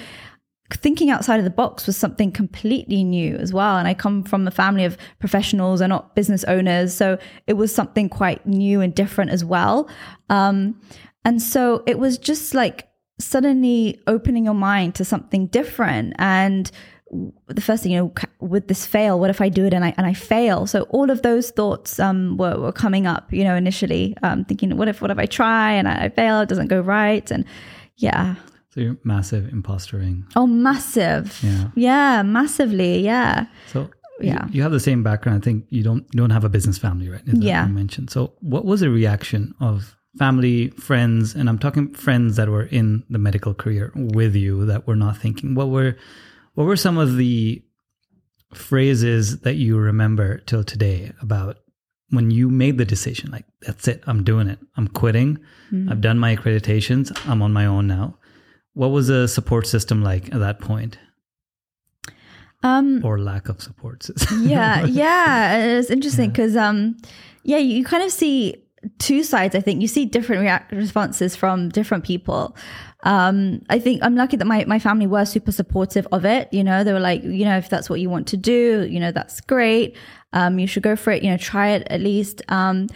thinking 0.72 1.10
outside 1.10 1.38
of 1.38 1.44
the 1.44 1.50
box 1.50 1.86
was 1.86 1.96
something 1.96 2.30
completely 2.30 3.02
new 3.02 3.34
as 3.36 3.52
well. 3.52 3.78
And 3.78 3.88
i 3.88 3.94
come 3.94 4.22
from 4.22 4.46
a 4.46 4.50
family 4.50 4.84
of 4.84 4.96
professionals 5.18 5.80
and 5.80 5.90
not 5.90 6.14
business 6.14 6.44
owners. 6.44 6.94
So 6.94 7.18
it 7.46 7.54
was 7.54 7.74
something 7.74 8.08
quite 8.08 8.46
new 8.46 8.80
and 8.80 8.94
different 8.94 9.30
as 9.30 9.44
well. 9.44 9.88
Um, 10.30 10.80
and 11.24 11.42
so 11.42 11.82
it 11.86 11.98
was 11.98 12.16
just 12.18 12.54
like 12.54 12.88
suddenly 13.18 14.00
opening 14.06 14.44
your 14.44 14.54
mind 14.54 14.94
to 14.96 15.04
something 15.04 15.46
different. 15.48 16.14
And 16.18 16.70
the 17.46 17.60
first 17.60 17.82
thing, 17.82 17.92
you 17.92 17.98
know, 17.98 18.12
would 18.40 18.68
this 18.68 18.84
fail? 18.86 19.18
What 19.18 19.30
if 19.30 19.40
I 19.40 19.48
do 19.48 19.64
it 19.64 19.72
and 19.74 19.84
I 19.84 19.94
and 19.96 20.06
I 20.06 20.12
fail? 20.14 20.66
So 20.66 20.82
all 20.90 21.10
of 21.10 21.22
those 21.22 21.50
thoughts 21.50 21.98
um, 21.98 22.36
were, 22.36 22.58
were 22.60 22.72
coming 22.72 23.06
up, 23.06 23.32
you 23.32 23.44
know, 23.44 23.54
initially, 23.56 24.14
um, 24.22 24.44
thinking, 24.44 24.76
what 24.76 24.88
if 24.88 25.00
what 25.00 25.10
if 25.10 25.18
I 25.18 25.26
try 25.26 25.72
and 25.72 25.88
I, 25.88 26.04
I 26.04 26.08
fail? 26.10 26.40
It 26.40 26.48
doesn't 26.48 26.68
go 26.68 26.80
right, 26.80 27.30
and 27.30 27.44
yeah. 27.96 28.34
So 28.74 28.80
you're 28.82 28.98
massive 29.04 29.44
impostering. 29.52 30.24
Oh, 30.36 30.46
massive. 30.46 31.38
Yeah. 31.42 31.68
Yeah, 31.74 32.22
massively. 32.22 33.00
Yeah. 33.00 33.46
So 33.72 33.88
Yeah. 34.20 34.44
you, 34.48 34.56
you 34.56 34.62
have 34.62 34.72
the 34.72 34.80
same 34.80 35.02
background. 35.02 35.42
I 35.42 35.44
think 35.44 35.64
you 35.70 35.82
don't 35.82 36.04
you 36.12 36.18
don't 36.20 36.30
have 36.30 36.44
a 36.44 36.48
business 36.50 36.76
family, 36.78 37.08
right? 37.08 37.22
Yeah. 37.26 37.66
You 37.66 37.72
mentioned. 37.74 38.10
So 38.10 38.34
what 38.40 38.64
was 38.66 38.80
the 38.80 38.90
reaction 38.90 39.54
of 39.60 39.96
family, 40.18 40.68
friends, 40.70 41.34
and 41.34 41.48
I'm 41.48 41.58
talking 41.58 41.94
friends 41.94 42.36
that 42.36 42.48
were 42.48 42.64
in 42.64 43.04
the 43.08 43.18
medical 43.18 43.54
career 43.54 43.92
with 43.94 44.34
you 44.36 44.66
that 44.66 44.86
were 44.86 44.96
not 44.96 45.16
thinking. 45.16 45.54
What 45.54 45.70
were 45.70 45.96
what 46.58 46.66
were 46.66 46.76
some 46.76 46.98
of 46.98 47.16
the 47.16 47.62
phrases 48.52 49.40
that 49.42 49.54
you 49.54 49.78
remember 49.78 50.38
till 50.38 50.64
today 50.64 51.12
about 51.22 51.58
when 52.10 52.32
you 52.32 52.50
made 52.50 52.78
the 52.78 52.84
decision 52.84 53.30
like 53.30 53.44
that's 53.62 53.86
it 53.86 54.02
i'm 54.08 54.24
doing 54.24 54.48
it. 54.48 54.58
I'm 54.76 54.88
quitting. 54.88 55.38
I've 55.88 56.00
done 56.00 56.18
my 56.18 56.34
accreditations. 56.34 57.16
I'm 57.28 57.42
on 57.42 57.52
my 57.52 57.66
own 57.66 57.86
now. 57.86 58.16
What 58.72 58.88
was 58.88 59.06
the 59.06 59.28
support 59.28 59.68
system 59.68 60.02
like 60.02 60.32
at 60.34 60.40
that 60.40 60.58
point? 60.58 60.98
Um, 62.64 63.04
or 63.04 63.20
lack 63.20 63.48
of 63.48 63.62
support 63.62 64.02
system? 64.02 64.48
Yeah, 64.48 64.84
yeah. 65.04 65.78
It's 65.78 65.90
interesting 65.90 66.30
because, 66.30 66.56
um, 66.56 66.96
yeah, 67.44 67.58
you 67.58 67.84
kind 67.84 68.02
of 68.02 68.10
see 68.10 68.64
two 68.98 69.22
sides. 69.22 69.54
I 69.54 69.60
think. 69.60 69.80
You 69.80 69.88
see 69.88 70.06
different 70.06 70.42
react 70.42 70.72
responses 70.72 71.36
from 71.36 71.68
different 71.68 72.04
people. 72.04 72.56
Um, 73.04 73.62
I 73.70 73.78
think 73.78 74.02
I'm 74.02 74.16
lucky 74.16 74.36
that 74.36 74.44
my 74.44 74.64
my 74.64 74.78
family 74.78 75.06
were 75.06 75.24
super 75.24 75.52
supportive 75.52 76.06
of 76.10 76.24
it. 76.24 76.48
You 76.52 76.64
know, 76.64 76.82
they 76.84 76.92
were 76.92 77.00
like, 77.00 77.22
you 77.22 77.44
know, 77.44 77.56
if 77.56 77.68
that's 77.68 77.88
what 77.88 78.00
you 78.00 78.10
want 78.10 78.26
to 78.28 78.36
do, 78.36 78.86
you 78.90 78.98
know, 78.98 79.12
that's 79.12 79.40
great. 79.40 79.96
Um, 80.32 80.58
you 80.58 80.66
should 80.66 80.82
go 80.82 80.96
for 80.96 81.12
it. 81.12 81.22
You 81.22 81.30
know, 81.30 81.36
try 81.36 81.68
it 81.70 81.86
at 81.90 82.00
least. 82.00 82.42
Um, 82.48 82.88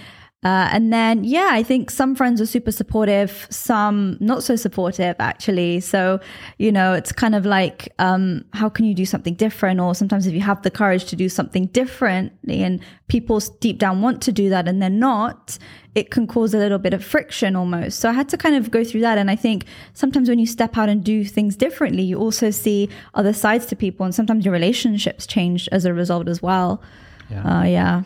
uh, 0.44 0.68
and 0.72 0.92
then, 0.92 1.22
yeah, 1.22 1.50
I 1.52 1.62
think 1.62 1.88
some 1.88 2.16
friends 2.16 2.40
are 2.40 2.46
super 2.46 2.72
supportive, 2.72 3.46
some 3.48 4.16
not 4.18 4.42
so 4.42 4.56
supportive, 4.56 5.14
actually. 5.20 5.78
So, 5.78 6.18
you 6.58 6.72
know, 6.72 6.94
it's 6.94 7.12
kind 7.12 7.36
of 7.36 7.46
like, 7.46 7.92
um, 8.00 8.44
how 8.52 8.68
can 8.68 8.84
you 8.84 8.92
do 8.92 9.06
something 9.06 9.34
different? 9.34 9.78
Or 9.78 9.94
sometimes 9.94 10.26
if 10.26 10.34
you 10.34 10.40
have 10.40 10.62
the 10.62 10.70
courage 10.70 11.04
to 11.06 11.16
do 11.16 11.28
something 11.28 11.66
differently 11.66 12.64
and 12.64 12.80
people 13.06 13.38
deep 13.60 13.78
down 13.78 14.02
want 14.02 14.20
to 14.22 14.32
do 14.32 14.48
that 14.48 14.66
and 14.66 14.82
they're 14.82 14.90
not, 14.90 15.58
it 15.94 16.10
can 16.10 16.26
cause 16.26 16.54
a 16.54 16.58
little 16.58 16.78
bit 16.78 16.92
of 16.92 17.04
friction 17.04 17.54
almost. 17.54 18.00
So 18.00 18.08
I 18.08 18.12
had 18.12 18.28
to 18.30 18.36
kind 18.36 18.56
of 18.56 18.72
go 18.72 18.82
through 18.82 19.02
that. 19.02 19.18
And 19.18 19.30
I 19.30 19.36
think 19.36 19.66
sometimes 19.92 20.28
when 20.28 20.40
you 20.40 20.46
step 20.46 20.76
out 20.76 20.88
and 20.88 21.04
do 21.04 21.24
things 21.24 21.54
differently, 21.54 22.02
you 22.02 22.18
also 22.18 22.50
see 22.50 22.88
other 23.14 23.32
sides 23.32 23.66
to 23.66 23.76
people. 23.76 24.04
And 24.04 24.12
sometimes 24.12 24.44
your 24.44 24.52
relationships 24.52 25.24
change 25.24 25.68
as 25.70 25.84
a 25.84 25.94
result 25.94 26.26
as 26.28 26.42
well. 26.42 26.82
Yeah. 27.30 27.60
Uh, 27.60 27.62
yeah. 27.62 28.02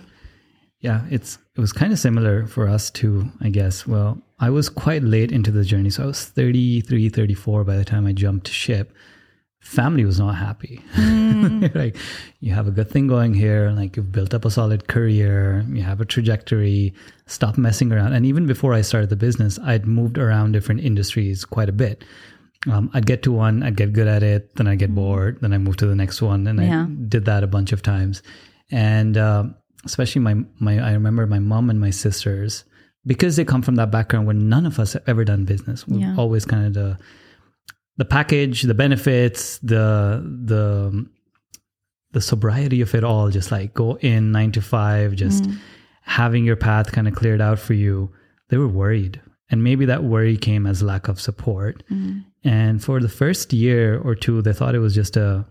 Yeah, 0.80 1.00
it's 1.10 1.38
it 1.56 1.60
was 1.60 1.72
kind 1.72 1.92
of 1.92 1.98
similar 1.98 2.46
for 2.46 2.68
us 2.68 2.90
too, 2.90 3.30
I 3.40 3.48
guess. 3.48 3.86
Well, 3.86 4.18
I 4.38 4.50
was 4.50 4.68
quite 4.68 5.02
late 5.02 5.32
into 5.32 5.50
the 5.50 5.64
journey. 5.64 5.90
So 5.90 6.02
I 6.02 6.06
was 6.06 6.24
33, 6.24 7.08
34 7.08 7.64
by 7.64 7.76
the 7.76 7.84
time 7.84 8.06
I 8.06 8.12
jumped 8.12 8.48
ship. 8.48 8.92
Family 9.60 10.04
was 10.04 10.20
not 10.20 10.34
happy. 10.36 10.80
like 11.74 11.96
you 12.40 12.52
have 12.54 12.68
a 12.68 12.70
good 12.70 12.88
thing 12.90 13.08
going 13.08 13.34
here, 13.34 13.70
like 13.70 13.96
you've 13.96 14.12
built 14.12 14.32
up 14.34 14.44
a 14.44 14.50
solid 14.50 14.86
career, 14.86 15.64
you 15.68 15.82
have 15.82 16.00
a 16.00 16.04
trajectory, 16.04 16.94
stop 17.26 17.58
messing 17.58 17.90
around. 17.92 18.12
And 18.12 18.24
even 18.26 18.46
before 18.46 18.74
I 18.74 18.82
started 18.82 19.10
the 19.10 19.16
business, 19.16 19.58
I'd 19.58 19.86
moved 19.86 20.18
around 20.18 20.52
different 20.52 20.82
industries 20.82 21.44
quite 21.44 21.68
a 21.68 21.72
bit. 21.72 22.04
Um, 22.70 22.90
I'd 22.94 23.06
get 23.06 23.22
to 23.24 23.32
one, 23.32 23.62
I'd 23.62 23.76
get 23.76 23.92
good 23.92 24.06
at 24.06 24.22
it, 24.22 24.54
then 24.56 24.68
I'd 24.68 24.78
get 24.78 24.94
bored, 24.94 25.38
then 25.40 25.52
I 25.52 25.58
moved 25.58 25.78
to 25.80 25.86
the 25.86 25.96
next 25.96 26.20
one, 26.22 26.46
and 26.46 26.60
Yeah. 26.60 26.82
I 26.84 27.08
did 27.08 27.24
that 27.24 27.42
a 27.42 27.46
bunch 27.48 27.72
of 27.72 27.82
times. 27.82 28.22
And 28.70 29.16
uh, 29.16 29.44
especially 29.86 30.20
my 30.22 30.34
my, 30.60 30.78
I 30.78 30.92
remember 30.92 31.26
my 31.26 31.38
mom 31.38 31.70
and 31.70 31.80
my 31.80 31.90
sisters 31.90 32.64
because 33.06 33.36
they 33.36 33.44
come 33.44 33.62
from 33.62 33.76
that 33.76 33.90
background 33.90 34.26
where 34.26 34.34
none 34.34 34.66
of 34.66 34.78
us 34.78 34.92
have 34.94 35.02
ever 35.06 35.24
done 35.24 35.44
business. 35.44 35.86
We've 35.86 36.00
Yeah. 36.00 36.14
always 36.18 36.44
kind 36.44 36.66
of 36.66 36.74
the 36.74 36.98
the 37.96 38.04
package, 38.04 38.62
the 38.62 38.74
benefits, 38.74 39.58
the 39.58 40.22
the 40.44 41.06
the 42.12 42.20
sobriety 42.20 42.80
of 42.80 42.94
it 42.94 43.04
all, 43.04 43.30
just 43.30 43.50
like 43.52 43.74
go 43.74 43.96
in 43.98 44.32
nine 44.32 44.52
to 44.52 44.60
five, 44.62 45.14
just 45.14 45.44
Mm. 45.44 45.58
having 46.02 46.44
your 46.44 46.56
path 46.56 46.92
kind 46.92 47.08
of 47.08 47.14
cleared 47.14 47.40
out 47.40 47.58
for 47.58 47.74
you. 47.74 48.10
They 48.48 48.56
were 48.58 48.68
worried. 48.68 49.20
And 49.50 49.62
maybe 49.62 49.84
that 49.86 50.02
worry 50.04 50.36
came 50.36 50.66
as 50.66 50.82
lack 50.82 51.08
of 51.08 51.20
support. 51.20 51.82
Mm. 51.90 52.24
And 52.44 52.82
for 52.82 53.00
the 53.00 53.08
first 53.08 53.52
year 53.52 53.98
or 53.98 54.14
two, 54.14 54.42
they 54.42 54.52
thought 54.52 54.74
it 54.74 54.80
was 54.80 54.94
just 54.94 55.16
a, 55.16 55.44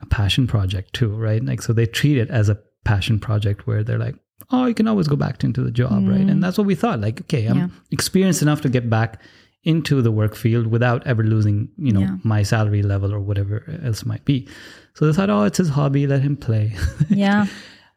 a 0.00 0.06
passion 0.06 0.46
project 0.46 0.92
too, 0.94 1.10
right? 1.14 1.42
Like, 1.44 1.62
so 1.62 1.72
they 1.72 1.86
treat 1.86 2.18
it 2.18 2.30
as 2.30 2.48
a 2.48 2.58
passion 2.84 3.18
project 3.18 3.66
where 3.66 3.82
they're 3.82 3.98
like, 3.98 4.14
oh, 4.50 4.66
you 4.66 4.74
can 4.74 4.88
always 4.88 5.08
go 5.08 5.16
back 5.16 5.42
into 5.44 5.62
the 5.62 5.70
job, 5.70 6.06
right? 6.08 6.20
And 6.20 6.30
mm. 6.30 6.40
that's 6.40 6.58
what 6.58 6.66
we 6.66 6.74
thought. 6.74 7.00
Like, 7.00 7.20
okay, 7.22 7.46
I'm 7.46 7.58
Yeah. 7.58 7.68
experienced 7.90 8.42
enough 8.42 8.60
to 8.62 8.68
get 8.68 8.88
back 8.88 9.20
into 9.64 10.00
the 10.00 10.12
work 10.12 10.34
field 10.36 10.68
without 10.68 11.06
ever 11.06 11.22
losing, 11.22 11.68
you 11.76 11.92
know, 11.92 12.00
Yeah. 12.00 12.16
my 12.22 12.42
salary 12.42 12.82
level 12.82 13.12
or 13.12 13.20
whatever 13.20 13.64
else 13.82 14.06
might 14.06 14.24
be. 14.24 14.46
So 14.94 15.06
they 15.06 15.12
thought, 15.12 15.30
oh, 15.30 15.42
it's 15.42 15.58
his 15.58 15.70
hobby, 15.70 16.06
let 16.06 16.22
him 16.22 16.36
play. 16.36 16.74
Yeah. 17.10 17.46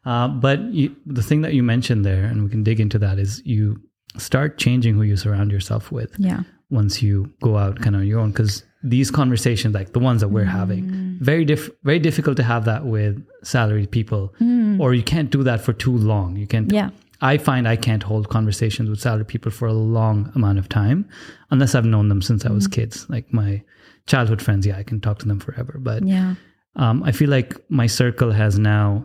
Uh, 0.04 0.28
but 0.28 0.60
you, 0.72 0.96
the 1.06 1.22
thing 1.22 1.42
that 1.42 1.54
you 1.54 1.62
mentioned 1.62 2.04
there, 2.04 2.24
and 2.24 2.42
we 2.42 2.50
can 2.50 2.64
dig 2.64 2.80
into 2.80 2.98
that, 2.98 3.20
is 3.20 3.40
you 3.44 3.80
start 4.18 4.58
changing 4.58 4.94
who 4.94 5.02
you 5.02 5.16
surround 5.16 5.52
yourself 5.52 5.92
with 5.92 6.14
Yeah. 6.18 6.42
once 6.70 7.02
you 7.02 7.32
go 7.40 7.56
out 7.56 7.80
kind 7.80 7.94
of 7.94 8.00
on 8.02 8.06
your 8.06 8.18
own 8.18 8.30
because 8.32 8.64
these 8.82 9.10
conversations 9.10 9.74
like 9.74 9.92
the 9.92 10.00
ones 10.00 10.20
that 10.20 10.28
we're 10.28 10.44
having 10.44 10.84
mm. 10.84 11.20
very 11.20 11.44
diff- 11.44 11.70
very 11.84 12.00
difficult 12.00 12.36
to 12.36 12.42
have 12.42 12.64
that 12.64 12.84
with 12.84 13.24
salaried 13.44 13.90
people 13.90 14.34
mm. 14.40 14.61
Or 14.80 14.94
you 14.94 15.02
can't 15.02 15.30
do 15.30 15.42
that 15.42 15.60
for 15.60 15.72
too 15.72 15.96
long 15.96 16.36
you 16.36 16.46
can't 16.46 16.70
Yeah. 16.72 16.90
i 17.20 17.38
find 17.38 17.66
i 17.68 17.76
can't 17.76 18.02
hold 18.02 18.28
conversations 18.28 18.88
with 18.90 19.00
salaried 19.00 19.28
people 19.28 19.50
for 19.52 19.66
a 19.68 19.72
long 19.72 20.30
amount 20.34 20.58
of 20.58 20.68
time 20.68 21.08
unless 21.50 21.74
i've 21.74 21.84
known 21.94 22.08
them 22.08 22.22
since 22.22 22.44
i 22.46 22.50
was 22.50 22.66
kids 22.68 23.06
like 23.08 23.32
my 23.32 23.62
childhood 24.06 24.40
friends 24.42 24.66
yeah 24.66 24.78
i 24.78 24.82
can 24.82 25.00
talk 25.00 25.18
to 25.20 25.26
them 25.26 25.40
forever 25.40 25.74
but 25.78 26.02
Yeah. 26.06 26.34
um, 26.76 27.02
i 27.04 27.12
feel 27.12 27.30
like 27.30 27.54
my 27.70 27.86
circle 27.86 28.30
has 28.32 28.58
now 28.58 29.04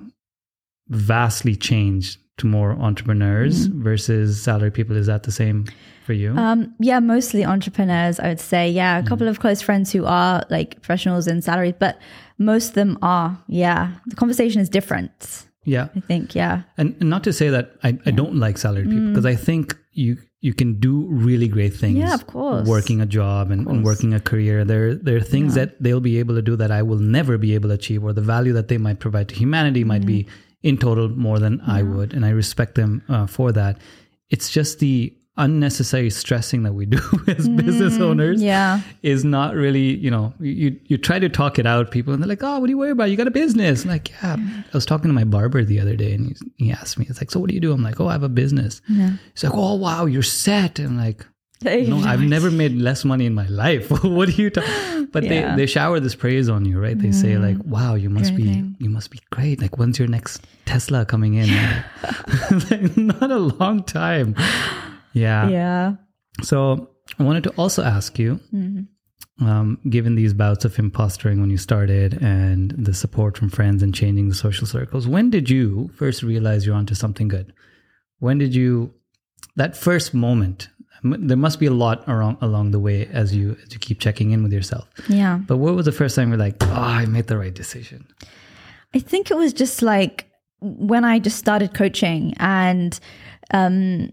vastly 0.90 1.56
changed 1.56 2.18
to 2.38 2.46
more 2.46 2.72
entrepreneurs 2.74 3.66
versus 3.66 4.42
salaried 4.42 4.74
people 4.74 4.96
is 4.96 5.08
that 5.08 5.24
the 5.24 5.32
same 5.32 5.66
for 6.06 6.14
you 6.14 6.32
Um, 6.38 6.74
yeah, 6.80 7.00
mostly 7.00 7.44
entrepreneurs, 7.44 8.20
I 8.20 8.28
would 8.30 8.40
say. 8.40 8.70
Yeah, 8.70 9.00
a 9.00 9.04
Mm. 9.04 9.08
couple 9.08 9.28
of 9.28 9.40
close 9.40 9.62
friends 9.62 9.92
who 9.92 10.06
are 10.06 10.44
like 10.50 10.76
professionals 10.82 11.28
in 11.28 11.42
salaries, 11.42 11.74
but 11.80 12.00
most 12.38 12.70
of 12.70 12.74
them 12.76 12.98
are. 13.02 13.38
Yeah, 13.48 13.92
the 14.06 14.16
conversation 14.16 14.62
is 14.62 14.70
different. 14.70 15.47
Yeah 15.76 15.88
I 16.00 16.02
think. 16.10 16.26
Yeah, 16.42 16.56
And, 16.80 16.96
and 17.02 17.10
not 17.14 17.24
to 17.28 17.32
say 17.40 17.48
that 17.56 17.66
I, 17.88 17.90
I 18.10 18.12
don't 18.20 18.36
like 18.46 18.58
salaried 18.66 18.90
people 18.94 19.10
because 19.12 19.26
I 19.34 19.36
think 19.48 19.76
you 20.04 20.12
you 20.48 20.54
can 20.62 20.72
do 20.88 20.94
really 21.28 21.48
great 21.58 21.74
things. 21.84 21.98
Mm. 21.98 22.04
Yeah, 22.08 22.14
of 22.14 22.26
course. 22.28 22.68
Working 22.78 23.00
a 23.02 23.10
job 23.20 23.44
and, 23.54 23.62
and 23.68 23.84
working 23.84 24.14
a 24.14 24.22
career. 24.32 24.58
There 24.72 24.96
there 25.06 25.18
are 25.20 25.28
things 25.36 25.56
that 25.60 25.70
they'll 25.84 26.06
be 26.12 26.16
able 26.24 26.36
to 26.40 26.46
do 26.52 26.56
that 26.62 26.72
I 26.80 26.82
will 26.90 27.04
never 27.18 27.38
be 27.46 27.52
able 27.58 27.70
to 27.74 27.76
achieve, 27.82 28.02
or 28.06 28.14
the 28.14 28.28
value 28.36 28.54
that 28.60 28.68
they 28.72 28.78
might 28.88 29.00
provide 29.06 29.28
to 29.30 29.36
humanity 29.36 29.84
might 29.94 30.06
be 30.06 30.20
Mm-hmm. 30.24 30.70
in 30.70 30.76
total 30.78 31.08
more 31.28 31.40
than 31.46 31.56
I 31.78 31.80
would, 31.92 32.10
and 32.16 32.24
I 32.30 32.32
respect 32.44 32.74
them 32.76 32.92
uh, 33.10 33.26
for 33.28 33.52
that. 33.60 33.74
It's 34.34 34.50
just 34.60 34.80
the 34.86 35.14
unnecessary 35.38 36.10
stressing 36.10 36.64
that 36.64 36.74
we 36.74 36.86
do 36.86 37.00
as 37.28 37.48
business 37.48 38.00
owners 38.00 38.42
yeah, 38.42 38.82
is 39.04 39.24
not 39.24 39.54
really, 39.56 39.96
you 39.98 40.10
know, 40.12 40.34
you 40.40 40.80
you 40.86 40.98
try 40.98 41.20
to 41.20 41.30
talk 41.30 41.60
it 41.60 41.66
out, 41.66 41.92
people, 41.92 42.14
and 42.14 42.22
they're 42.22 42.28
like, 42.30 42.44
oh, 42.44 42.60
what 42.60 42.68
do 42.68 42.72
you 42.72 42.78
worry 42.78 42.92
about? 42.92 43.10
You 43.10 43.18
got 43.18 43.28
a 43.28 43.32
business. 43.32 43.84
I'm 43.84 43.90
like, 43.90 44.10
yeah. 44.10 44.36
I 44.40 44.70
was 44.74 44.86
talking 44.86 45.10
to 45.10 45.14
my 45.14 45.24
barber 45.24 45.64
the 45.64 45.80
other 45.80 45.96
day, 45.96 46.14
and 46.14 46.28
he, 46.58 46.66
he 46.66 46.72
asked 46.72 46.98
me, 47.00 47.06
it's 47.10 47.22
like, 47.22 47.32
so 47.32 47.40
what 47.40 47.50
do 47.50 47.56
you 47.56 47.62
do? 47.62 47.72
I'm 47.72 47.84
like, 47.84 48.00
oh, 48.00 48.08
I 48.08 48.14
have 48.14 48.24
a 48.24 48.30
business. 48.30 48.82
He's 48.88 49.44
like, 49.44 49.54
oh, 49.54 49.76
wow, 49.76 50.06
you're 50.06 50.24
set. 50.24 50.80
And 50.80 50.90
I'm 50.90 50.98
like, 50.98 51.26
no, 51.64 51.98
I've 52.00 52.22
never 52.22 52.52
made 52.52 52.74
less 52.74 53.04
money 53.04 53.26
in 53.26 53.34
my 53.34 53.48
life. 53.48 53.90
what 54.04 54.30
are 54.30 54.32
you 54.32 54.50
talking? 54.50 55.08
But 55.12 55.24
Yeah. 55.24 55.56
they 55.56 55.62
they 55.62 55.66
shower 55.68 56.02
this 56.02 56.16
praise 56.16 56.50
on 56.50 56.66
you, 56.66 56.80
right? 56.80 57.00
They 57.00 57.14
say 57.14 57.38
like, 57.38 57.56
wow, 57.64 57.96
you 57.96 58.10
must 58.10 58.36
be 58.36 58.62
you 58.78 58.90
must 58.90 59.10
be 59.10 59.20
great. 59.32 59.62
Like, 59.62 59.78
when's 59.78 59.98
your 59.98 60.10
next 60.10 60.46
Tesla 60.66 61.06
coming 61.06 61.36
in? 61.36 61.48
like, 62.70 62.98
not 62.98 63.32
a 63.32 63.40
long 63.40 63.84
time. 63.84 64.36
Yeah. 65.18 65.50
yeah, 65.50 65.96
So 66.42 66.90
I 67.20 67.24
wanted 67.24 67.44
to 67.44 67.50
also 67.52 67.84
ask 67.84 68.20
you, 68.20 68.40
um, 69.40 69.80
given 69.90 70.16
these 70.16 70.34
bouts 70.34 70.66
of 70.66 70.76
impostering 70.76 71.40
when 71.40 71.50
you 71.50 71.58
started 71.58 72.22
and 72.22 72.72
the 72.72 72.94
support 72.94 73.38
from 73.38 73.50
friends 73.50 73.84
and 73.84 73.94
changing 73.94 74.30
the 74.30 74.36
social 74.36 74.68
circles, 74.68 75.08
when 75.08 75.30
did 75.30 75.50
you 75.50 75.90
first 75.96 76.24
realize 76.24 76.66
you're 76.66 76.76
onto 76.76 76.96
something 76.96 77.28
good? 77.28 77.54
When 78.20 78.38
did 78.40 78.56
you 78.56 78.94
that 79.56 79.78
first 79.78 80.14
moment? 80.14 80.70
There 81.04 81.38
must 81.38 81.60
be 81.60 81.68
a 81.68 81.72
lot 81.72 82.04
around 82.08 82.38
along 82.42 82.72
the 82.72 82.80
way 82.80 83.06
as 83.08 83.36
you 83.36 83.56
as 83.64 83.72
you 83.72 83.80
keep 83.80 84.00
checking 84.00 84.32
in 84.32 84.42
with 84.42 84.52
yourself. 84.52 84.88
yeah. 85.08 85.38
But 85.38 85.58
what 85.58 85.76
was 85.76 85.86
the 85.86 85.92
first 85.92 86.16
time 86.16 86.30
you're 86.30 86.40
like, 86.40 86.56
oh, 86.62 86.74
I 86.74 87.06
made 87.06 87.28
the 87.28 87.38
right 87.38 87.54
decision? 87.54 88.08
I 88.96 89.00
think 89.00 89.30
it 89.30 89.38
was 89.38 89.54
just 89.54 89.84
like 89.84 90.26
when 90.60 91.06
I 91.06 91.20
just 91.20 91.38
started 91.38 91.76
coaching 91.76 92.34
and 92.40 93.00
um, 93.54 94.12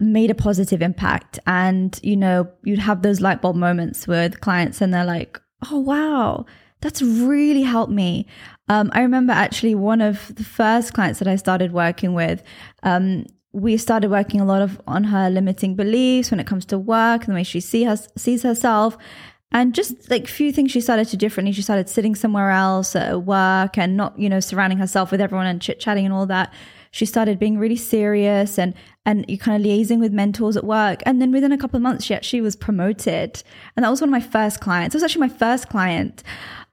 made 0.00 0.30
a 0.30 0.34
positive 0.34 0.82
impact. 0.82 1.38
And, 1.46 1.98
you 2.02 2.16
know, 2.16 2.48
you'd 2.64 2.78
have 2.78 3.02
those 3.02 3.20
light 3.20 3.42
bulb 3.42 3.56
moments 3.56 4.06
with 4.06 4.40
clients 4.40 4.80
and 4.80 4.92
they're 4.92 5.04
like, 5.04 5.40
oh, 5.70 5.80
wow, 5.80 6.46
that's 6.80 7.02
really 7.02 7.62
helped 7.62 7.92
me. 7.92 8.26
Um, 8.68 8.90
I 8.92 9.00
remember 9.00 9.32
actually 9.32 9.74
one 9.74 10.00
of 10.00 10.34
the 10.34 10.44
first 10.44 10.92
clients 10.92 11.18
that 11.18 11.28
I 11.28 11.36
started 11.36 11.72
working 11.72 12.14
with. 12.14 12.42
Um, 12.82 13.26
we 13.52 13.76
started 13.76 14.10
working 14.10 14.40
a 14.40 14.44
lot 14.44 14.60
of 14.60 14.80
on 14.86 15.04
her 15.04 15.30
limiting 15.30 15.76
beliefs 15.76 16.30
when 16.30 16.40
it 16.40 16.46
comes 16.46 16.66
to 16.66 16.78
work 16.78 17.22
and 17.22 17.30
the 17.30 17.34
way 17.34 17.42
she 17.42 17.60
see 17.60 17.84
her, 17.84 17.96
sees 18.16 18.42
herself. 18.42 18.98
And 19.52 19.74
just 19.74 20.10
like 20.10 20.24
a 20.24 20.28
few 20.28 20.52
things 20.52 20.72
she 20.72 20.80
started 20.80 21.06
to 21.08 21.16
differently. 21.16 21.52
She 21.52 21.62
started 21.62 21.88
sitting 21.88 22.14
somewhere 22.14 22.50
else 22.50 22.94
at 22.96 23.22
work 23.22 23.78
and 23.78 23.96
not, 23.96 24.18
you 24.18 24.28
know, 24.28 24.40
surrounding 24.40 24.78
herself 24.78 25.10
with 25.10 25.20
everyone 25.20 25.46
and 25.46 25.62
chit 25.62 25.80
chatting 25.80 26.04
and 26.04 26.12
all 26.12 26.26
that. 26.26 26.52
She 26.90 27.06
started 27.06 27.38
being 27.38 27.56
really 27.56 27.76
serious 27.76 28.58
and 28.58 28.74
and 29.06 29.24
you're 29.28 29.38
kind 29.38 29.64
of 29.64 29.66
liaising 29.66 30.00
with 30.00 30.12
mentors 30.12 30.56
at 30.56 30.64
work. 30.64 31.00
And 31.06 31.22
then 31.22 31.30
within 31.30 31.52
a 31.52 31.56
couple 31.58 31.76
of 31.76 31.82
months, 31.82 32.04
she 32.04 32.14
actually 32.14 32.40
was 32.40 32.56
promoted. 32.56 33.42
And 33.76 33.84
that 33.84 33.88
was 33.88 34.00
one 34.00 34.08
of 34.08 34.12
my 34.12 34.20
first 34.20 34.60
clients. 34.60 34.94
It 34.94 34.98
was 34.98 35.04
actually 35.04 35.28
my 35.28 35.34
first 35.34 35.68
client. 35.68 36.24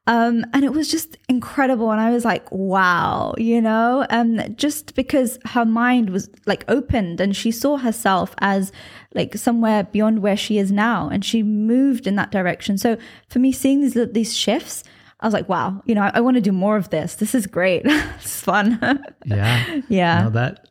Um, 0.05 0.43
and 0.51 0.65
it 0.65 0.73
was 0.73 0.91
just 0.91 1.17
incredible. 1.29 1.91
And 1.91 2.01
I 2.01 2.09
was 2.09 2.25
like, 2.25 2.51
wow, 2.51 3.36
you 3.38 3.61
know, 3.61 4.05
um, 4.09 4.41
just 4.55 4.95
because 4.95 5.38
her 5.45 5.63
mind 5.63 6.09
was 6.09 6.29
like 6.45 6.65
opened 6.67 7.21
and 7.21 7.36
she 7.36 7.51
saw 7.51 7.77
herself 7.77 8.36
as 8.39 8.71
like 9.13 9.36
somewhere 9.36 9.84
beyond 9.84 10.19
where 10.23 10.36
she 10.36 10.57
is 10.57 10.71
now. 10.71 11.07
And 11.09 11.23
she 11.23 11.43
moved 11.43 12.07
in 12.07 12.15
that 12.15 12.31
direction. 12.31 12.77
So 12.79 12.97
for 13.29 13.39
me, 13.39 13.51
seeing 13.51 13.81
these, 13.81 13.97
these 14.11 14.36
shifts, 14.36 14.84
I 15.24 15.26
was 15.28 15.34
like, 15.34 15.47
wow, 15.47 15.82
you 15.86 15.95
know, 15.95 16.01
I, 16.01 16.11
I 16.15 16.19
want 16.19 16.36
to 16.36 16.41
do 16.41 16.51
more 16.51 16.76
of 16.76 16.89
this. 16.89 17.15
This 17.15 17.34
is 17.34 17.47
great. 17.47 17.84
it's 17.86 18.41
fun. 18.41 18.78
Yeah. 19.26 19.82
yeah. 19.88 20.24
No, 20.24 20.30
that 20.32 20.67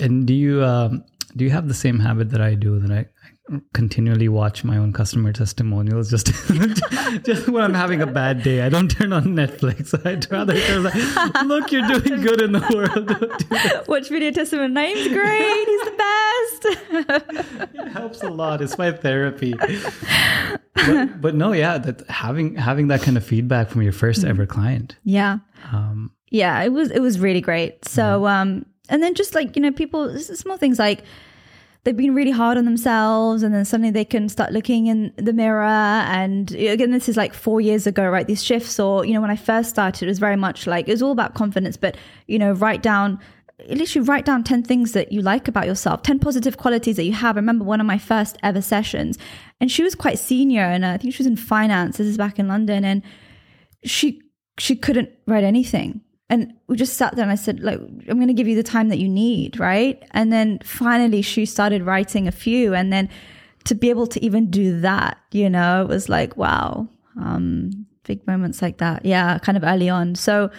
and 0.00 0.24
do 0.24 0.32
you 0.32 0.62
um, 0.64 1.04
do 1.36 1.44
you 1.44 1.50
have 1.50 1.66
the 1.66 1.74
same 1.74 1.98
habit 1.98 2.30
that 2.30 2.40
I 2.40 2.54
do 2.54 2.78
that 2.78 2.92
I 2.92 2.98
I 2.98 3.06
continually 3.72 4.28
watch 4.28 4.64
my 4.64 4.76
own 4.76 4.92
customer 4.92 5.32
testimonials 5.32 6.10
just 6.10 6.26
just 7.24 7.48
when 7.48 7.62
I'm 7.62 7.74
having 7.74 8.02
a 8.02 8.06
bad 8.06 8.42
day. 8.42 8.62
I 8.62 8.68
don't 8.68 8.90
turn 8.90 9.12
on 9.12 9.24
Netflix. 9.26 9.94
I'd 10.06 10.30
rather 10.30 10.58
turn 10.60 10.82
like, 10.82 11.42
look, 11.44 11.70
you're 11.72 11.86
doing 11.86 12.20
good 12.22 12.40
in 12.40 12.52
the 12.52 12.60
world. 12.74 13.06
Don't 13.06 13.38
do 13.38 13.44
that. 13.48 13.88
Watch 13.88 14.08
video 14.08 14.30
testimony. 14.32 14.72
Name's 14.74 15.08
great. 15.08 15.66
He's 15.68 15.84
the 15.84 15.94
best. 15.96 17.74
It 17.74 17.88
helps 17.88 18.22
a 18.22 18.30
lot. 18.30 18.60
It's 18.62 18.76
my 18.78 18.92
therapy. 18.92 19.54
But, 20.74 21.20
but 21.20 21.34
no, 21.34 21.52
yeah, 21.52 21.78
that 21.78 22.08
having 22.08 22.54
having 22.56 22.88
that 22.88 23.02
kind 23.02 23.16
of 23.16 23.24
feedback 23.24 23.68
from 23.70 23.82
your 23.82 23.92
first 23.92 24.24
ever 24.24 24.46
client. 24.46 24.96
yeah. 25.04 25.38
Um, 25.72 26.12
yeah 26.30 26.60
it 26.62 26.72
was 26.72 26.90
it 26.90 26.98
was 26.98 27.20
really 27.20 27.40
great 27.40 27.84
so 27.84 28.26
um 28.26 28.66
and 28.88 29.00
then 29.00 29.14
just 29.14 29.32
like 29.34 29.54
you 29.54 29.62
know 29.62 29.70
people 29.70 30.18
small 30.18 30.56
things 30.56 30.76
like 30.78 31.04
they've 31.86 31.96
been 31.96 32.16
really 32.16 32.32
hard 32.32 32.58
on 32.58 32.64
themselves 32.64 33.44
and 33.44 33.54
then 33.54 33.64
suddenly 33.64 33.92
they 33.92 34.04
can 34.04 34.28
start 34.28 34.52
looking 34.52 34.88
in 34.88 35.12
the 35.16 35.32
mirror. 35.32 35.62
And 35.62 36.52
uh, 36.52 36.58
again 36.58 36.90
this 36.90 37.08
is 37.08 37.16
like 37.16 37.32
four 37.32 37.60
years 37.60 37.86
ago 37.86 38.08
right? 38.08 38.26
These 38.26 38.42
shifts 38.42 38.80
or 38.80 39.04
you 39.06 39.14
know 39.14 39.20
when 39.20 39.30
i 39.30 39.36
first 39.36 39.70
started 39.70 40.02
it 40.02 40.08
was 40.08 40.18
very 40.18 40.36
much 40.36 40.66
like 40.66 40.88
it 40.88 40.90
was 40.90 41.00
all 41.00 41.12
about 41.12 41.34
confidence. 41.34 41.76
But 41.76 41.96
you 42.26 42.40
know 42.40 42.52
write 42.52 42.82
down 42.82 43.20
literally 43.68 44.06
write 44.06 44.26
down 44.26 44.42
10 44.42 44.64
things 44.64 44.92
that 44.92 45.12
you 45.12 45.22
like 45.22 45.48
about 45.48 45.66
yourself 45.66 46.02
10 46.02 46.18
positive 46.18 46.56
qualities 46.56 46.96
that 46.96 47.04
you 47.04 47.12
have. 47.12 47.36
I 47.36 47.38
remember 47.38 47.64
one 47.64 47.80
of 47.80 47.86
my 47.86 47.98
first 47.98 48.36
ever 48.42 48.60
sessions 48.60 49.16
and 49.60 49.70
she 49.70 49.84
was 49.84 49.94
quite 49.94 50.18
senior 50.18 50.62
and 50.62 50.84
uh, 50.84 50.88
i 50.88 50.96
think 50.98 51.14
she 51.14 51.20
was 51.20 51.26
in 51.28 51.36
finance. 51.36 51.98
This 51.98 52.08
is 52.08 52.18
back 52.18 52.40
in 52.40 52.48
london 52.48 52.84
and 52.84 53.02
she 53.84 54.20
she 54.58 54.74
couldn't 54.74 55.10
write 55.28 55.44
anything 55.44 56.00
and 56.28 56.52
we 56.66 56.76
just 56.76 56.94
sat 56.94 57.14
there 57.14 57.22
and 57.22 57.32
i 57.32 57.36
said 57.36 57.60
like 57.60 57.78
i'm 57.78 58.16
going 58.16 58.26
to 58.26 58.34
give 58.34 58.48
you 58.48 58.56
the 58.56 58.62
time 58.62 58.88
that 58.88 58.98
you 58.98 59.08
need 59.08 59.58
right 59.58 60.02
and 60.12 60.32
then 60.32 60.58
finally 60.64 61.22
she 61.22 61.46
started 61.46 61.82
writing 61.82 62.26
a 62.26 62.32
few 62.32 62.74
and 62.74 62.92
then 62.92 63.08
to 63.64 63.74
be 63.74 63.90
able 63.90 64.06
to 64.06 64.22
even 64.24 64.50
do 64.50 64.80
that 64.80 65.18
you 65.32 65.48
know 65.48 65.82
it 65.82 65.88
was 65.88 66.08
like 66.08 66.36
wow 66.36 66.88
um 67.20 67.86
big 68.04 68.24
moments 68.26 68.62
like 68.62 68.78
that 68.78 69.04
yeah 69.04 69.38
kind 69.38 69.56
of 69.56 69.64
early 69.64 69.88
on 69.88 70.14
so 70.14 70.50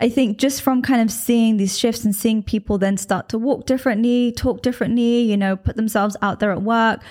I 0.00 0.08
think 0.08 0.38
just 0.38 0.62
from 0.62 0.80
kind 0.80 1.02
of 1.02 1.10
seeing 1.10 1.56
these 1.56 1.76
shifts 1.76 2.04
and 2.04 2.14
seeing 2.14 2.42
people 2.42 2.78
then 2.78 2.96
start 2.96 3.28
to 3.30 3.38
walk 3.38 3.66
differently, 3.66 4.32
talk 4.32 4.62
differently, 4.62 5.22
you 5.22 5.36
know, 5.36 5.56
put 5.56 5.76
themselves 5.76 6.16
out 6.22 6.38
there 6.38 6.52
at 6.52 6.62
work 6.62 7.02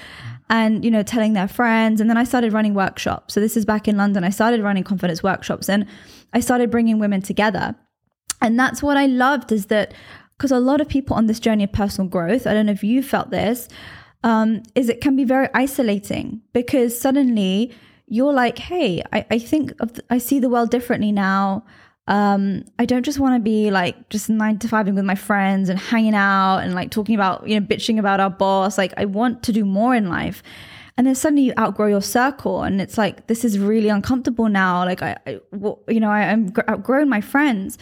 and, 0.49 0.85
you 0.85 0.91
know, 0.91 1.03
telling 1.03 1.33
their 1.33 1.49
friends. 1.49 1.99
And 1.99 2.09
then 2.09 2.17
I 2.17 2.23
started 2.23 2.53
running 2.53 2.73
workshops. 2.73 3.33
So 3.33 3.41
this 3.41 3.57
is 3.57 3.65
back 3.65 3.89
in 3.89 3.97
London. 3.97 4.23
I 4.23 4.29
started 4.29 4.61
running 4.61 4.85
confidence 4.85 5.21
workshops 5.21 5.67
and 5.67 5.85
I 6.31 6.39
started 6.39 6.71
bringing 6.71 6.97
women 6.97 7.21
together. 7.21 7.75
And 8.41 8.59
that's 8.59 8.83
what 8.83 8.97
I 8.97 9.05
loved 9.05 9.51
is 9.51 9.67
that 9.67 9.93
because 10.37 10.51
a 10.51 10.59
lot 10.59 10.81
of 10.81 10.87
people 10.87 11.15
on 11.15 11.25
this 11.25 11.39
journey 11.39 11.63
of 11.63 11.71
personal 11.71 12.09
growth, 12.09 12.45
I 12.45 12.53
don't 12.53 12.67
know 12.67 12.71
if 12.71 12.83
you 12.83 13.01
felt 13.01 13.31
this, 13.31 13.67
um, 14.23 14.61
is 14.75 14.89
it 14.89 15.01
can 15.01 15.15
be 15.15 15.23
very 15.23 15.47
isolating 15.53 16.41
because 16.53 16.99
suddenly 16.99 17.73
you're 18.07 18.33
like, 18.33 18.57
hey, 18.57 19.03
I, 19.11 19.25
I 19.31 19.39
think 19.39 19.73
I 20.09 20.17
see 20.17 20.39
the 20.39 20.49
world 20.49 20.69
differently 20.69 21.11
now. 21.11 21.65
Um, 22.07 22.63
I 22.79 22.85
don't 22.85 23.03
just 23.03 23.19
want 23.19 23.35
to 23.35 23.39
be 23.39 23.69
like 23.69 24.09
just 24.09 24.29
nine 24.29 24.59
to 24.59 24.67
five 24.67 24.87
with 24.87 25.03
my 25.03 25.15
friends 25.15 25.67
and 25.67 25.77
hanging 25.77 26.15
out 26.15 26.59
and 26.59 26.73
like 26.73 26.89
talking 26.89 27.15
about, 27.15 27.47
you 27.47 27.59
know, 27.59 27.65
bitching 27.65 27.99
about 27.99 28.19
our 28.19 28.29
boss. 28.29 28.77
Like 28.77 28.93
I 28.95 29.05
want 29.05 29.43
to 29.43 29.51
do 29.51 29.65
more 29.65 29.93
in 29.93 30.07
life. 30.07 30.41
And 30.95 31.05
then 31.05 31.15
suddenly 31.15 31.43
you 31.43 31.53
outgrow 31.59 31.87
your 31.87 32.01
circle 32.01 32.63
and 32.63 32.79
it's 32.79 32.97
like, 32.97 33.27
this 33.27 33.43
is 33.43 33.59
really 33.59 33.89
uncomfortable 33.89 34.47
now. 34.47 34.85
Like 34.85 35.01
I, 35.01 35.17
I 35.27 35.39
you 35.89 35.99
know, 35.99 36.09
I, 36.09 36.21
I'm 36.31 36.49
gr- 36.49 36.61
outgrown 36.69 37.09
my 37.09 37.21
friends. 37.21 37.77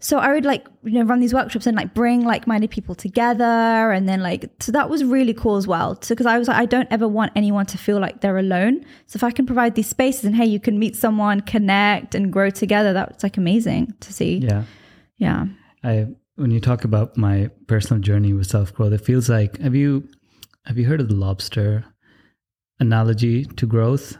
So 0.00 0.18
I 0.18 0.32
would 0.32 0.44
like 0.44 0.66
you 0.84 0.92
know 0.92 1.02
run 1.02 1.20
these 1.20 1.34
workshops 1.34 1.66
and 1.66 1.76
like 1.76 1.92
bring 1.92 2.24
like-minded 2.24 2.70
people 2.70 2.94
together, 2.94 3.44
and 3.44 4.08
then 4.08 4.22
like 4.22 4.50
so 4.60 4.72
that 4.72 4.88
was 4.88 5.04
really 5.04 5.34
cool 5.34 5.56
as 5.56 5.66
well. 5.66 6.00
So 6.02 6.14
because 6.14 6.26
I 6.26 6.38
was 6.38 6.48
like, 6.48 6.56
I 6.56 6.66
don't 6.66 6.88
ever 6.90 7.08
want 7.08 7.32
anyone 7.34 7.66
to 7.66 7.78
feel 7.78 7.98
like 7.98 8.20
they're 8.20 8.38
alone. 8.38 8.84
So 9.06 9.16
if 9.16 9.24
I 9.24 9.30
can 9.30 9.46
provide 9.46 9.74
these 9.74 9.88
spaces 9.88 10.24
and 10.24 10.36
hey, 10.36 10.46
you 10.46 10.60
can 10.60 10.78
meet 10.78 10.96
someone, 10.96 11.40
connect, 11.40 12.14
and 12.14 12.32
grow 12.32 12.50
together, 12.50 12.92
that's 12.92 13.22
like 13.22 13.36
amazing 13.36 13.94
to 14.00 14.12
see. 14.12 14.38
Yeah. 14.38 14.64
Yeah. 15.16 15.46
I 15.82 16.06
when 16.36 16.52
you 16.52 16.60
talk 16.60 16.84
about 16.84 17.16
my 17.16 17.50
personal 17.66 18.00
journey 18.00 18.32
with 18.32 18.46
self 18.46 18.72
growth, 18.72 18.92
it 18.92 19.04
feels 19.04 19.28
like 19.28 19.58
have 19.58 19.74
you 19.74 20.08
have 20.66 20.78
you 20.78 20.86
heard 20.86 21.00
of 21.00 21.08
the 21.08 21.14
lobster 21.14 21.84
analogy 22.78 23.44
to 23.44 23.66
growth? 23.66 24.16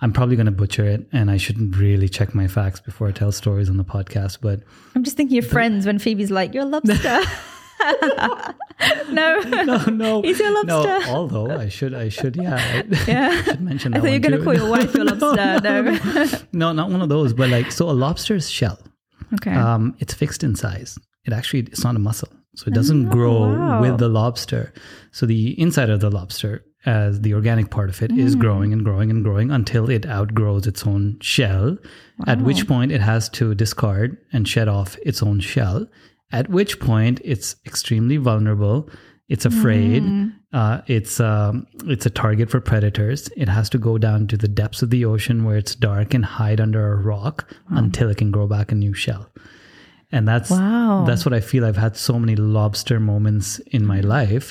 I'm 0.00 0.12
probably 0.12 0.36
going 0.36 0.46
to 0.46 0.52
butcher 0.52 0.84
it, 0.86 1.08
and 1.12 1.30
I 1.30 1.36
shouldn't 1.38 1.76
really 1.76 2.08
check 2.08 2.34
my 2.34 2.46
facts 2.46 2.78
before 2.80 3.08
I 3.08 3.12
tell 3.12 3.32
stories 3.32 3.68
on 3.68 3.76
the 3.78 3.84
podcast. 3.84 4.38
But 4.40 4.60
I'm 4.94 5.02
just 5.02 5.16
thinking 5.16 5.38
of 5.38 5.46
friends 5.46 5.86
when 5.86 5.98
Phoebe's 5.98 6.30
like, 6.30 6.54
"You're 6.54 6.62
a 6.62 6.66
lobster." 6.66 7.20
no, 9.10 9.40
no, 9.40 9.84
no, 9.86 10.22
he's 10.24 10.38
your 10.38 10.52
lobster. 10.52 10.66
No, 11.00 11.02
although 11.08 11.50
I 11.50 11.68
should, 11.68 11.94
I 11.94 12.08
should, 12.08 12.36
yeah, 12.36 12.56
I 12.84 12.84
Yeah. 13.06 13.42
should 13.42 13.60
mention 13.60 13.92
that. 13.92 13.98
I 13.98 14.00
thought 14.00 14.06
you 14.08 14.12
were 14.14 14.18
going 14.20 14.38
to 14.38 14.44
call 14.44 14.54
your 14.54 14.70
wife 14.70 14.94
your 14.94 15.04
lobster. 15.04 15.60
No. 15.62 16.28
no, 16.52 16.72
not 16.72 16.90
one 16.90 17.02
of 17.02 17.08
those. 17.08 17.32
But 17.32 17.50
like, 17.50 17.72
so 17.72 17.88
a 17.90 17.92
lobster's 17.92 18.48
shell, 18.50 18.78
okay. 19.34 19.52
um, 19.52 19.96
it's 19.98 20.14
fixed 20.14 20.42
in 20.44 20.54
size. 20.54 20.98
It 21.24 21.32
actually 21.32 21.60
it's 21.60 21.84
not 21.84 21.96
a 21.96 21.98
muscle, 21.98 22.28
so 22.56 22.66
it 22.68 22.74
doesn't 22.74 23.08
Oh, 23.08 23.12
grow 23.12 23.40
wow. 23.56 23.80
with 23.80 23.98
the 23.98 24.08
lobster. 24.08 24.72
So 25.12 25.26
the 25.26 25.60
inside 25.60 25.90
of 25.90 26.00
the 26.00 26.10
lobster, 26.10 26.64
as 26.96 27.20
the 27.26 27.32
organic 27.38 27.66
part 27.76 27.88
of 27.92 27.98
it, 28.04 28.10
is 28.24 28.32
Mm. 28.34 28.40
growing 28.44 28.70
and 28.74 28.82
growing 28.88 29.10
and 29.14 29.20
growing 29.26 29.48
until 29.58 29.84
it 29.96 30.04
outgrows 30.16 30.66
its 30.66 30.82
own 30.92 31.04
shell. 31.20 31.76
At 32.26 32.40
which 32.48 32.62
point 32.72 32.90
it 32.96 33.02
has 33.12 33.28
to 33.38 33.54
discard 33.64 34.16
and 34.32 34.42
shed 34.54 34.68
off 34.68 34.90
its 35.10 35.22
own 35.28 35.38
shell. 35.52 35.86
At 36.38 36.46
which 36.56 36.72
point 36.80 37.20
it's 37.32 37.56
extremely 37.70 38.16
vulnerable. 38.30 38.78
It's 39.34 39.46
afraid. 39.52 40.02
Mm. 40.02 40.32
Uh, 40.60 40.80
it's 40.96 41.20
um, 41.20 41.66
it's 41.94 42.06
a 42.06 42.10
target 42.24 42.48
for 42.52 42.60
predators. 42.60 43.20
It 43.36 43.48
has 43.56 43.68
to 43.70 43.78
go 43.88 43.98
down 43.98 44.26
to 44.28 44.36
the 44.44 44.48
depths 44.60 44.80
of 44.82 44.88
the 44.94 45.04
ocean 45.12 45.44
where 45.44 45.58
it's 45.62 45.74
dark 45.74 46.14
and 46.14 46.24
hide 46.24 46.60
under 46.66 46.82
a 46.92 46.96
rock 47.14 47.36
until 47.80 48.08
it 48.12 48.16
can 48.16 48.30
grow 48.36 48.46
back 48.54 48.72
a 48.72 48.74
new 48.84 48.94
shell. 48.94 49.24
And 50.14 50.26
that's 50.26 50.50
Wow. 50.50 51.04
that's 51.06 51.24
what 51.26 51.34
I 51.34 51.40
feel. 51.50 51.64
I've 51.66 51.76
had 51.86 51.96
so 51.96 52.14
many 52.18 52.34
lobster 52.36 52.98
moments 53.12 53.48
in 53.76 53.82
my 53.92 54.00
life, 54.00 54.46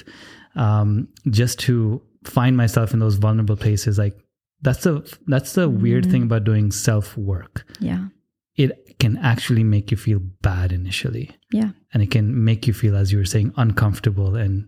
um, 0.56 1.08
just 1.40 1.58
to 1.66 2.02
find 2.24 2.56
myself 2.58 2.94
in 2.94 3.00
those 3.00 3.16
vulnerable 3.16 3.56
places. 3.58 3.98
Like 3.98 4.18
that's 4.62 4.84
the 4.84 5.02
that's 5.28 5.54
the 5.54 5.70
weird 5.70 6.10
thing 6.10 6.24
about 6.24 6.44
doing 6.44 6.72
self 6.72 7.18
work. 7.18 7.66
yeah. 7.80 8.08
It 8.56 8.98
can 9.00 9.18
actually 9.18 9.64
make 9.64 9.92
you 9.92 9.98
feel 9.98 10.18
bad 10.42 10.72
initially 10.72 11.30
Yeah. 11.52 11.70
and 11.94 12.02
it 12.02 12.10
can 12.10 12.44
make 12.44 12.66
you 12.66 12.74
feel 12.74 12.96
as 12.98 13.12
you 13.12 13.20
were 13.20 13.26
saying 13.26 13.54
uncomfortable 13.56 14.36
and 14.36 14.68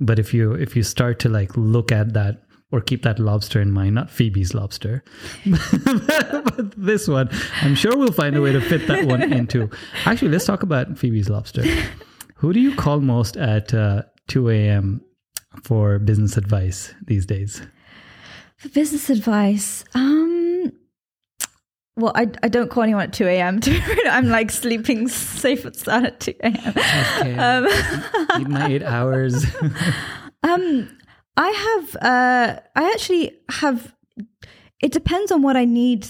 but 0.00 0.18
if 0.18 0.34
you 0.34 0.54
if 0.54 0.74
you 0.74 0.82
start 0.82 1.20
to 1.20 1.28
like 1.28 1.56
look 1.56 1.92
at 1.92 2.14
that 2.14 2.42
or 2.72 2.80
keep 2.80 3.02
that 3.04 3.20
lobster 3.20 3.60
in 3.60 3.70
mind 3.70 3.94
not 3.94 4.10
phoebe's 4.10 4.54
lobster 4.54 5.04
but 5.46 6.74
this 6.76 7.06
one 7.08 7.28
i'm 7.62 7.74
sure 7.74 7.96
we'll 7.96 8.12
find 8.12 8.36
a 8.36 8.40
way 8.42 8.52
to 8.52 8.60
fit 8.60 8.86
that 8.88 9.06
one 9.06 9.22
into 9.32 9.70
actually 10.04 10.30
let's 10.30 10.44
talk 10.44 10.62
about 10.62 10.98
phoebe's 10.98 11.28
lobster 11.28 11.62
who 12.36 12.52
do 12.52 12.60
you 12.60 12.74
call 12.74 13.00
most 13.00 13.36
at 13.36 13.72
uh, 13.74 14.02
2 14.28 14.50
a.m 14.50 15.00
for 15.62 15.98
business 15.98 16.36
advice 16.36 16.94
these 17.06 17.26
days 17.26 17.62
For 18.56 18.68
business 18.68 19.10
advice, 19.10 19.84
um, 19.94 20.72
well, 21.96 22.12
I, 22.14 22.28
I 22.42 22.48
don't 22.48 22.70
call 22.70 22.84
anyone 22.84 23.02
at 23.04 23.12
2 23.12 23.26
a.m. 23.26 23.60
I'm 24.10 24.28
like 24.28 24.50
sleeping 24.50 25.08
safe 25.08 25.66
sound 25.74 26.06
at 26.06 26.20
2 26.20 26.34
a.m. 26.42 26.74
okay 26.76 27.34
Um, 27.36 28.50
my 28.50 28.68
eight 28.68 28.82
hours 28.82 29.44
Um, 30.42 30.88
I 31.36 31.50
have, 31.50 31.96
uh, 31.96 32.60
I 32.76 32.90
actually 32.92 33.36
have, 33.50 33.94
it 34.80 34.92
depends 34.92 35.32
on 35.32 35.42
what 35.42 35.56
I 35.56 35.64
need, 35.64 36.06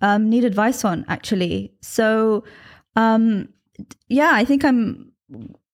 um, 0.00 0.28
need 0.28 0.44
advice 0.44 0.84
on 0.84 1.04
actually. 1.08 1.72
So, 1.82 2.44
um, 2.96 3.48
yeah, 4.08 4.30
I 4.34 4.44
think 4.44 4.64
I'm, 4.64 5.12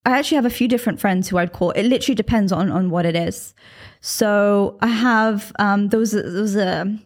I 0.05 0.19
actually 0.19 0.37
have 0.37 0.47
a 0.47 0.51
few 0.51 0.69
different 0.69 1.01
friends 1.01 1.29
who 1.29 1.39
I'd 1.39 1.53
call. 1.53 1.71
It 1.73 1.85
literally 1.85 2.15
depends 2.15 2.53
on, 2.53 2.71
on 2.71 2.91
what 2.91 3.05
it 3.05 3.17
is. 3.17 3.55
So 4.01 4.79
I 4.81 4.87
have, 4.87 5.53
um, 5.59 5.89
there 5.89 6.01
was, 6.01 6.13
there 6.13 6.25
was 6.25 6.57
a, 6.57 6.99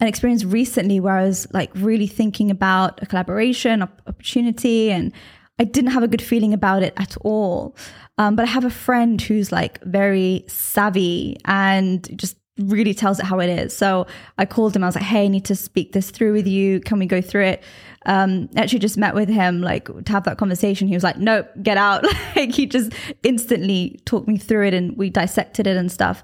an 0.00 0.08
experience 0.08 0.44
recently 0.44 1.00
where 1.00 1.18
I 1.18 1.24
was 1.24 1.46
like 1.52 1.70
really 1.74 2.06
thinking 2.06 2.50
about 2.50 3.02
a 3.02 3.06
collaboration 3.06 3.82
op- 3.82 4.02
opportunity 4.06 4.90
and 4.90 5.12
I 5.58 5.64
didn't 5.64 5.90
have 5.90 6.02
a 6.02 6.08
good 6.08 6.22
feeling 6.22 6.54
about 6.54 6.82
it 6.82 6.94
at 6.96 7.16
all. 7.20 7.76
Um, 8.18 8.36
but 8.36 8.44
I 8.44 8.48
have 8.48 8.64
a 8.64 8.70
friend 8.70 9.20
who's 9.20 9.52
like 9.52 9.82
very 9.84 10.44
savvy 10.48 11.36
and 11.44 12.08
just 12.18 12.36
really 12.58 12.92
tells 12.94 13.18
it 13.18 13.24
how 13.24 13.40
it 13.40 13.48
is. 13.48 13.76
So 13.76 14.06
I 14.38 14.44
called 14.44 14.76
him. 14.76 14.84
I 14.84 14.86
was 14.86 14.94
like, 14.94 15.04
"Hey, 15.04 15.24
I 15.24 15.28
need 15.28 15.44
to 15.46 15.54
speak 15.54 15.92
this 15.92 16.10
through 16.10 16.32
with 16.32 16.46
you. 16.46 16.80
Can 16.80 16.98
we 16.98 17.06
go 17.06 17.20
through 17.20 17.44
it?" 17.44 17.62
Um, 18.04 18.48
actually, 18.56 18.80
just 18.80 18.98
met 18.98 19.14
with 19.14 19.28
him 19.28 19.62
like 19.62 19.86
to 19.86 20.12
have 20.12 20.24
that 20.24 20.38
conversation. 20.38 20.88
He 20.88 20.94
was 20.94 21.04
like, 21.04 21.18
"Nope, 21.18 21.48
get 21.62 21.76
out!" 21.76 22.04
like 22.36 22.52
he 22.52 22.66
just 22.66 22.92
instantly 23.22 24.00
talked 24.04 24.28
me 24.28 24.36
through 24.36 24.66
it, 24.68 24.74
and 24.74 24.96
we 24.96 25.10
dissected 25.10 25.66
it 25.66 25.76
and 25.76 25.90
stuff. 25.90 26.22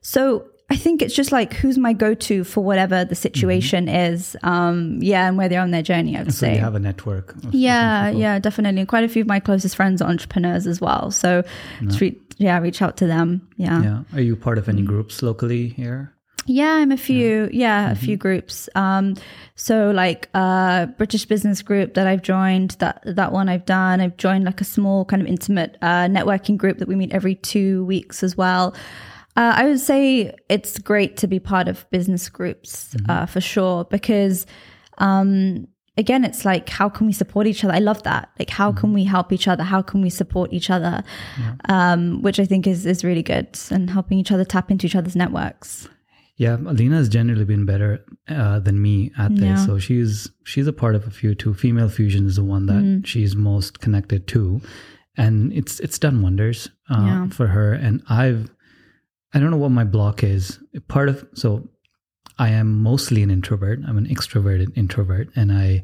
So 0.00 0.46
I 0.68 0.74
think 0.76 1.00
it's 1.00 1.14
just 1.14 1.30
like 1.30 1.52
who's 1.54 1.78
my 1.78 1.92
go-to 1.92 2.42
for 2.42 2.64
whatever 2.64 3.04
the 3.04 3.14
situation 3.14 3.88
is. 3.88 4.36
Um, 4.42 4.98
yeah, 5.00 5.28
and 5.28 5.38
where 5.38 5.48
they're 5.48 5.60
on 5.60 5.70
their 5.70 5.82
journey. 5.82 6.16
I 6.16 6.20
would 6.20 6.28
Mm-hmm. 6.28 6.30
so 6.32 6.46
say. 6.46 6.54
you 6.54 6.60
have 6.60 6.74
a 6.74 6.80
network 6.80 7.34
Yeah, 7.52 8.08
yeah, 8.10 8.38
definitely. 8.40 8.80
And 8.80 8.88
quite 8.88 9.04
a 9.04 9.08
few 9.08 9.22
of 9.22 9.28
my 9.28 9.38
closest 9.40 9.76
friends 9.76 10.02
are 10.02 10.08
entrepreneurs 10.08 10.66
as 10.66 10.80
well. 10.80 11.10
So, 11.12 11.44
just 11.84 12.00
re- 12.00 12.20
yeah, 12.38 12.58
reach 12.58 12.82
out 12.82 12.96
to 12.98 13.06
them. 13.06 13.46
Yeah. 13.56 13.82
yeah 13.82 14.02
are 14.12 14.20
you 14.20 14.34
part 14.36 14.58
of 14.58 14.68
any 14.68 14.82
groups 14.82 15.22
locally 15.22 15.68
here 15.68 16.12
Yeah, 16.46 16.72
I'm 16.74 16.92
a 16.92 16.96
few, 16.96 17.48
yeah, 17.52 17.90
a 17.92 17.94
few 17.94 18.16
groups. 18.16 18.68
Um, 18.74 19.14
so 19.54 19.90
like 19.92 20.28
uh 20.34 20.86
British 20.98 21.26
business 21.26 21.62
group 21.62 21.94
that 21.94 22.06
I've 22.08 22.22
joined, 22.22 22.70
that 22.80 23.02
that 23.06 23.30
one 23.32 23.48
I've 23.48 23.66
done. 23.66 24.00
I've 24.00 24.16
joined 24.16 24.44
like 24.44 24.60
a 24.60 24.64
small 24.64 25.04
kind 25.04 25.22
of 25.22 25.28
intimate 25.28 25.76
uh, 25.80 26.06
networking 26.10 26.56
group 26.56 26.78
that 26.78 26.88
we 26.88 26.94
meet 26.96 27.12
every 27.12 27.36
two 27.36 27.84
weeks 27.86 28.22
as 28.22 28.36
well. 28.36 28.74
Uh, 29.36 29.52
I 29.56 29.66
would 29.68 29.80
say 29.80 30.34
it's 30.48 30.78
great 30.78 31.16
to 31.18 31.26
be 31.26 31.38
part 31.38 31.68
of 31.68 31.88
business 31.90 32.28
groups 32.28 32.96
uh, 33.08 33.26
for 33.26 33.40
sure 33.40 33.84
because 33.84 34.46
um, 34.98 35.68
again, 35.98 36.24
it's 36.24 36.44
like 36.44 36.68
how 36.70 36.88
can 36.88 37.06
we 37.06 37.12
support 37.12 37.46
each 37.46 37.62
other? 37.64 37.74
I 37.74 37.78
love 37.80 38.02
that. 38.04 38.30
Like 38.38 38.50
how 38.50 38.72
can 38.72 38.92
we 38.94 39.04
help 39.04 39.32
each 39.32 39.46
other? 39.48 39.62
How 39.64 39.82
can 39.82 40.00
we 40.02 40.10
support 40.10 40.52
each 40.52 40.70
other? 40.70 41.02
Um, 41.68 42.22
which 42.22 42.38
I 42.40 42.44
think 42.46 42.66
is 42.66 42.86
is 42.86 43.04
really 43.04 43.22
good 43.22 43.48
and 43.70 43.90
helping 43.90 44.18
each 44.18 44.32
other 44.32 44.44
tap 44.44 44.70
into 44.70 44.86
each 44.86 44.96
other's 44.96 45.16
networks. 45.16 45.88
Yeah, 46.38 46.56
Alina 46.66 46.96
has 46.96 47.08
generally 47.08 47.46
been 47.46 47.64
better 47.64 48.04
uh, 48.28 48.58
than 48.60 48.80
me 48.82 49.10
at 49.16 49.32
this. 49.34 49.42
Yeah. 49.44 49.66
So 49.66 49.78
she's 49.78 50.30
she's 50.44 50.66
a 50.66 50.72
part 50.72 50.94
of 50.94 51.06
a 51.06 51.10
few 51.10 51.34
too. 51.34 51.54
Female 51.54 51.88
Fusion 51.88 52.26
is 52.26 52.36
the 52.36 52.44
one 52.44 52.66
that 52.66 52.82
Mm. 52.82 53.06
she's 53.06 53.34
most 53.34 53.80
connected 53.80 54.26
to, 54.28 54.60
and 55.16 55.50
it's 55.52 55.80
it's 55.80 55.98
done 55.98 56.20
wonders 56.22 56.68
uh, 56.90 57.04
Yeah. 57.06 57.28
for 57.28 57.46
her. 57.48 57.72
And 57.72 58.02
I've 58.10 58.50
I 59.36 59.38
don't 59.38 59.50
know 59.50 59.58
what 59.58 59.70
my 59.70 59.84
block 59.84 60.24
is. 60.24 60.58
Part 60.88 61.10
of 61.10 61.28
so 61.34 61.68
I 62.38 62.48
am 62.48 62.82
mostly 62.82 63.22
an 63.22 63.30
introvert. 63.30 63.80
I'm 63.86 63.98
an 63.98 64.06
extroverted 64.06 64.72
introvert, 64.78 65.28
and 65.36 65.52
I 65.52 65.82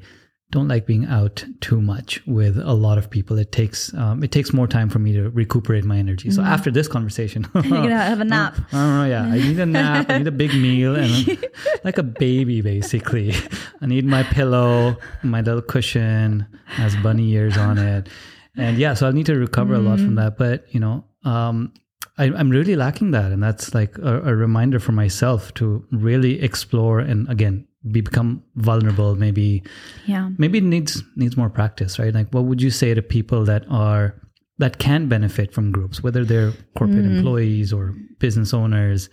don't 0.51 0.69
like 0.69 0.87
being 0.87 1.05
out 1.05 1.45
too 1.61 1.83
much 1.83 2.27
with 2.27 2.57
a 2.57 2.73
lot 2.73 2.97
of 2.97 3.11
people. 3.11 3.37
It 3.37 3.53
takes 3.53 3.93
um, 3.93 4.25
it 4.25 4.33
takes 4.33 4.55
more 4.55 4.67
time 4.67 4.89
for 4.89 5.01
me 5.01 5.13
to 5.13 5.29
recuperate 5.29 5.85
my 5.85 5.99
energy. 5.99 6.31
So 6.31 6.41
after 6.41 6.71
this 6.71 6.89
conversation, 6.89 7.47
You're 7.55 7.63
gonna 7.65 7.95
have 7.95 8.21
a 8.21 8.25
nap. 8.25 8.57
I 8.73 8.73
don't 8.73 8.97
know. 8.97 9.05
Yeah, 9.05 9.23
I 9.25 9.37
need 9.37 9.61
a 9.61 9.67
nap. 9.67 10.07
I 10.09 10.17
need 10.17 10.27
a 10.29 10.33
big 10.33 10.55
meal, 10.55 10.97
and 10.97 11.47
like 11.85 11.99
a 11.99 12.03
baby, 12.03 12.63
basically. 12.63 13.35
I 13.83 13.87
need 13.87 14.07
my 14.07 14.23
pillow, 14.23 14.97
my 15.23 15.43
little 15.43 15.61
cushion 15.61 16.47
has 16.65 16.97
bunny 16.97 17.31
ears 17.33 17.59
on 17.59 17.77
it, 17.77 18.09
and 18.57 18.79
yeah. 18.79 18.95
So 18.95 19.07
I 19.07 19.13
need 19.13 19.27
to 19.27 19.35
recover 19.35 19.75
a 19.75 19.79
lot 19.79 19.99
from 19.99 20.15
that. 20.15 20.39
But 20.39 20.73
you 20.73 20.81
know, 20.81 21.05
um, 21.25 21.75
I, 22.19 22.25
I'm 22.25 22.51
really 22.51 22.77
lacking 22.77 23.13
that, 23.13 23.33
and 23.33 23.43
that's 23.43 23.75
like 23.75 23.97
a, 23.99 24.21
a 24.23 24.35
reminder 24.35 24.79
for 24.81 24.93
myself 24.93 25.53
to 25.55 25.85
really 25.93 26.43
explore 26.43 27.01
and 27.01 27.29
again 27.29 27.67
be, 27.91 28.01
become 28.01 28.43
vulnerable. 28.57 29.17
Maybe 29.17 29.63
Yeah. 30.07 30.31
maybe 30.39 30.59
it 30.59 30.65
needs 30.65 31.03
needs 31.17 31.37
more 31.37 31.51
practice 31.51 31.99
right 31.99 32.15
like 32.15 32.29
what 32.33 32.45
would 32.45 32.61
you 32.63 32.71
say 32.71 32.95
to 32.95 33.03
people 33.03 33.45
that 33.47 33.65
are 33.69 34.15
that 34.59 34.79
can 34.79 35.09
benefit 35.09 35.53
from 35.55 35.73
groups 35.73 36.03
whether 36.03 36.25
they're 36.25 36.53
corporate 36.77 37.05
mm-hmm. 37.05 37.17
employees 37.17 37.73
or 37.73 37.95
business 38.21 38.53
owners 38.55 39.09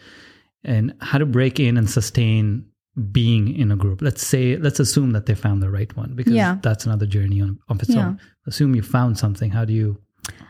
and 0.63 0.93
how 1.01 1.17
to 1.17 1.25
break 1.25 1.59
in 1.59 1.77
and 1.77 1.89
sustain 1.89 2.65
being 3.11 3.55
in 3.55 3.71
a 3.71 3.75
group 3.77 4.01
let's 4.01 4.25
say 4.25 4.57
let's 4.57 4.79
assume 4.79 5.11
that 5.11 5.25
they 5.25 5.33
found 5.35 5.63
the 5.63 5.69
right 5.69 5.95
one 5.95 6.13
because 6.15 6.33
Yeah. 6.33 6.57
that's 6.61 6.85
another 6.85 7.05
journey 7.07 7.41
on, 7.41 7.57
of 7.69 7.81
its 7.81 7.89
Yeah. 7.95 8.07
own 8.07 8.19
assume 8.45 8.75
you 8.75 8.81
found 8.83 9.17
something 9.17 9.51
how 9.51 9.63
do 9.65 9.73
you 9.73 9.97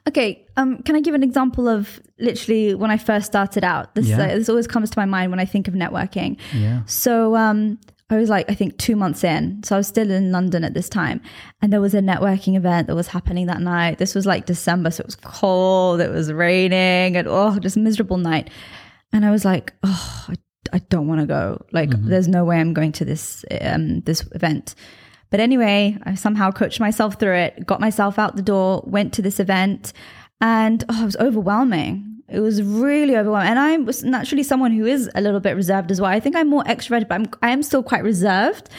Okay, 0.07 0.45
um, 0.57 0.81
can 0.83 0.95
I 0.95 1.01
give 1.01 1.13
an 1.13 1.23
example 1.23 1.67
of 1.67 2.01
literally 2.19 2.73
when 2.75 2.89
I 2.91 2.97
first 2.97 3.27
started 3.27 3.63
out? 3.63 3.93
This, 3.95 4.07
Yeah. 4.07 4.21
uh, 4.21 4.27
this 4.35 4.49
always 4.49 4.67
comes 4.67 4.89
to 4.89 4.99
my 4.99 5.05
mind 5.05 5.31
when 5.31 5.39
I 5.39 5.45
think 5.45 5.67
of 5.67 5.73
networking. 5.73 6.37
yeah 6.53 6.81
So 6.85 7.35
um, 7.35 7.79
I 8.09 8.17
was 8.17 8.29
like, 8.29 8.49
I 8.49 8.55
think 8.55 8.77
two 8.77 8.95
months 8.95 9.23
in. 9.23 9.61
So 9.63 9.75
I 9.75 9.77
was 9.77 9.87
still 9.87 10.09
in 10.09 10.31
London 10.31 10.63
at 10.63 10.73
this 10.73 10.89
time. 10.89 11.21
And 11.61 11.71
there 11.71 11.81
was 11.81 11.93
a 11.93 12.01
networking 12.01 12.55
event 12.57 12.87
that 12.87 12.95
was 12.95 13.07
happening 13.07 13.45
that 13.47 13.61
night. 13.61 13.99
This 13.99 14.15
was 14.15 14.25
like 14.25 14.45
December. 14.47 14.89
So 14.91 15.01
it 15.01 15.05
was 15.05 15.15
cold, 15.15 16.01
it 16.01 16.09
was 16.09 16.31
raining, 16.33 17.15
and 17.17 17.27
oh, 17.27 17.59
just 17.59 17.77
miserable 17.77 18.17
night. 18.17 18.49
And 19.13 19.25
I 19.25 19.31
was 19.31 19.45
like, 19.45 19.73
oh, 19.83 20.25
I, 20.29 20.35
I 20.73 20.79
don't 20.89 21.07
want 21.07 21.21
to 21.21 21.27
go. 21.27 21.63
Like, 21.71 21.89
there's 21.91 22.27
no 22.27 22.45
way 22.45 22.59
I'm 22.59 22.73
going 22.73 22.91
to 22.93 23.05
this 23.05 23.45
um, 23.61 24.01
this 24.01 24.23
event. 24.33 24.75
But 25.29 25.39
anyway, 25.39 25.97
I 26.03 26.15
somehow 26.15 26.51
coached 26.51 26.79
myself 26.79 27.19
through 27.19 27.35
it, 27.35 27.65
got 27.65 27.79
myself 27.79 28.17
out 28.17 28.35
the 28.35 28.41
door, 28.41 28.83
went 28.85 29.13
to 29.13 29.21
this 29.21 29.39
event, 29.39 29.93
and 30.41 30.83
oh, 30.89 31.03
it 31.03 31.05
was 31.05 31.17
overwhelming. 31.17 32.05
It 32.27 32.39
was 32.39 32.61
really 32.61 33.15
overwhelming. 33.17 33.49
And 33.49 33.59
I 33.59 33.77
was 33.77 34.03
naturally 34.03 34.43
someone 34.43 34.71
who 34.71 34.85
is 34.85 35.09
a 35.15 35.21
little 35.21 35.39
bit 35.39 35.55
reserved 35.55 35.91
as 35.91 35.99
well. 35.99 36.11
I 36.11 36.19
think 36.19 36.35
I'm 36.35 36.47
more 36.47 36.63
extroverted, 36.63 37.07
but 37.07 37.15
I'm, 37.15 37.25
I 37.41 37.49
am 37.49 37.63
still 37.63 37.83
quite 37.83 38.03
reserved. 38.03 38.69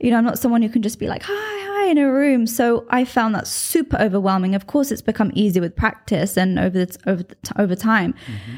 You 0.00 0.10
know, 0.10 0.18
I'm 0.18 0.24
not 0.24 0.38
someone 0.38 0.62
who 0.62 0.68
can 0.68 0.82
just 0.82 0.98
be 0.98 1.06
like, 1.06 1.22
hi, 1.22 1.32
hi 1.32 1.86
in 1.90 1.98
a 1.98 2.10
room. 2.10 2.46
So 2.46 2.86
I 2.90 3.04
found 3.04 3.34
that 3.34 3.46
super 3.46 3.98
overwhelming. 3.98 4.54
Of 4.54 4.66
course, 4.66 4.90
it's 4.90 5.02
become 5.02 5.30
easier 5.34 5.62
with 5.62 5.76
practice 5.76 6.36
and 6.36 6.58
over, 6.58 6.84
the, 6.84 6.98
over, 7.06 7.22
the, 7.22 7.36
over 7.58 7.76
time. 7.76 8.12
Mm-hmm. 8.12 8.56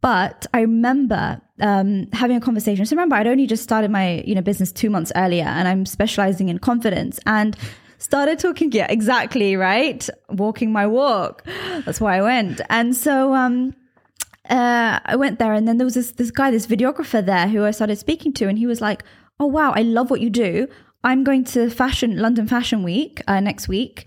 But 0.00 0.46
I 0.52 0.60
remember 0.60 1.40
um, 1.62 2.08
having 2.12 2.36
a 2.36 2.40
conversation. 2.40 2.84
So 2.84 2.94
remember, 2.94 3.16
I'd 3.16 3.26
only 3.26 3.46
just 3.46 3.62
started 3.62 3.90
my 3.90 4.22
you 4.26 4.34
know 4.34 4.42
business 4.42 4.72
two 4.72 4.90
months 4.90 5.12
earlier, 5.16 5.44
and 5.44 5.66
I'm 5.66 5.86
specializing 5.86 6.48
in 6.48 6.58
confidence 6.58 7.18
and 7.24 7.56
started 7.98 8.38
talking. 8.38 8.70
Yeah, 8.72 8.86
exactly 8.90 9.56
right. 9.56 10.06
Walking 10.28 10.72
my 10.72 10.86
walk. 10.86 11.44
That's 11.86 12.00
why 12.00 12.18
I 12.18 12.22
went. 12.22 12.60
And 12.68 12.94
so 12.94 13.34
um, 13.34 13.74
uh, 14.50 14.98
I 15.04 15.16
went 15.16 15.38
there, 15.38 15.54
and 15.54 15.66
then 15.66 15.78
there 15.78 15.86
was 15.86 15.94
this 15.94 16.12
this 16.12 16.30
guy, 16.30 16.50
this 16.50 16.66
videographer 16.66 17.24
there, 17.24 17.48
who 17.48 17.64
I 17.64 17.70
started 17.70 17.96
speaking 17.96 18.32
to, 18.34 18.48
and 18.48 18.58
he 18.58 18.66
was 18.66 18.80
like, 18.80 19.04
"Oh 19.38 19.46
wow, 19.46 19.72
I 19.74 19.82
love 19.82 20.10
what 20.10 20.20
you 20.20 20.30
do. 20.30 20.68
I'm 21.04 21.24
going 21.24 21.44
to 21.44 21.70
fashion 21.70 22.18
London 22.18 22.46
Fashion 22.46 22.82
Week 22.82 23.22
uh, 23.28 23.40
next 23.40 23.68
week." 23.68 24.04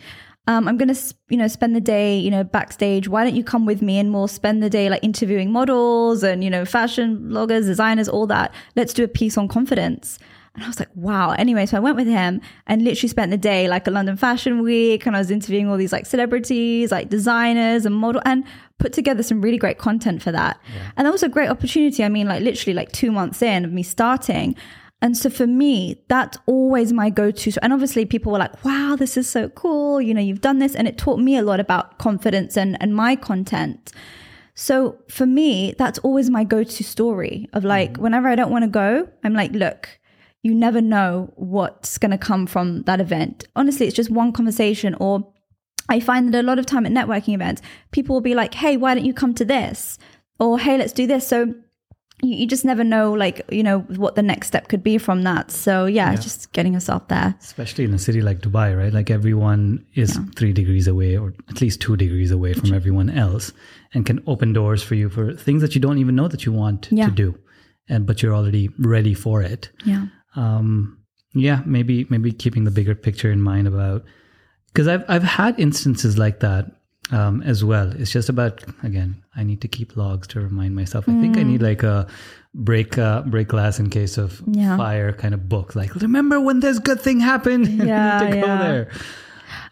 Um, 0.47 0.67
I'm 0.67 0.77
going 0.77 0.93
to, 0.93 1.15
you 1.29 1.37
know, 1.37 1.47
spend 1.47 1.75
the 1.75 1.81
day, 1.81 2.17
you 2.17 2.29
know, 2.29 2.43
backstage. 2.43 3.07
Why 3.07 3.23
don't 3.23 3.35
you 3.35 3.43
come 3.43 3.65
with 3.65 3.81
me 3.81 3.97
and 3.97 4.13
we'll 4.13 4.27
spend 4.27 4.61
the 4.61 4.69
day 4.69 4.89
like 4.89 5.03
interviewing 5.03 5.51
models 5.51 6.23
and, 6.23 6.43
you 6.43 6.49
know, 6.49 6.65
fashion 6.65 7.29
bloggers, 7.29 7.65
designers, 7.65 8.07
all 8.07 8.27
that. 8.27 8.53
Let's 8.75 8.93
do 8.93 9.03
a 9.03 9.07
piece 9.07 9.37
on 9.37 9.47
confidence. 9.47 10.19
And 10.53 10.63
I 10.63 10.67
was 10.67 10.79
like, 10.79 10.89
wow. 10.95 11.31
Anyway, 11.31 11.65
so 11.65 11.77
I 11.77 11.79
went 11.81 11.97
with 11.97 12.07
him 12.07 12.41
and 12.67 12.83
literally 12.83 13.09
spent 13.09 13.31
the 13.31 13.37
day 13.37 13.67
like 13.67 13.87
a 13.87 13.91
London 13.91 14.15
Fashion 14.15 14.61
Week 14.61 15.05
and 15.05 15.15
I 15.15 15.19
was 15.19 15.29
interviewing 15.29 15.67
all 15.67 15.77
these 15.77 15.91
like 15.91 16.05
celebrities, 16.05 16.91
like 16.91 17.09
designers 17.09 17.85
and 17.85 17.93
model 17.93 18.21
and 18.23 18.45
put 18.77 18.93
together 18.93 19.23
some 19.23 19.41
really 19.41 19.57
great 19.57 19.79
content 19.79 20.21
for 20.21 20.31
that. 20.31 20.61
Yeah. 20.73 20.91
And 20.95 21.05
that 21.05 21.11
was 21.11 21.23
a 21.23 21.29
great 21.29 21.49
opportunity. 21.49 22.03
I 22.03 22.09
mean, 22.09 22.27
like 22.27 22.41
literally 22.41 22.73
like 22.73 22.91
two 22.91 23.11
months 23.11 23.41
in 23.41 23.65
of 23.65 23.73
me 23.73 23.83
starting. 23.83 24.55
And 25.01 25.15
so 25.17 25.29
for 25.29 25.45
me, 25.45 26.03
that's 26.07 26.37
always 26.45 26.93
my 26.93 27.09
go 27.09 27.29
to. 27.29 27.51
And 27.61 27.73
obviously, 27.73 28.05
people 28.05 28.31
were 28.31 28.39
like, 28.39 28.63
wow, 28.63 28.95
this 28.97 29.17
is 29.17 29.29
so 29.29 29.49
cool. 29.49 30.01
You 30.01 30.13
know, 30.13 30.21
you've 30.21 30.41
done 30.41 30.59
this. 30.59 30.75
And 30.75 30.87
it 30.87 30.97
taught 30.97 31.19
me 31.19 31.37
a 31.37 31.43
lot 31.43 31.59
about 31.59 31.97
confidence 31.97 32.57
and, 32.57 32.77
and 32.81 32.95
my 32.95 33.15
content. 33.15 33.91
So 34.55 34.97
for 35.09 35.25
me, 35.25 35.75
that's 35.77 35.99
always 35.99 36.29
my 36.29 36.43
go 36.43 36.63
to 36.63 36.83
story 36.83 37.49
of 37.53 37.65
like, 37.65 37.93
mm-hmm. 37.93 38.03
whenever 38.03 38.29
I 38.29 38.35
don't 38.35 38.51
want 38.51 38.63
to 38.63 38.69
go, 38.69 39.07
I'm 39.23 39.33
like, 39.33 39.51
look, 39.51 39.99
you 40.43 40.55
never 40.55 40.81
know 40.81 41.33
what's 41.35 41.97
going 41.97 42.11
to 42.11 42.17
come 42.17 42.47
from 42.47 42.83
that 42.83 43.01
event. 43.01 43.45
Honestly, 43.55 43.87
it's 43.87 43.95
just 43.95 44.09
one 44.09 44.31
conversation 44.31 44.95
or 44.99 45.31
I 45.89 45.99
find 45.99 46.33
that 46.33 46.43
a 46.43 46.47
lot 46.47 46.57
of 46.57 46.65
time 46.65 46.85
at 46.85 46.91
networking 46.91 47.35
events, 47.35 47.61
people 47.91 48.15
will 48.15 48.21
be 48.21 48.33
like, 48.33 48.53
hey, 48.53 48.77
why 48.77 48.95
don't 48.95 49.05
you 49.05 49.13
come 49.13 49.35
to 49.35 49.45
this? 49.45 49.99
Or 50.39 50.57
hey, 50.57 50.77
let's 50.77 50.93
do 50.93 51.05
this. 51.05 51.27
So 51.27 51.53
you, 52.21 52.35
you, 52.35 52.47
just 52.47 52.65
never 52.65 52.83
know 52.83 53.11
like 53.13 53.41
you 53.51 53.63
know 53.63 53.79
what 53.79 54.15
the 54.15 54.21
next 54.21 54.47
step 54.47 54.67
could 54.67 54.83
be 54.83 54.97
from 54.97 55.23
that 55.23 55.51
so 55.51 55.85
yeah, 55.85 56.11
yeah. 56.11 56.15
just 56.17 56.51
getting 56.53 56.73
yourself 56.73 57.07
there 57.07 57.35
especially 57.41 57.83
in 57.83 57.93
a 57.93 57.99
city 57.99 58.21
like 58.21 58.39
dubai 58.39 58.75
right 58.77 58.93
like 58.93 59.09
everyone 59.09 59.85
is 59.93 60.15
yeah. 60.15 60.23
three 60.35 60.53
degrees 60.53 60.87
away 60.87 61.17
or 61.17 61.33
at 61.49 61.61
least 61.61 61.81
two 61.81 61.95
degrees 61.97 62.31
away 62.31 62.53
from 62.53 62.73
everyone 62.73 63.09
else 63.09 63.51
and 63.93 64.05
can 64.05 64.23
open 64.27 64.53
doors 64.53 64.81
for 64.81 64.95
you 64.95 65.09
for 65.09 65.33
things 65.33 65.61
that 65.61 65.75
you 65.75 65.81
don't 65.81 65.97
even 65.97 66.15
know 66.15 66.27
that 66.27 66.45
you 66.45 66.51
want 66.51 66.87
yeah. 66.91 67.05
to 67.05 67.11
do 67.11 67.37
and 67.89 68.05
but 68.05 68.21
you're 68.21 68.33
already 68.33 68.69
ready 68.79 69.13
for 69.13 69.41
it 69.41 69.69
yeah 69.85 70.05
um 70.35 70.97
yeah 71.33 71.61
maybe 71.65 72.05
maybe 72.09 72.31
keeping 72.31 72.63
the 72.63 72.71
bigger 72.71 72.95
picture 72.95 73.31
in 73.31 73.41
mind 73.41 73.67
about 73.67 74.03
because 74.67 74.87
i've 74.87 75.03
i've 75.09 75.23
had 75.23 75.59
instances 75.59 76.17
like 76.17 76.39
that 76.39 76.65
um, 77.11 77.41
as 77.43 77.63
well. 77.63 77.91
It's 77.93 78.11
just 78.11 78.29
about 78.29 78.63
again. 78.83 79.23
I 79.35 79.43
need 79.43 79.61
to 79.61 79.67
keep 79.67 79.95
logs 79.97 80.27
to 80.29 80.39
remind 80.39 80.75
myself. 80.75 81.07
I 81.07 81.19
think 81.19 81.37
I 81.37 81.43
need 81.43 81.61
mm. 81.61 81.63
like 81.63 81.83
a 81.83 82.07
break 82.53 82.97
uh, 82.97 83.21
break 83.23 83.49
glass 83.49 83.79
in 83.79 83.89
case 83.89 84.17
of 84.17 84.41
yeah. 84.47 84.77
fire 84.77 85.13
kind 85.13 85.33
of 85.33 85.47
book. 85.49 85.75
Like 85.75 85.93
remember 85.95 86.39
when 86.39 86.59
this 86.61 86.79
good 86.79 87.01
thing 87.01 87.19
happened. 87.19 87.67
Yeah, 87.85 88.19
to 88.19 88.27
go 88.29 88.35
yeah. 88.37 88.57
there. 88.57 88.91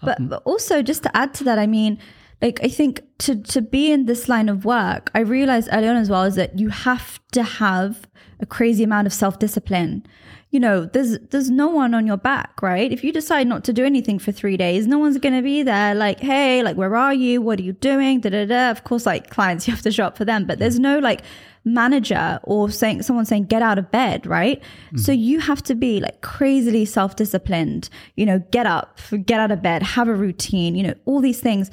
But, 0.01 0.19
um, 0.19 0.27
but 0.27 0.43
also 0.45 0.81
just 0.81 1.03
to 1.03 1.17
add 1.17 1.33
to 1.35 1.43
that, 1.45 1.57
I 1.57 1.65
mean, 1.65 1.97
like 2.41 2.59
I 2.63 2.67
think 2.67 3.01
to 3.19 3.41
to 3.41 3.61
be 3.61 3.91
in 3.91 4.05
this 4.05 4.29
line 4.29 4.49
of 4.49 4.65
work, 4.65 5.09
I 5.15 5.19
realized 5.19 5.69
early 5.71 5.87
on 5.87 5.95
as 5.95 6.09
well 6.09 6.23
is 6.23 6.35
that 6.35 6.59
you 6.59 6.69
have 6.69 7.19
to 7.31 7.43
have 7.43 8.07
a 8.39 8.45
crazy 8.45 8.83
amount 8.83 9.07
of 9.07 9.13
self 9.13 9.39
discipline 9.39 10.05
you 10.53 10.59
know, 10.59 10.85
there's 10.85 11.17
there's 11.31 11.49
no 11.49 11.67
one 11.67 11.95
on 11.95 12.05
your 12.05 12.15
back, 12.15 12.61
right? 12.61 12.91
If 12.91 13.03
you 13.03 13.11
decide 13.11 13.47
not 13.47 13.63
to 13.63 13.73
do 13.73 13.83
anything 13.83 14.19
for 14.19 14.31
three 14.31 14.55
days, 14.55 14.85
no 14.85 14.99
one's 14.99 15.17
gonna 15.17 15.41
be 15.41 15.63
there 15.63 15.95
like, 15.95 16.19
hey, 16.19 16.61
like 16.61 16.77
where 16.77 16.95
are 16.95 17.13
you? 17.13 17.41
What 17.41 17.59
are 17.59 17.63
you 17.63 17.73
doing? 17.73 18.19
Da 18.19 18.29
da 18.29 18.45
da. 18.45 18.69
Of 18.69 18.83
course, 18.83 19.07
like 19.07 19.31
clients, 19.31 19.67
you 19.67 19.73
have 19.73 19.81
to 19.81 19.91
show 19.91 20.05
up 20.05 20.15
for 20.15 20.25
them, 20.25 20.45
but 20.45 20.59
there's 20.59 20.77
no 20.77 20.99
like 20.99 21.23
manager 21.65 22.39
or 22.43 22.69
saying 22.69 23.01
someone 23.01 23.25
saying 23.25 23.45
get 23.45 23.63
out 23.63 23.79
of 23.79 23.89
bed, 23.89 24.27
right? 24.27 24.61
Mm-hmm. 24.61 24.97
So 24.97 25.11
you 25.11 25.39
have 25.39 25.63
to 25.63 25.73
be 25.73 25.99
like 25.99 26.21
crazily 26.21 26.85
self-disciplined, 26.85 27.89
you 28.15 28.27
know, 28.27 28.37
get 28.51 28.67
up, 28.67 28.99
get 29.25 29.39
out 29.39 29.49
of 29.49 29.63
bed, 29.63 29.81
have 29.81 30.07
a 30.07 30.13
routine, 30.13 30.75
you 30.75 30.83
know, 30.83 30.93
all 31.05 31.19
these 31.19 31.39
things. 31.39 31.71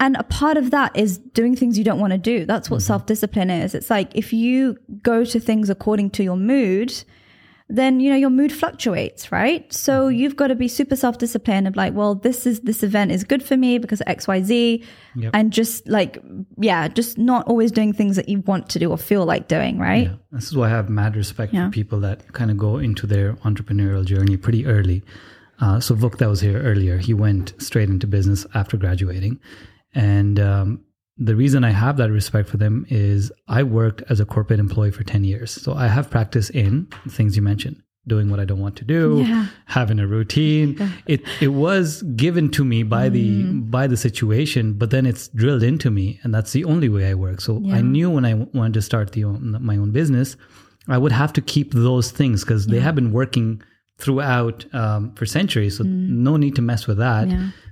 And 0.00 0.16
a 0.16 0.24
part 0.24 0.56
of 0.56 0.72
that 0.72 0.96
is 0.96 1.18
doing 1.18 1.54
things 1.54 1.78
you 1.78 1.84
don't 1.84 2.00
want 2.00 2.12
to 2.12 2.18
do. 2.18 2.44
That's 2.44 2.70
what 2.70 2.78
mm-hmm. 2.78 2.86
self-discipline 2.86 3.50
is. 3.50 3.72
It's 3.76 3.88
like 3.88 4.16
if 4.16 4.32
you 4.32 4.78
go 5.00 5.24
to 5.24 5.38
things 5.38 5.70
according 5.70 6.10
to 6.10 6.24
your 6.24 6.36
mood, 6.36 7.04
then 7.70 8.00
you 8.00 8.10
know 8.10 8.16
your 8.16 8.30
mood 8.30 8.52
fluctuates 8.52 9.30
right 9.30 9.72
so 9.72 10.06
mm-hmm. 10.06 10.18
you've 10.18 10.36
got 10.36 10.48
to 10.48 10.54
be 10.54 10.68
super 10.68 10.96
self-disciplined 10.96 11.68
of 11.68 11.76
like 11.76 11.94
well 11.94 12.14
this 12.14 12.46
is 12.46 12.60
this 12.60 12.82
event 12.82 13.12
is 13.12 13.24
good 13.24 13.42
for 13.42 13.56
me 13.56 13.78
because 13.78 14.00
of 14.02 14.16
xyz 14.16 14.84
yep. 15.14 15.30
and 15.32 15.52
just 15.52 15.86
like 15.88 16.22
yeah 16.58 16.88
just 16.88 17.16
not 17.16 17.46
always 17.46 17.70
doing 17.70 17.92
things 17.92 18.16
that 18.16 18.28
you 18.28 18.40
want 18.40 18.68
to 18.68 18.78
do 18.78 18.90
or 18.90 18.98
feel 18.98 19.24
like 19.24 19.48
doing 19.48 19.78
right 19.78 20.08
yeah. 20.08 20.16
this 20.32 20.46
is 20.46 20.56
why 20.56 20.66
i 20.66 20.70
have 20.70 20.90
mad 20.90 21.16
respect 21.16 21.52
yeah. 21.54 21.66
for 21.66 21.72
people 21.72 22.00
that 22.00 22.32
kind 22.32 22.50
of 22.50 22.56
go 22.56 22.78
into 22.78 23.06
their 23.06 23.34
entrepreneurial 23.36 24.04
journey 24.04 24.36
pretty 24.36 24.66
early 24.66 25.02
uh, 25.60 25.78
so 25.78 25.94
Vuk 25.94 26.16
that 26.18 26.28
was 26.28 26.40
here 26.40 26.60
earlier 26.62 26.98
he 26.98 27.14
went 27.14 27.54
straight 27.58 27.88
into 27.88 28.06
business 28.06 28.46
after 28.54 28.76
graduating 28.76 29.38
and 29.94 30.40
um, 30.40 30.80
the 31.20 31.36
reason 31.36 31.64
I 31.64 31.70
have 31.70 31.98
that 31.98 32.10
respect 32.10 32.48
for 32.48 32.56
them 32.56 32.86
is 32.88 33.30
I 33.46 33.62
worked 33.62 34.02
as 34.08 34.20
a 34.20 34.24
corporate 34.24 34.58
employee 34.58 34.90
for 34.90 35.04
10 35.04 35.22
years. 35.22 35.50
So 35.50 35.74
I 35.74 35.86
have 35.86 36.08
practice 36.08 36.48
in 36.48 36.88
things 37.08 37.36
you 37.36 37.42
mentioned 37.42 37.82
doing 38.06 38.30
what 38.30 38.40
I 38.40 38.46
don't 38.46 38.58
want 38.58 38.76
to 38.76 38.84
do, 38.84 39.24
yeah. 39.26 39.46
having 39.66 40.00
a 40.00 40.06
routine. 40.06 40.76
Yeah. 40.78 40.88
It 41.06 41.20
it 41.40 41.48
was 41.48 42.02
given 42.16 42.50
to 42.52 42.64
me 42.64 42.82
by 42.82 43.10
mm. 43.10 43.12
the 43.12 43.60
by 43.60 43.86
the 43.86 43.96
situation, 43.96 44.72
but 44.72 44.90
then 44.90 45.04
it's 45.04 45.28
drilled 45.28 45.62
into 45.62 45.90
me, 45.90 46.18
and 46.22 46.34
that's 46.34 46.52
the 46.52 46.64
only 46.64 46.88
way 46.88 47.10
I 47.10 47.14
work. 47.14 47.42
So 47.42 47.60
yeah. 47.60 47.76
I 47.76 47.82
knew 47.82 48.10
when 48.10 48.24
I 48.24 48.34
wanted 48.34 48.74
to 48.74 48.82
start 48.82 49.12
the 49.12 49.24
own, 49.24 49.58
my 49.60 49.76
own 49.76 49.90
business, 49.92 50.36
I 50.88 50.96
would 50.96 51.12
have 51.12 51.34
to 51.34 51.42
keep 51.42 51.74
those 51.74 52.10
things 52.10 52.42
because 52.42 52.66
they 52.66 52.80
have 52.80 52.94
been 52.94 53.12
working 53.12 53.62
throughout 53.98 54.64
um, 54.74 55.14
for 55.14 55.26
centuries. 55.26 55.76
So 55.76 55.84
mm. 55.84 56.08
no 56.08 56.38
need 56.38 56.56
to 56.56 56.62
mess 56.62 56.86
with 56.86 56.96
that 56.96 57.28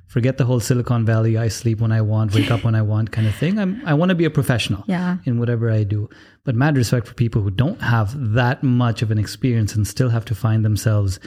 forget 0.08 0.38
the 0.38 0.44
whole 0.44 0.58
Silicon 0.58 1.04
Valley, 1.04 1.36
I 1.36 1.48
sleep 1.48 1.80
when 1.80 1.92
I 1.92 2.00
want, 2.00 2.34
wake 2.34 2.50
up 2.50 2.64
when 2.64 2.74
I 2.74 2.82
want 2.82 3.12
kind 3.12 3.26
of 3.26 3.34
thing. 3.34 3.58
I'm, 3.58 3.82
I 3.86 3.94
want 3.94 4.08
to 4.08 4.14
be 4.14 4.24
a 4.24 4.30
professional 4.30 4.82
yeah. 4.86 5.18
in 5.24 5.38
whatever 5.38 5.70
I 5.70 5.84
do. 5.84 6.08
But 6.44 6.54
mad 6.54 6.76
respect 6.76 7.06
for 7.06 7.14
people 7.14 7.42
who 7.42 7.50
don't 7.50 7.80
have 7.82 8.14
that 8.32 8.62
much 8.62 9.02
of 9.02 9.10
an 9.10 9.18
experience 9.18 9.74
and 9.74 9.86
still 9.86 10.08
have 10.08 10.24
to 10.24 10.34
find 10.34 10.64
themselves 10.64 11.20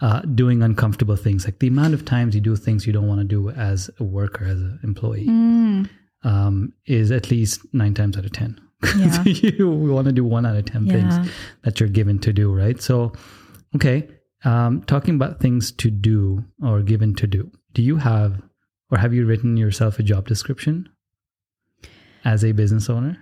uh, 0.00 0.20
doing 0.22 0.62
uncomfortable 0.62 1.14
things. 1.14 1.44
Like 1.44 1.60
the 1.60 1.68
amount 1.68 1.94
of 1.94 2.04
times 2.04 2.34
you 2.34 2.40
do 2.40 2.56
things 2.56 2.86
you 2.86 2.92
don't 2.92 3.06
want 3.06 3.20
to 3.20 3.24
do 3.24 3.50
as 3.50 3.88
a 4.00 4.04
worker, 4.04 4.44
as 4.44 4.60
an 4.60 4.80
employee, 4.82 5.26
mm. 5.26 5.88
um, 6.24 6.72
is 6.86 7.12
at 7.12 7.30
least 7.30 7.60
nine 7.72 7.94
times 7.94 8.18
out 8.18 8.24
of 8.24 8.32
10. 8.32 8.60
Yeah. 8.96 9.22
you 9.24 9.70
want 9.70 10.06
to 10.08 10.12
do 10.12 10.24
one 10.24 10.44
out 10.44 10.56
of 10.56 10.64
10 10.64 10.86
yeah. 10.86 10.92
things 10.92 11.32
that 11.62 11.78
you're 11.78 11.88
given 11.88 12.18
to 12.18 12.32
do, 12.32 12.52
right? 12.52 12.82
So, 12.82 13.12
okay. 13.76 14.08
Um, 14.44 14.82
talking 14.82 15.14
about 15.14 15.40
things 15.40 15.72
to 15.72 15.90
do 15.90 16.44
or 16.62 16.82
given 16.82 17.14
to 17.14 17.26
do 17.26 17.50
do 17.74 17.82
you 17.82 17.96
have 17.96 18.42
or 18.90 18.98
have 18.98 19.12
you 19.12 19.26
written 19.26 19.56
yourself 19.56 19.98
a 19.98 20.02
job 20.02 20.26
description 20.26 20.88
as 22.24 22.44
a 22.44 22.52
business 22.52 22.88
owner? 22.88 23.18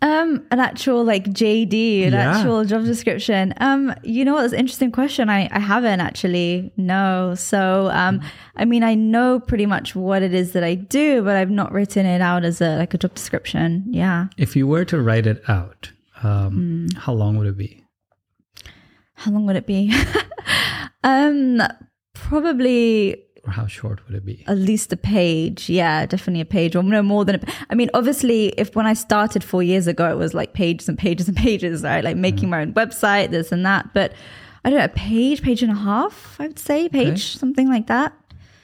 Um, 0.00 0.44
an 0.50 0.58
actual 0.58 1.04
like 1.04 1.26
JD, 1.26 2.06
an 2.06 2.12
yeah. 2.12 2.36
actual 2.36 2.64
job 2.64 2.84
description. 2.84 3.54
Um, 3.58 3.94
you 4.02 4.24
know 4.24 4.34
what? 4.34 4.46
It's 4.46 4.52
an 4.52 4.58
interesting 4.58 4.90
question. 4.90 5.30
I, 5.30 5.48
I 5.52 5.60
haven't 5.60 6.00
actually. 6.00 6.72
No. 6.76 7.34
So, 7.36 7.88
um, 7.92 8.18
mm. 8.18 8.24
I 8.56 8.64
mean, 8.64 8.82
I 8.82 8.94
know 8.94 9.38
pretty 9.38 9.66
much 9.66 9.94
what 9.94 10.22
it 10.22 10.34
is 10.34 10.52
that 10.52 10.64
I 10.64 10.74
do, 10.74 11.22
but 11.22 11.36
I've 11.36 11.50
not 11.50 11.70
written 11.70 12.04
it 12.04 12.20
out 12.20 12.44
as 12.44 12.60
a 12.60 12.78
like 12.78 12.94
a 12.94 12.98
job 12.98 13.14
description. 13.14 13.84
Yeah. 13.90 14.26
If 14.36 14.56
you 14.56 14.66
were 14.66 14.84
to 14.86 15.00
write 15.00 15.26
it 15.26 15.40
out, 15.48 15.92
um, 16.24 16.88
mm. 16.90 16.98
how 16.98 17.12
long 17.12 17.36
would 17.36 17.46
it 17.46 17.56
be? 17.56 17.82
how 19.22 19.30
long 19.30 19.46
would 19.46 19.56
it 19.56 19.66
be? 19.66 19.94
um, 21.04 21.62
probably 22.12 23.24
Or 23.44 23.50
how 23.52 23.66
short 23.66 24.06
would 24.06 24.14
it 24.16 24.24
be? 24.24 24.44
at 24.46 24.56
least 24.56 24.92
a 24.92 24.96
page. 24.96 25.68
Yeah, 25.68 26.06
definitely 26.06 26.42
a 26.42 26.44
page 26.44 26.76
or 26.76 26.82
no 26.82 27.02
more 27.02 27.24
than 27.24 27.36
a 27.36 27.40
I 27.70 27.74
mean, 27.74 27.90
obviously 27.92 28.48
if 28.56 28.76
when 28.76 28.86
I 28.86 28.94
started 28.94 29.42
4 29.42 29.62
years 29.64 29.86
ago 29.88 30.10
it 30.12 30.16
was 30.16 30.32
like 30.32 30.52
pages 30.52 30.88
and 30.88 30.96
pages 30.96 31.26
and 31.28 31.36
pages, 31.48 31.82
right? 31.82 32.04
Like 32.04 32.16
making 32.16 32.50
my 32.50 32.60
own 32.62 32.72
website, 32.74 33.30
this 33.30 33.50
and 33.50 33.66
that, 33.66 33.92
but 33.94 34.12
I 34.64 34.70
don't 34.70 34.78
know, 34.78 34.84
a 34.84 34.88
page, 34.88 35.42
page 35.42 35.60
and 35.62 35.72
a 35.72 35.74
half, 35.74 36.36
I 36.38 36.46
would 36.46 36.58
say, 36.58 36.88
page, 36.88 37.36
something 37.36 37.68
like 37.68 37.88
that. 37.88 38.12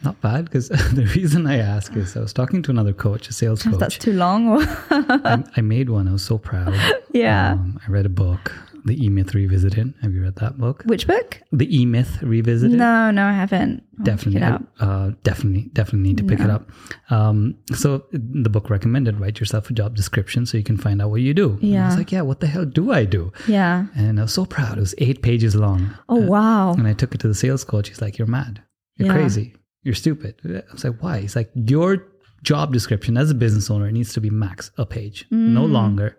Not 0.04 0.20
bad 0.20 0.44
because 0.44 0.68
the 0.94 1.10
reason 1.16 1.44
I 1.48 1.58
ask 1.58 1.96
is 1.96 2.16
I 2.16 2.20
was 2.20 2.32
talking 2.32 2.62
to 2.62 2.70
another 2.70 2.92
coach, 2.92 3.28
a 3.28 3.32
sales 3.32 3.64
coach. 3.64 3.78
that's 3.80 3.98
too 3.98 4.12
long 4.12 4.64
I, 4.90 5.42
I 5.56 5.60
made 5.60 5.90
one. 5.90 6.06
I 6.06 6.12
was 6.12 6.22
so 6.22 6.38
proud. 6.38 6.72
yeah. 7.12 7.54
Um, 7.54 7.80
I 7.84 7.90
read 7.90 8.06
a 8.06 8.08
book, 8.08 8.54
The 8.88 9.04
E 9.04 9.08
Myth 9.08 9.34
Revisited. 9.34 9.94
Have 10.02 10.12
you 10.14 10.22
read 10.22 10.36
that 10.36 10.58
book? 10.58 10.82
Which 10.86 11.06
book? 11.06 11.40
The 11.52 11.68
E 11.80 11.86
Myth 11.86 12.22
Revisited. 12.22 12.76
No, 12.78 13.10
no, 13.10 13.24
I 13.26 13.32
haven't. 13.32 13.84
I'll 13.98 14.04
definitely, 14.04 14.40
Check 14.40 14.48
it 14.48 14.52
out. 14.52 14.66
uh, 14.80 15.10
definitely, 15.22 15.70
definitely 15.72 16.08
need 16.08 16.16
to 16.18 16.24
pick 16.24 16.40
it 16.40 16.50
up. 16.50 16.70
Um, 17.10 17.56
so 17.74 18.04
the 18.12 18.48
book 18.48 18.70
recommended 18.70 19.20
write 19.20 19.38
yourself 19.40 19.68
a 19.70 19.72
job 19.74 19.94
description 19.94 20.46
so 20.46 20.56
you 20.56 20.64
can 20.64 20.76
find 20.76 21.02
out 21.02 21.10
what 21.10 21.20
you 21.20 21.34
do. 21.34 21.50
And 21.60 21.64
I 21.64 21.66
Yeah. 21.66 21.86
was 21.86 21.96
like, 21.96 22.12
yeah, 22.12 22.22
what 22.22 22.40
the 22.40 22.46
hell 22.46 22.64
do 22.64 22.90
I 22.92 23.04
do? 23.04 23.32
Yeah. 23.46 23.86
And 23.94 24.18
I 24.18 24.22
was 24.22 24.32
so 24.32 24.44
proud. 24.46 24.78
It 24.78 24.80
was 24.80 24.94
eight 24.98 25.20
pages 25.22 25.54
long. 25.54 25.94
Oh, 26.08 26.16
wow. 26.20 26.72
And 26.74 26.86
I 26.88 26.94
took 26.94 27.14
it 27.14 27.20
to 27.20 27.28
the 27.28 27.34
sales 27.34 27.64
coach. 27.64 27.88
He's 27.88 28.00
like, 28.00 28.18
You're 28.18 28.26
mad. 28.28 28.62
You're 28.96 29.08
Yeah. 29.08 29.14
crazy. 29.14 29.54
You're 29.82 29.94
stupid. 29.94 30.34
I 30.44 30.62
was 30.72 30.84
like, 30.84 31.02
Why? 31.02 31.20
He's 31.20 31.36
like, 31.36 31.50
Your 31.54 32.04
job 32.42 32.72
description 32.72 33.16
as 33.16 33.30
a 33.30 33.34
business 33.34 33.68
owner 33.70 33.90
needs 33.90 34.12
to 34.14 34.20
be 34.20 34.30
max 34.30 34.70
a 34.78 34.86
page, 34.86 35.26
no 35.30 35.66
Mm. 35.66 35.72
longer. 35.72 36.16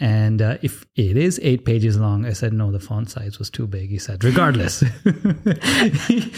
And 0.00 0.40
uh, 0.40 0.58
if 0.62 0.86
it 0.94 1.16
is 1.16 1.40
eight 1.42 1.64
pages 1.64 1.96
long, 1.98 2.24
I 2.24 2.32
said, 2.32 2.52
No, 2.52 2.70
the 2.70 2.78
font 2.80 3.10
size 3.10 3.38
was 3.38 3.50
too 3.50 3.66
big. 3.66 3.90
He 3.90 3.98
said, 3.98 4.22
Regardless. 4.22 4.80
he, 6.06 6.32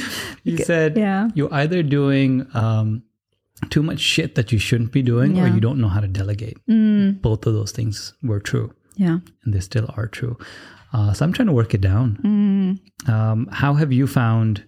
he 0.45 0.57
said, 0.59 0.97
yeah. 0.97 1.29
You're 1.35 1.53
either 1.53 1.83
doing 1.83 2.47
um, 2.55 3.03
too 3.69 3.83
much 3.83 4.01
shit 4.01 4.35
that 4.37 4.53
you 4.53 4.59
shouldn't 4.59 4.93
be 4.93 5.03
doing 5.03 5.39
or 5.39 5.47
you 5.47 5.61
don't 5.61 5.79
know 5.81 5.89
how 5.89 6.01
to 6.01 6.09
delegate. 6.09 6.59
Mm, 6.67 7.21
Both 7.21 7.47
of 7.47 7.53
those 7.55 7.73
things 7.73 8.15
were 8.23 8.41
true 8.41 8.73
yeah. 8.97 9.19
and 9.45 9.53
they 9.55 9.61
still 9.61 9.87
are 9.97 10.07
true. 10.07 10.39
Uh, 10.93 11.13
so 11.13 11.25
I'm 11.25 11.33
trying 11.33 11.47
to 11.49 11.53
work 11.53 11.75
it 11.75 11.81
down. 11.83 12.79
Mm. 13.07 13.09
Um, 13.13 13.47
how 13.53 13.75
have 13.75 13.93
you 13.93 14.07
found 14.07 14.65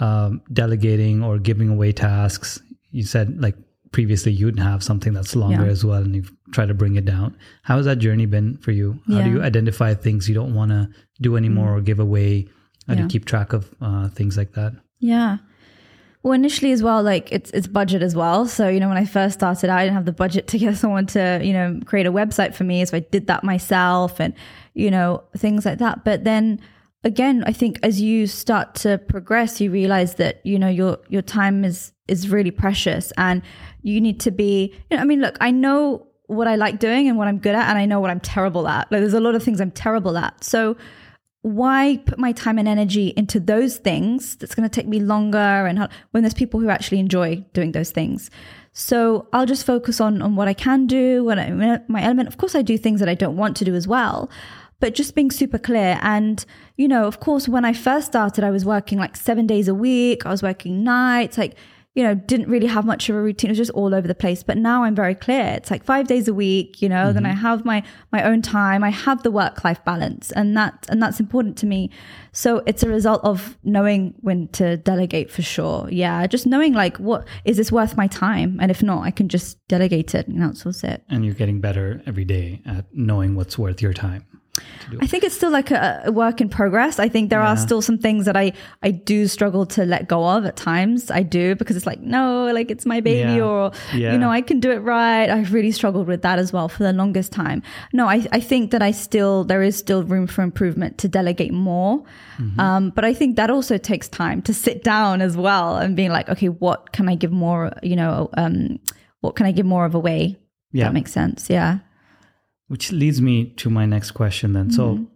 um, 0.00 0.42
delegating 0.52 1.22
or 1.22 1.38
giving 1.38 1.68
away 1.70 1.92
tasks? 1.92 2.60
You 2.90 3.04
said 3.04 3.40
like 3.40 3.56
previously 3.92 4.32
you'd 4.32 4.58
have 4.58 4.82
something 4.82 5.12
that's 5.12 5.36
longer 5.36 5.64
Yeah. 5.64 5.70
as 5.70 5.84
well, 5.84 6.02
and 6.02 6.14
you've 6.16 6.32
tried 6.54 6.68
to 6.68 6.74
bring 6.74 6.96
it 6.96 7.04
down. 7.04 7.36
How 7.62 7.76
has 7.76 7.86
that 7.86 7.98
journey 7.98 8.26
been 8.26 8.56
for 8.58 8.70
you? 8.72 8.88
How 9.08 9.14
do 9.14 9.20
Yeah. 9.20 9.26
Mm. 9.26 9.32
you 9.32 9.42
identify 9.42 9.94
things 9.94 10.28
you 10.28 10.34
don't 10.34 10.54
want 10.54 10.70
to 10.70 10.88
do 11.20 11.36
anymore 11.36 11.76
or 11.76 11.80
give 11.80 12.00
away? 12.00 12.48
How 12.86 12.94
do 12.94 13.02
you 13.02 13.08
keep 13.08 13.24
track 13.24 13.52
of 13.52 13.74
uh, 13.80 14.08
things 14.08 14.36
like 14.36 14.52
that? 14.54 14.72
Yeah. 15.00 15.38
Well, 16.22 16.32
initially 16.32 16.72
as 16.72 16.82
well, 16.82 17.02
like 17.02 17.30
it's 17.32 17.50
it's 17.50 17.66
budget 17.66 18.02
as 18.02 18.14
well. 18.16 18.46
So 18.46 18.68
you 18.68 18.80
know, 18.80 18.88
when 18.88 18.96
I 18.96 19.04
first 19.04 19.34
started, 19.34 19.68
I 19.68 19.84
didn't 19.84 19.94
have 19.94 20.06
the 20.06 20.12
budget 20.24 20.46
to 20.48 20.58
get 20.64 20.76
someone 20.76 21.06
to 21.16 21.40
you 21.42 21.52
know 21.52 21.80
create 21.84 22.06
a 22.06 22.12
website 22.12 22.54
for 22.54 22.64
me, 22.64 22.84
so 22.84 22.96
I 22.96 23.00
did 23.00 23.26
that 23.26 23.44
myself, 23.44 24.20
and 24.20 24.32
you 24.74 24.90
know 24.90 25.22
things 25.36 25.66
like 25.66 25.78
that. 25.78 26.04
But 26.04 26.24
then 26.24 26.60
again, 27.04 27.44
I 27.46 27.52
think 27.52 27.78
as 27.82 28.00
you 28.00 28.26
start 28.26 28.74
to 28.76 28.96
progress, 28.96 29.60
you 29.60 29.70
realize 29.70 30.14
that 30.14 30.40
you 30.44 30.58
know 30.58 30.68
your 30.80 30.96
your 31.10 31.22
time 31.22 31.62
is 31.64 31.92
is 32.08 32.30
really 32.30 32.50
precious, 32.50 33.12
and 33.18 33.42
you 33.82 34.00
need 34.00 34.18
to 34.20 34.30
be. 34.30 34.72
You 34.90 34.96
know, 34.96 35.02
I 35.02 35.06
mean, 35.06 35.20
look, 35.20 35.36
I 35.42 35.50
know 35.50 36.06
what 36.34 36.48
I 36.48 36.56
like 36.56 36.78
doing 36.78 37.08
and 37.08 37.16
what 37.16 37.28
I'm 37.28 37.38
good 37.38 37.54
at, 37.54 37.68
and 37.68 37.78
I 37.78 37.86
know 37.86 38.00
what 38.00 38.10
I'm 38.10 38.20
terrible 38.20 38.68
at. 38.68 38.90
Like, 38.90 39.00
there's 39.00 39.14
a 39.14 39.20
lot 39.20 39.34
of 39.34 39.42
things 39.42 39.60
I'm 39.60 39.70
terrible 39.70 40.16
at. 40.16 40.44
So 40.44 40.76
why 41.44 41.98
put 42.06 42.18
my 42.18 42.32
time 42.32 42.58
and 42.58 42.66
energy 42.66 43.08
into 43.18 43.38
those 43.38 43.76
things 43.76 44.34
that's 44.36 44.54
going 44.54 44.66
to 44.66 44.74
take 44.74 44.88
me 44.88 44.98
longer 44.98 45.36
and 45.36 45.90
when 46.12 46.22
there's 46.22 46.32
people 46.32 46.58
who 46.58 46.70
actually 46.70 46.98
enjoy 46.98 47.44
doing 47.52 47.72
those 47.72 47.90
things? 47.90 48.30
So 48.72 49.28
i'll 49.34 49.44
just 49.44 49.66
focus 49.66 50.00
on 50.00 50.22
on 50.22 50.36
what 50.36 50.48
i 50.48 50.54
can 50.54 50.86
do 50.86 51.22
when 51.22 51.38
i 51.38 51.80
my 51.86 52.02
element. 52.02 52.28
Of 52.28 52.38
course 52.38 52.54
i 52.54 52.62
do 52.62 52.78
things 52.78 52.98
that 53.00 53.10
i 53.10 53.14
don't 53.14 53.36
want 53.36 53.58
to 53.58 53.64
do 53.64 53.74
as 53.74 53.86
well 53.86 54.30
but 54.80 54.94
just 54.94 55.14
being 55.14 55.30
super 55.30 55.58
clear. 55.58 55.98
And 56.02 56.44
you 56.76 56.88
know 56.88 57.06
of 57.06 57.20
course 57.20 57.46
when 57.46 57.64
i 57.66 57.74
first 57.74 58.06
started 58.06 58.42
i 58.42 58.50
was 58.50 58.64
working 58.64 58.98
like 58.98 59.14
seven 59.14 59.46
days 59.46 59.68
a 59.68 59.74
week. 59.74 60.24
I 60.24 60.30
was 60.30 60.42
working 60.42 60.82
nights. 60.82 61.36
Like 61.36 61.56
you 61.94 62.02
know, 62.02 62.14
didn't 62.14 62.48
really 62.48 62.66
have 62.66 62.84
much 62.84 63.08
of 63.08 63.14
a 63.14 63.22
routine. 63.22 63.50
It 63.50 63.52
was 63.52 63.58
just 63.58 63.70
all 63.70 63.94
over 63.94 64.08
the 64.08 64.16
place. 64.16 64.42
But 64.42 64.58
now 64.58 64.82
I'm 64.82 64.96
very 64.96 65.14
clear. 65.14 65.44
It's 65.56 65.70
like 65.70 65.84
five 65.84 66.08
days 66.08 66.26
a 66.26 66.34
week, 66.34 66.82
you 66.82 66.88
know, 66.88 67.12
then 67.12 67.24
I 67.24 67.30
mm-hmm. 67.30 67.38
have 67.38 67.64
my 67.64 67.84
my 68.10 68.24
own 68.24 68.42
time. 68.42 68.82
I 68.82 68.90
have 68.90 69.22
the 69.22 69.30
work 69.30 69.62
life 69.62 69.82
balance 69.84 70.32
and 70.32 70.56
that 70.56 70.86
and 70.88 71.00
that's 71.00 71.20
important 71.20 71.56
to 71.58 71.66
me. 71.66 71.90
So 72.32 72.62
it's 72.66 72.82
a 72.82 72.88
result 72.88 73.22
of 73.22 73.56
knowing 73.62 74.14
when 74.22 74.48
to 74.48 74.76
delegate 74.76 75.30
for 75.30 75.42
sure. 75.42 75.88
Yeah. 75.88 76.26
Just 76.26 76.46
knowing 76.46 76.72
like 76.72 76.96
what 76.96 77.28
is 77.44 77.56
this 77.56 77.70
worth 77.70 77.96
my 77.96 78.08
time? 78.08 78.58
And 78.60 78.72
if 78.72 78.82
not, 78.82 79.04
I 79.04 79.12
can 79.12 79.28
just 79.28 79.66
delegate 79.68 80.16
it 80.16 80.26
and 80.26 80.38
outsource 80.38 80.82
it. 80.82 81.04
And 81.08 81.24
you're 81.24 81.34
getting 81.34 81.60
better 81.60 82.02
every 82.06 82.24
day 82.24 82.60
at 82.66 82.86
knowing 82.92 83.36
what's 83.36 83.56
worth 83.56 83.80
your 83.80 83.92
time. 83.92 84.26
I 85.00 85.06
think 85.06 85.24
it's 85.24 85.34
still 85.34 85.50
like 85.50 85.70
a, 85.70 86.02
a 86.04 86.12
work 86.12 86.40
in 86.40 86.48
progress. 86.48 86.98
I 86.98 87.08
think 87.08 87.30
there 87.30 87.40
are 87.40 87.56
still 87.56 87.82
some 87.82 87.98
things 87.98 88.26
that 88.26 88.36
I 88.36 88.52
I 88.82 88.90
do 88.92 89.26
struggle 89.26 89.66
to 89.66 89.84
let 89.84 90.08
go 90.08 90.24
of 90.28 90.44
at 90.44 90.56
times. 90.56 91.10
I 91.10 91.22
do 91.22 91.56
because 91.56 91.76
it's 91.76 91.86
like 91.86 92.00
no, 92.00 92.46
like 92.52 92.70
it's 92.70 92.86
my 92.86 93.00
baby, 93.00 93.32
Yeah. 93.38 93.44
or 93.44 93.72
Yeah. 93.94 94.12
you 94.12 94.18
know 94.18 94.30
I 94.30 94.42
can 94.42 94.60
do 94.60 94.70
it 94.70 94.78
right. 94.78 95.28
I've 95.28 95.52
really 95.52 95.72
struggled 95.72 96.06
with 96.06 96.22
that 96.22 96.38
as 96.38 96.52
well 96.52 96.68
for 96.68 96.82
the 96.84 96.92
longest 96.92 97.32
time. 97.32 97.62
No, 97.92 98.06
I 98.06 98.26
I 98.30 98.40
think 98.40 98.70
that 98.70 98.82
I 98.82 98.92
still 98.92 99.42
there 99.44 99.62
is 99.62 99.76
still 99.76 100.04
room 100.04 100.26
for 100.26 100.42
improvement 100.42 100.98
to 100.98 101.08
delegate 101.08 101.52
more. 101.52 102.04
Mm-hmm. 102.38 102.60
Um, 102.60 102.90
but 102.90 103.04
I 103.04 103.14
think 103.14 103.36
that 103.36 103.50
also 103.50 103.78
takes 103.78 104.08
time 104.08 104.42
to 104.42 104.54
sit 104.54 104.84
down 104.84 105.22
as 105.22 105.36
well 105.36 105.76
and 105.78 105.96
being 105.96 106.10
like, 106.10 106.28
okay, 106.28 106.48
what 106.48 106.92
can 106.92 107.08
I 107.08 107.14
give 107.16 107.32
more? 107.32 107.72
You 107.82 107.96
know, 107.96 108.28
um, 108.36 108.78
what 109.20 109.34
can 109.34 109.46
I 109.46 109.52
give 109.52 109.66
more 109.66 109.84
of 109.86 109.94
away? 109.94 110.36
Yeah. 110.72 110.84
That 110.84 110.92
makes 110.94 111.12
sense. 111.12 111.48
Yeah. 111.50 111.78
Which 112.68 112.92
leads 112.92 113.20
me 113.20 113.46
to 113.56 113.70
my 113.70 113.86
next 113.86 114.12
question 114.12 114.52
then. 114.54 114.68
Mm-hmm. 114.70 114.74
So, 114.76 115.06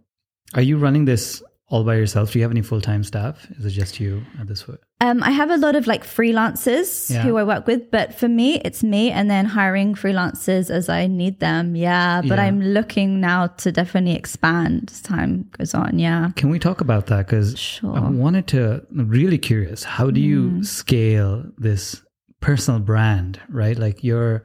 are 0.53 0.61
you 0.61 0.77
running 0.77 1.05
this 1.05 1.41
all 1.67 1.83
by 1.83 1.95
yourself? 1.95 2.31
Do 2.31 2.39
you 2.39 2.43
have 2.43 2.51
any 2.51 2.61
full 2.61 2.81
time 2.81 3.03
staff? 3.03 3.47
Is 3.57 3.65
it 3.65 3.71
just 3.71 3.99
you 3.99 4.23
at 4.39 4.47
this 4.47 4.63
point? 4.63 4.79
Um, 5.01 5.23
I 5.23 5.31
have 5.31 5.49
a 5.49 5.57
lot 5.57 5.75
of 5.75 5.87
like 5.87 6.03
freelancers 6.03 7.09
Yeah. 7.09 7.21
who 7.21 7.37
I 7.37 7.43
work 7.43 7.65
with, 7.67 7.89
but 7.89 8.13
for 8.13 8.27
me, 8.27 8.59
it's 8.65 8.83
me 8.83 9.11
and 9.11 9.29
then 9.31 9.45
hiring 9.45 9.95
freelancers 9.95 10.69
as 10.69 10.89
I 10.89 11.07
need 11.07 11.39
them. 11.39 11.75
Yeah. 11.75 12.21
But 12.21 12.37
Yeah. 12.37 12.45
I'm 12.45 12.61
looking 12.61 13.19
now 13.21 13.47
to 13.47 13.71
definitely 13.71 14.15
expand 14.15 14.89
as 14.91 15.01
time 15.01 15.45
goes 15.57 15.73
on. 15.73 15.97
Yeah. 15.99 16.31
Can 16.35 16.49
we 16.49 16.59
talk 16.59 16.81
about 16.81 17.07
that? 17.07 17.25
Because 17.27 17.57
Sure. 17.57 17.95
I 17.97 18.09
wanted 18.09 18.45
to, 18.47 18.83
I'm 18.91 19.07
really 19.09 19.37
curious. 19.37 19.83
How 19.83 20.11
do 20.11 20.19
you 20.21 20.49
Mm. 20.49 20.65
scale 20.65 21.45
this 21.57 22.01
personal 22.41 22.79
brand, 22.79 23.39
right? 23.49 23.77
Like 23.77 24.03
your 24.03 24.43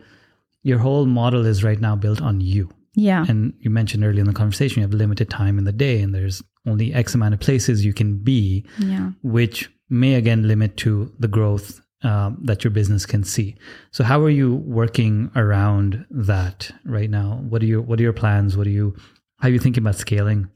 your 0.62 0.78
whole 0.78 1.04
model 1.04 1.44
is 1.44 1.62
right 1.62 1.80
now 1.80 1.94
built 1.96 2.22
on 2.22 2.40
you. 2.40 2.70
Yeah. 2.94 3.24
And 3.28 3.54
you 3.60 3.70
mentioned 3.70 4.04
earlier 4.04 4.20
in 4.20 4.26
the 4.26 4.32
conversation, 4.32 4.80
you 4.80 4.86
have 4.86 4.94
limited 4.94 5.28
time 5.30 5.58
in 5.58 5.64
the 5.64 5.72
day, 5.72 6.00
and 6.00 6.14
there's 6.14 6.42
only 6.66 6.94
X 6.94 7.14
amount 7.14 7.34
of 7.34 7.40
places 7.40 7.84
you 7.84 7.92
can 7.92 8.18
be, 8.18 8.64
Yeah. 8.78 9.10
which 9.22 9.70
may 9.90 10.14
again 10.14 10.46
limit 10.48 10.76
to 10.78 11.12
the 11.18 11.28
growth 11.28 11.80
um, 12.02 12.38
that 12.42 12.64
your 12.64 12.70
business 12.70 13.06
can 13.06 13.24
see. 13.24 13.56
So, 13.90 14.04
how 14.04 14.20
are 14.22 14.30
you 14.30 14.54
working 14.56 15.30
around 15.36 16.04
that 16.10 16.70
right 16.84 17.08
now? 17.10 17.40
What 17.48 17.62
are 17.62 17.66
your 17.66 17.80
What 17.82 17.98
are 17.98 18.02
your 18.02 18.12
plans? 18.12 18.56
What 18.56 18.66
are 18.66 18.70
you 18.70 18.94
How 19.40 19.48
are 19.48 19.50
you 19.50 19.58
thinking 19.58 19.82
about 19.82 19.96
scaling? 19.96 20.48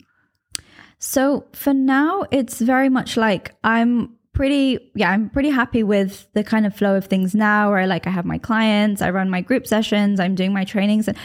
So 0.98 1.46
for 1.52 1.72
now, 1.72 2.24
it's 2.30 2.60
very 2.60 2.88
much 2.88 3.16
like 3.16 3.54
I'm 3.62 4.10
pretty, 4.32 4.78
yeah, 4.94 5.10
I'm 5.10 5.30
pretty 5.30 5.50
happy 5.50 5.82
with 5.82 6.26
the 6.32 6.42
kind 6.44 6.66
of 6.66 6.74
flow 6.74 6.96
of 6.96 7.06
things 7.06 7.34
now 7.34 7.70
where 7.70 7.86
like 7.86 8.06
I 8.06 8.10
have 8.10 8.24
my 8.24 8.38
clients, 8.38 9.00
I 9.02 9.10
run 9.10 9.30
my 9.30 9.40
group 9.40 9.66
sessions, 9.66 10.20
I'm 10.20 10.34
doing 10.34 10.52
my 10.52 10.64
trainings. 10.64 11.08
And 11.08 11.16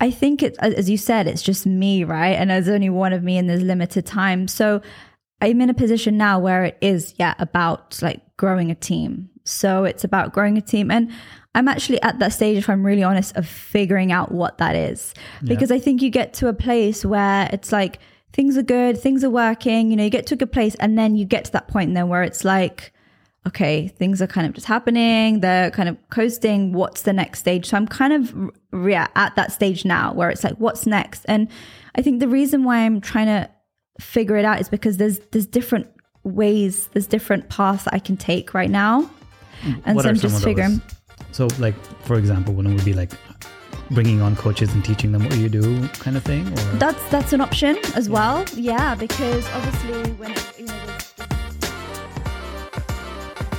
I 0.00 0.10
think 0.10 0.42
it's, 0.42 0.58
as 0.58 0.90
you 0.90 0.96
said, 0.96 1.26
it's 1.26 1.42
just 1.42 1.66
me, 1.66 2.04
right? 2.04 2.32
And 2.32 2.50
there's 2.50 2.68
only 2.68 2.90
one 2.90 3.12
of 3.12 3.22
me 3.22 3.38
and 3.38 3.48
there's 3.48 3.62
limited 3.62 4.04
time. 4.04 4.48
So 4.48 4.82
I'm 5.40 5.60
in 5.60 5.70
a 5.70 5.74
position 5.74 6.16
now 6.16 6.38
where 6.38 6.64
it 6.64 6.78
is, 6.80 7.14
yeah, 7.18 7.34
about 7.38 8.02
like 8.02 8.20
growing 8.36 8.70
a 8.70 8.74
team. 8.74 9.30
So 9.44 9.84
it's 9.84 10.04
about 10.04 10.32
growing 10.32 10.58
a 10.58 10.62
team. 10.62 10.90
And 10.90 11.12
I'm 11.54 11.68
actually 11.68 12.02
at 12.02 12.18
that 12.18 12.32
stage, 12.32 12.58
if 12.58 12.68
I'm 12.68 12.84
really 12.84 13.02
honest, 13.02 13.36
of 13.36 13.46
figuring 13.46 14.10
out 14.10 14.32
what 14.32 14.58
that 14.58 14.74
is. 14.74 15.14
Because 15.42 15.70
I 15.70 15.78
think 15.78 16.02
you 16.02 16.10
get 16.10 16.32
to 16.34 16.48
a 16.48 16.54
place 16.54 17.04
where 17.04 17.48
it's 17.52 17.70
like 17.70 17.98
things 18.32 18.56
are 18.56 18.62
good, 18.62 18.98
things 18.98 19.22
are 19.22 19.30
working, 19.30 19.90
you 19.90 19.96
know, 19.96 20.04
you 20.04 20.10
get 20.10 20.26
to 20.28 20.34
a 20.34 20.38
good 20.38 20.50
place. 20.50 20.74
And 20.76 20.98
then 20.98 21.14
you 21.14 21.24
get 21.24 21.44
to 21.44 21.52
that 21.52 21.68
point 21.68 21.94
then 21.94 22.08
where 22.08 22.22
it's 22.22 22.44
like, 22.44 22.92
okay, 23.46 23.88
things 23.88 24.22
are 24.22 24.26
kind 24.26 24.46
of 24.46 24.52
just 24.52 24.66
happening. 24.66 25.40
They're 25.40 25.70
kind 25.70 25.88
of 25.88 25.96
coasting. 26.10 26.72
What's 26.72 27.02
the 27.02 27.12
next 27.12 27.40
stage? 27.40 27.66
So 27.66 27.76
I'm 27.76 27.86
kind 27.86 28.12
of 28.12 28.50
yeah, 28.88 29.08
at 29.14 29.36
that 29.36 29.52
stage 29.52 29.84
now 29.84 30.12
where 30.12 30.30
it's 30.30 30.44
like, 30.44 30.56
what's 30.56 30.86
next? 30.86 31.24
And 31.26 31.48
I 31.94 32.02
think 32.02 32.20
the 32.20 32.28
reason 32.28 32.64
why 32.64 32.78
I'm 32.78 33.00
trying 33.00 33.26
to 33.26 33.50
figure 34.00 34.36
it 34.36 34.44
out 34.44 34.60
is 34.60 34.68
because 34.68 34.96
there's 34.96 35.18
there's 35.30 35.46
different 35.46 35.88
ways, 36.24 36.88
there's 36.92 37.06
different 37.06 37.48
paths 37.48 37.84
that 37.84 37.94
I 37.94 37.98
can 37.98 38.16
take 38.16 38.54
right 38.54 38.70
now. 38.70 39.10
Mm. 39.62 39.82
And 39.84 39.96
What 39.96 40.02
so 40.04 40.08
I'm 40.08 40.16
just 40.16 40.42
figuring. 40.42 40.80
So, 41.32 41.48
like 41.58 41.74
for 42.04 42.16
example, 42.16 42.54
when 42.54 42.66
it 42.66 42.74
would 42.74 42.84
be 42.84 42.94
like, 42.94 43.12
bringing 43.90 44.22
on 44.22 44.34
coaches 44.36 44.72
and 44.72 44.84
teaching 44.84 45.12
them 45.12 45.24
what 45.24 45.36
you 45.36 45.48
do, 45.48 45.86
kind 45.88 46.16
of 46.16 46.24
thing? 46.24 46.46
Or? 46.48 46.76
That's 46.76 47.10
that's 47.10 47.32
an 47.32 47.40
option 47.40 47.76
as 47.94 48.08
well. 48.08 48.44
Yeah, 48.54 48.94
because 48.94 49.46
obviously 49.50 50.12
when 50.12 50.34
you 50.58 50.66
know, 50.66 50.96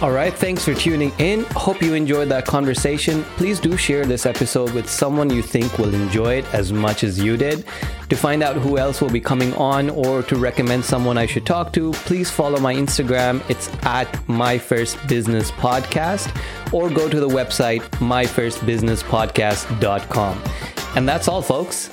All 0.02 0.12
right, 0.12 0.34
thanks 0.34 0.66
for 0.66 0.74
tuning 0.74 1.14
in. 1.20 1.46
Hope 1.52 1.82
you 1.82 1.94
enjoyed 1.94 2.28
that 2.28 2.46
conversation. 2.46 3.24
Please 3.38 3.62
do 3.62 3.78
share 3.78 4.06
this 4.06 4.26
episode 4.26 4.74
with 4.74 4.90
someone 4.90 5.30
you 5.30 5.42
think 5.42 5.80
will 5.80 5.94
enjoy 5.94 6.34
it 6.36 6.44
as 6.54 6.74
much 6.74 7.06
as 7.06 7.18
you 7.18 7.38
did. 7.38 7.64
To 8.10 8.18
find 8.18 8.44
out 8.44 8.58
who 8.58 8.78
else 8.78 9.00
will 9.00 9.10
be 9.10 9.22
coming 9.22 9.54
on 9.54 9.90
or 9.90 10.22
to 10.24 10.36
recommend 10.36 10.84
someone 10.84 11.18
I 11.18 11.26
should 11.26 11.46
talk 11.46 11.72
to, 11.74 11.94
please 11.94 12.30
follow 12.30 12.60
my 12.60 12.76
Instagram. 12.76 13.42
It's 13.50 13.70
at 13.84 14.28
My 14.28 14.58
First 14.58 14.98
Business 15.08 15.50
Podcast 15.52 16.30
or 16.74 16.90
go 16.90 17.08
to 17.08 17.22
the 17.22 17.30
website 17.30 17.80
myfirstbusinesspodcast.com. 18.00 20.44
And 20.98 21.08
that's 21.08 21.30
all, 21.30 21.42
folks. 21.42 21.90